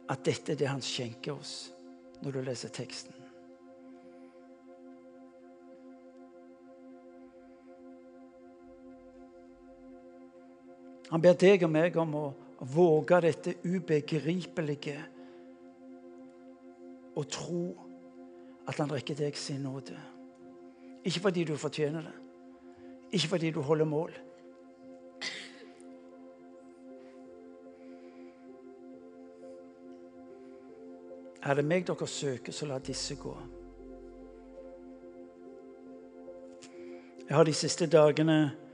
at 0.09 0.23
dette 0.23 0.55
er 0.55 0.63
det 0.63 0.71
han 0.71 0.85
skjenker 0.87 1.35
oss 1.35 1.73
når 2.23 2.39
du 2.39 2.45
leser 2.47 2.71
teksten. 2.71 3.18
Han 11.09 11.23
ber 11.25 11.37
deg 11.41 11.65
og 11.65 11.73
meg 11.73 11.97
om 11.97 12.15
å 12.19 12.27
våge 12.69 13.21
dette 13.25 13.55
ubegripelige 13.65 14.99
og 17.19 17.27
tro 17.33 17.65
at 18.69 18.79
han 18.79 18.91
rekker 18.93 19.17
deg 19.19 19.37
sin 19.39 19.63
nåde. 19.65 19.97
Ikke 21.09 21.25
fordi 21.25 21.45
du 21.49 21.55
fortjener 21.57 22.05
det, 22.05 22.17
ikke 23.17 23.29
fordi 23.29 23.51
du 23.55 23.61
holder 23.65 23.89
mål. 23.89 24.13
Er 31.49 31.55
det 31.55 31.65
meg 31.65 31.87
dere 31.89 32.07
søker, 32.07 32.53
så 32.53 32.67
la 32.69 32.77
disse 32.79 33.17
gå. 33.17 33.33
Jeg 37.29 37.37
har 37.37 37.45
de 37.45 37.55
siste 37.57 37.87
dagene 37.87 38.68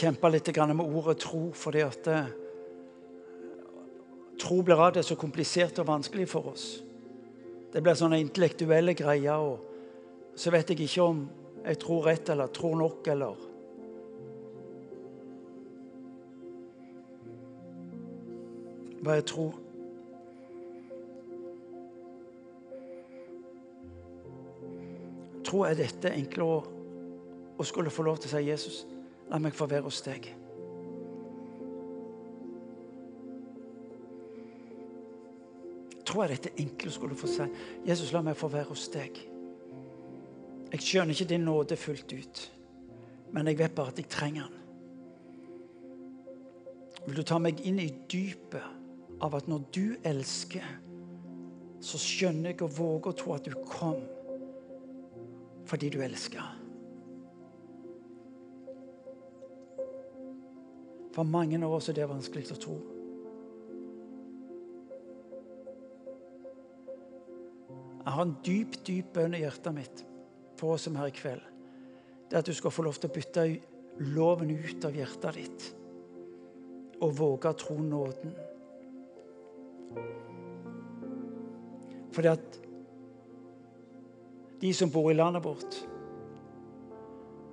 kjempa 0.00 0.30
litt 0.32 0.48
med 0.56 0.86
ordet 0.86 1.18
tro, 1.20 1.50
fordi 1.52 1.82
at 1.84 2.06
eh, 2.08 2.30
tro 4.40 4.62
blir 4.64 4.80
av 4.80 4.94
det 4.96 5.04
så 5.04 5.16
komplisert 5.20 5.78
og 5.82 5.90
vanskelig 5.90 6.28
for 6.28 6.52
oss. 6.52 6.66
Det 7.70 7.82
blir 7.82 7.94
sånne 7.94 8.20
intellektuelle 8.20 8.94
greier. 8.98 9.36
og 9.38 10.34
Så 10.34 10.50
vet 10.50 10.70
jeg 10.70 10.80
ikke 10.80 11.04
om 11.04 11.24
jeg 11.60 11.78
tror 11.78 12.06
rett 12.08 12.28
eller 12.32 12.46
tror 12.48 12.76
nok 12.80 13.08
eller 13.08 13.48
Hva 19.00 19.14
jeg 19.16 19.24
tror. 19.30 19.54
tro 25.50 25.64
er 25.66 25.74
dette 25.78 26.12
enklere 26.14 26.46
å, 26.46 26.58
å 27.58 27.66
skulle 27.66 27.90
få 27.92 28.04
lov 28.06 28.20
til 28.20 28.30
å 28.30 28.34
si 28.36 28.42
Jesus, 28.46 28.82
la 29.30 29.38
meg 29.38 29.54
få 29.54 29.68
være 29.70 29.86
hos 29.86 30.00
deg. 30.02 30.28
Tror 36.06 36.24
jeg 36.26 36.34
dette 36.34 36.54
enkle 36.58 36.90
å 36.90 36.94
skulle 36.94 37.18
få 37.18 37.30
si 37.30 37.46
Jesus, 37.86 38.10
la 38.14 38.24
meg 38.26 38.38
få 38.38 38.50
være 38.50 38.72
hos 38.72 38.88
deg. 38.90 39.20
Jeg 40.70 40.86
skjønner 40.86 41.14
ikke 41.14 41.30
din 41.30 41.46
nåde 41.46 41.78
fullt 41.78 42.12
ut, 42.14 42.42
men 43.34 43.50
jeg 43.50 43.58
vet 43.58 43.74
bare 43.74 43.94
at 43.94 44.02
jeg 44.02 44.10
trenger 44.10 44.50
den. 44.50 44.56
Vil 47.06 47.16
du 47.16 47.24
ta 47.26 47.38
meg 47.42 47.62
inn 47.66 47.78
i 47.80 47.88
dypet 48.10 49.22
av 49.24 49.34
at 49.38 49.48
når 49.50 49.66
du 49.74 49.84
elsker, 50.06 50.66
så 51.80 51.98
skjønner 52.00 52.52
jeg 52.52 52.64
og 52.66 52.74
våger 52.76 53.12
å 53.12 53.18
tro 53.22 53.36
at 53.36 53.46
du 53.46 53.54
kom 53.64 54.02
fordi 55.70 55.88
du 55.94 56.00
elsker. 56.02 56.59
For 61.14 61.26
mange 61.26 61.58
av 61.64 61.74
oss 61.74 61.90
er 61.90 61.98
det 61.98 62.08
vanskelig 62.10 62.52
å 62.54 62.60
tro. 62.60 62.76
Jeg 68.00 68.14
har 68.16 68.22
en 68.24 68.36
dyp, 68.46 68.78
dyp 68.86 69.10
bønn 69.14 69.36
i 69.36 69.42
hjertet 69.42 69.74
mitt 69.76 70.04
for 70.58 70.74
oss 70.74 70.86
som 70.86 70.96
er 70.96 71.04
her 71.04 71.12
i 71.12 71.16
kveld. 71.16 71.42
Det 72.30 72.36
er 72.36 72.44
at 72.44 72.48
du 72.48 72.54
skal 72.56 72.72
få 72.72 72.84
lov 72.86 72.98
til 72.98 73.10
å 73.10 73.14
bytte 73.14 73.44
loven 74.14 74.54
ut 74.54 74.86
av 74.86 74.96
hjertet 74.96 75.36
ditt 75.36 75.68
og 77.00 77.14
våge 77.16 77.50
å 77.50 77.58
tro 77.58 77.76
nåden. 77.80 78.34
Fordi 82.12 82.30
at 82.30 82.58
de 84.60 84.72
som 84.76 84.92
bor 84.92 85.08
i 85.10 85.16
landet 85.16 85.44
vårt, 85.44 85.78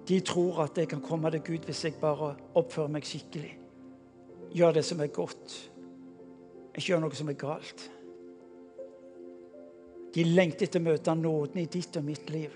de 0.07 0.19
tror 0.19 0.61
at 0.63 0.77
jeg 0.77 0.87
kan 0.87 1.01
komme 1.01 1.31
til 1.31 1.41
Gud 1.43 1.65
hvis 1.67 1.83
jeg 1.83 1.99
bare 2.01 2.35
oppfører 2.55 2.91
meg 2.91 3.05
skikkelig. 3.07 3.51
Gjør 4.55 4.77
det 4.77 4.85
som 4.85 5.01
er 5.03 5.11
godt. 5.11 5.55
Ikke 6.75 6.93
gjør 6.93 7.01
noe 7.03 7.17
som 7.17 7.29
er 7.29 7.39
galt. 7.39 7.83
De 10.15 10.23
lengter 10.23 10.69
etter 10.69 10.79
å 10.79 10.85
møte 10.85 11.15
nåden 11.19 11.59
i 11.61 11.67
ditt 11.71 11.99
og 11.99 12.05
mitt 12.07 12.31
liv. 12.31 12.55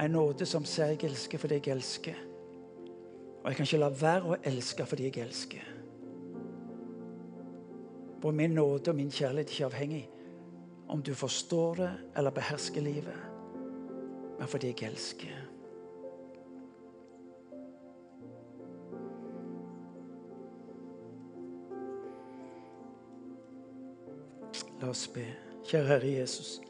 En 0.00 0.16
nåde 0.16 0.48
som 0.48 0.64
sier 0.66 0.94
jeg 0.94 1.04
elsker 1.10 1.38
fordi 1.38 1.60
jeg 1.60 1.74
elsker. 1.76 2.16
Og 3.42 3.50
jeg 3.50 3.58
kan 3.58 3.68
ikke 3.68 3.82
la 3.84 3.92
være 4.00 4.32
å 4.32 4.40
elske 4.48 4.88
fordi 4.88 5.10
jeg 5.10 5.26
elsker. 5.26 5.70
Hvor 8.24 8.32
min 8.32 8.56
nåde 8.56 8.90
og 8.90 8.96
min 8.96 9.12
kjærlighet 9.12 9.52
ikke 9.52 9.66
er 9.66 9.68
avhengig 9.68 10.04
om 10.86 11.02
du 11.02 11.14
forstår 11.14 11.74
det 11.74 11.90
eller 12.16 12.30
behersker 12.30 12.80
livet, 12.80 13.16
men 14.38 14.48
fordi 14.48 14.66
jeg 14.74 14.90
elsker. 14.90 15.40
La 24.80 24.90
oss 24.90 25.08
be. 25.08 25.24
Kjære 25.64 25.86
Herre 25.88 26.10
Jesus. 26.12 26.60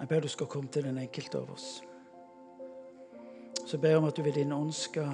Jeg 0.00 0.08
ber 0.08 0.20
du 0.20 0.28
skal 0.28 0.46
komme 0.46 0.68
til 0.68 0.84
den 0.84 0.98
enkelte 0.98 1.38
av 1.40 1.52
oss. 1.52 1.82
Så 3.74 3.78
ber 3.80 3.88
jeg 3.88 3.98
om 3.98 4.04
at 4.04 4.16
du 4.16 4.22
ved 4.22 4.32
din 4.32 4.52
ånd 4.52 4.72
skal 4.72 5.08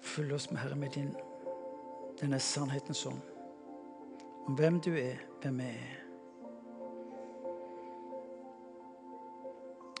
fylle 0.00 0.34
oss 0.34 0.46
med 0.50 0.62
Herre 0.62 0.76
med 0.76 0.88
din, 0.94 1.10
denne 2.20 2.38
sannhetens 2.40 3.06
ånd. 3.06 3.20
Om 4.46 4.54
hvem 4.56 4.78
du 4.80 4.94
er, 4.96 5.20
hvem 5.42 5.58
vi 5.60 5.66
er. 5.66 5.98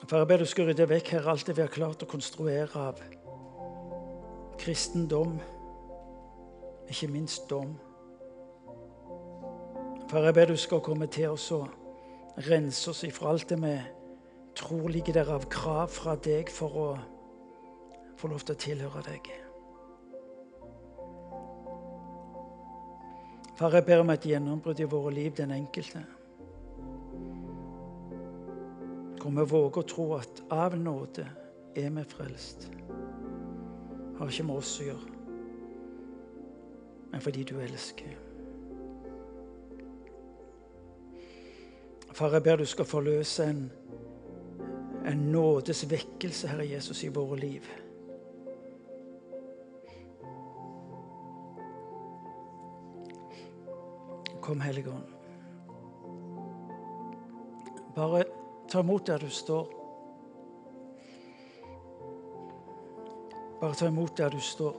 Far, 0.06 0.18
jeg 0.18 0.28
ber 0.32 0.36
du 0.36 0.46
skal 0.48 0.70
rydde 0.70 0.88
vekk 0.88 1.12
her 1.18 1.30
alt 1.34 1.46
det 1.46 1.58
vi 1.60 1.66
har 1.68 1.76
klart 1.76 2.08
å 2.08 2.08
konstruere 2.08 2.88
av 2.88 3.04
kristendom, 4.64 5.36
ikke 6.88 7.12
minst 7.12 7.44
dom. 7.52 7.76
Far, 10.08 10.30
jeg 10.32 10.40
ber 10.40 10.56
du 10.56 10.56
skal 10.56 10.80
komme 10.80 11.12
til 11.12 11.36
oss 11.36 11.52
og 11.52 11.68
rense 12.48 12.88
oss 12.88 13.04
ifra 13.04 13.36
alt 13.36 13.50
det 13.52 13.60
vi 13.60 13.78
tror 14.54 14.88
ligger 14.88 15.12
der 15.12 15.32
av 15.34 15.46
krav 15.50 15.88
fra 15.92 16.16
deg 16.16 16.50
for 16.52 16.76
å 16.76 16.88
få 18.20 18.28
lov 18.28 18.44
til 18.44 18.54
å 18.56 18.60
tilhøre 18.60 19.02
deg. 19.06 19.30
Far, 23.60 23.74
jeg 23.76 23.84
ber 23.84 24.00
om 24.00 24.10
et 24.12 24.24
gjennombrudd 24.24 24.80
i 24.80 24.88
våre 24.88 25.12
liv, 25.12 25.34
den 25.36 25.50
enkelte. 25.52 26.00
Hvor 29.20 29.34
vi 29.36 29.44
våger 29.50 29.82
å 29.82 29.88
tro 29.88 30.06
at 30.16 30.40
av 30.48 30.76
nåde 30.80 31.26
er 31.76 31.90
vi 31.92 32.04
frelst. 32.08 32.70
Har 34.16 34.32
ikke 34.32 34.46
med 34.48 34.62
oss 34.62 34.72
å 34.80 34.86
gjøre, 34.88 35.12
men 37.12 37.22
fordi 37.24 37.44
du 37.48 37.54
elsker. 37.60 38.16
Far, 42.12 42.32
jeg 42.32 42.44
ber 42.44 42.60
du 42.60 42.66
skal 42.68 42.88
forløse 42.88 43.44
en, 43.48 43.62
en 45.06 45.32
nådes 45.32 45.84
vekkelse, 45.90 46.48
Herre 46.48 46.66
Jesus, 46.66 47.04
i 47.04 47.08
våre 47.08 47.36
liv. 47.36 47.64
Kom, 54.40 54.60
Hellige 54.60 54.90
Ånd. 54.90 55.08
Bare 57.94 58.24
Ta 58.70 58.80
imot 58.80 59.06
der 59.06 59.18
du 59.18 59.30
står. 59.30 59.66
Bare 63.60 63.74
ta 63.74 63.86
imot 63.86 64.16
der 64.16 64.30
du 64.30 64.40
står. 64.40 64.76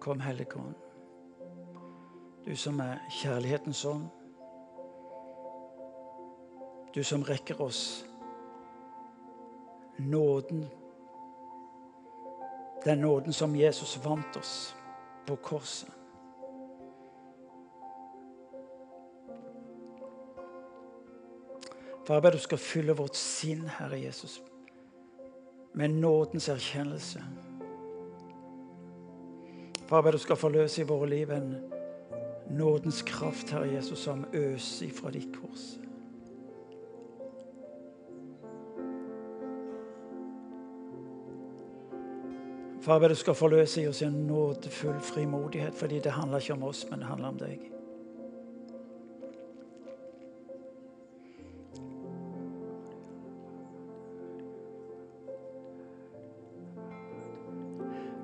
Kom, 0.00 0.20
Hellige 0.20 0.56
Ånd. 0.56 0.85
Du 2.46 2.56
som 2.56 2.80
er 2.80 2.98
kjærlighetens 3.10 3.84
ånd. 3.84 4.06
Du 6.94 7.02
som 7.04 7.22
rekker 7.22 7.60
oss 7.60 8.06
nåden. 9.98 10.66
Den 12.84 12.98
nåden 12.98 13.32
som 13.32 13.56
Jesus 13.56 13.98
vant 14.04 14.36
oss 14.36 14.76
på 15.26 15.36
korset. 15.36 15.90
Far, 22.06 22.20
jeg 22.22 22.32
du 22.32 22.38
skal 22.38 22.58
fylle 22.58 22.94
vårt 22.94 23.16
sinn, 23.18 23.64
Herre 23.66 23.98
Jesus, 23.98 24.42
med 25.74 25.88
nådens 25.88 26.48
erkjennelse. 26.48 27.22
Far, 29.88 30.04
jeg 30.04 30.12
du 30.12 30.18
skal 30.18 30.36
forløse 30.36 30.82
i 30.82 30.86
våre 30.86 31.08
liv 31.10 31.30
en 31.30 31.56
nådens 32.50 33.02
kraft, 33.02 33.50
Herre 33.50 33.72
Jesus, 33.74 33.98
som 33.98 34.24
øser 34.32 34.86
ifra 34.86 35.10
ditt 35.10 35.36
kors. 35.36 35.76
Far, 42.86 43.08
du 43.08 43.14
skal 43.14 43.34
forløse 43.34 43.82
i 43.82 43.88
oss 43.88 44.02
en 44.02 44.12
nådefull 44.28 45.00
frimodighet, 45.00 45.74
fordi 45.74 45.98
det 45.98 46.12
handler 46.12 46.38
ikke 46.38 46.52
om 46.52 46.62
oss, 46.62 46.86
men 46.90 46.98
det 46.98 47.06
handler 47.06 47.28
om 47.28 47.38
deg. 47.38 47.72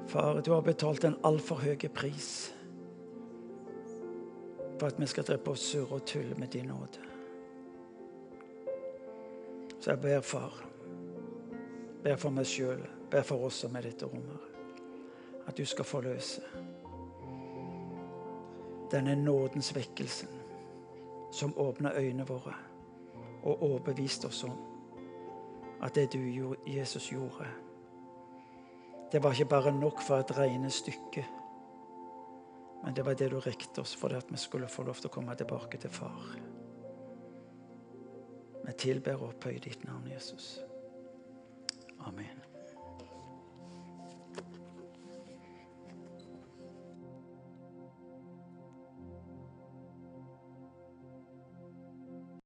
Far, 0.07 0.41
du 0.41 0.53
har 0.53 0.61
betalt 0.61 1.05
en 1.05 1.16
altfor 1.25 1.59
høy 1.64 1.89
pris 1.95 2.53
for 4.83 4.87
at 4.87 5.01
vi 5.01 5.07
skal 5.07 5.22
drepe 5.22 5.51
oss 5.51 5.62
surre 5.70 5.95
og 5.95 6.07
tulle 6.07 6.35
med 6.35 6.49
din 6.49 6.64
nåde. 6.64 6.99
Så 9.80 9.91
jeg 9.91 10.01
ber, 10.01 10.20
far, 10.20 10.57
ber 12.03 12.16
for 12.18 12.35
meg 12.35 12.49
sjøl, 12.51 12.80
ber 13.11 13.22
for 13.22 13.47
oss 13.47 13.61
som 13.62 13.76
er 13.78 13.87
dette 13.87 14.09
rommet 14.11 14.49
at 15.47 15.55
du 15.59 15.62
skal 15.66 15.87
forløse 15.87 16.43
denne 18.91 19.14
nådens 19.22 19.70
vekkelsen 19.74 20.35
som 21.33 21.55
åpna 21.59 21.95
øynene 21.95 22.26
våre 22.26 22.55
og 23.43 23.62
overbeviste 23.62 24.26
oss 24.26 24.43
om 24.45 24.59
at 25.83 25.95
det 25.95 26.09
du, 26.12 26.55
Jesus, 26.66 27.09
gjorde, 27.11 27.47
det 29.12 29.22
var 29.22 29.30
ikke 29.30 29.55
bare 29.55 29.78
nok 29.78 30.03
for 30.03 30.16
et 30.16 30.39
regnestykke, 30.39 31.26
Men 32.83 32.95
det 32.95 33.05
var 33.07 33.14
det 33.14 33.28
du 33.30 33.41
riktet 33.41 33.78
oss 33.78 33.95
for 33.95 34.14
at 34.14 34.30
vi 34.33 34.41
skulle 34.41 34.68
få 34.68 34.83
lov 34.87 34.99
til 34.99 35.11
å 35.11 35.14
komme 35.14 35.37
tilbake 35.39 35.78
til 35.83 35.93
far. 35.95 36.35
Vi 38.62 38.78
tilber 38.78 39.18
og 39.18 39.33
opphøyer 39.33 39.62
ditt 39.62 39.87
navn, 39.87 40.11
Jesus. 40.11 40.57
Amen. 42.03 42.41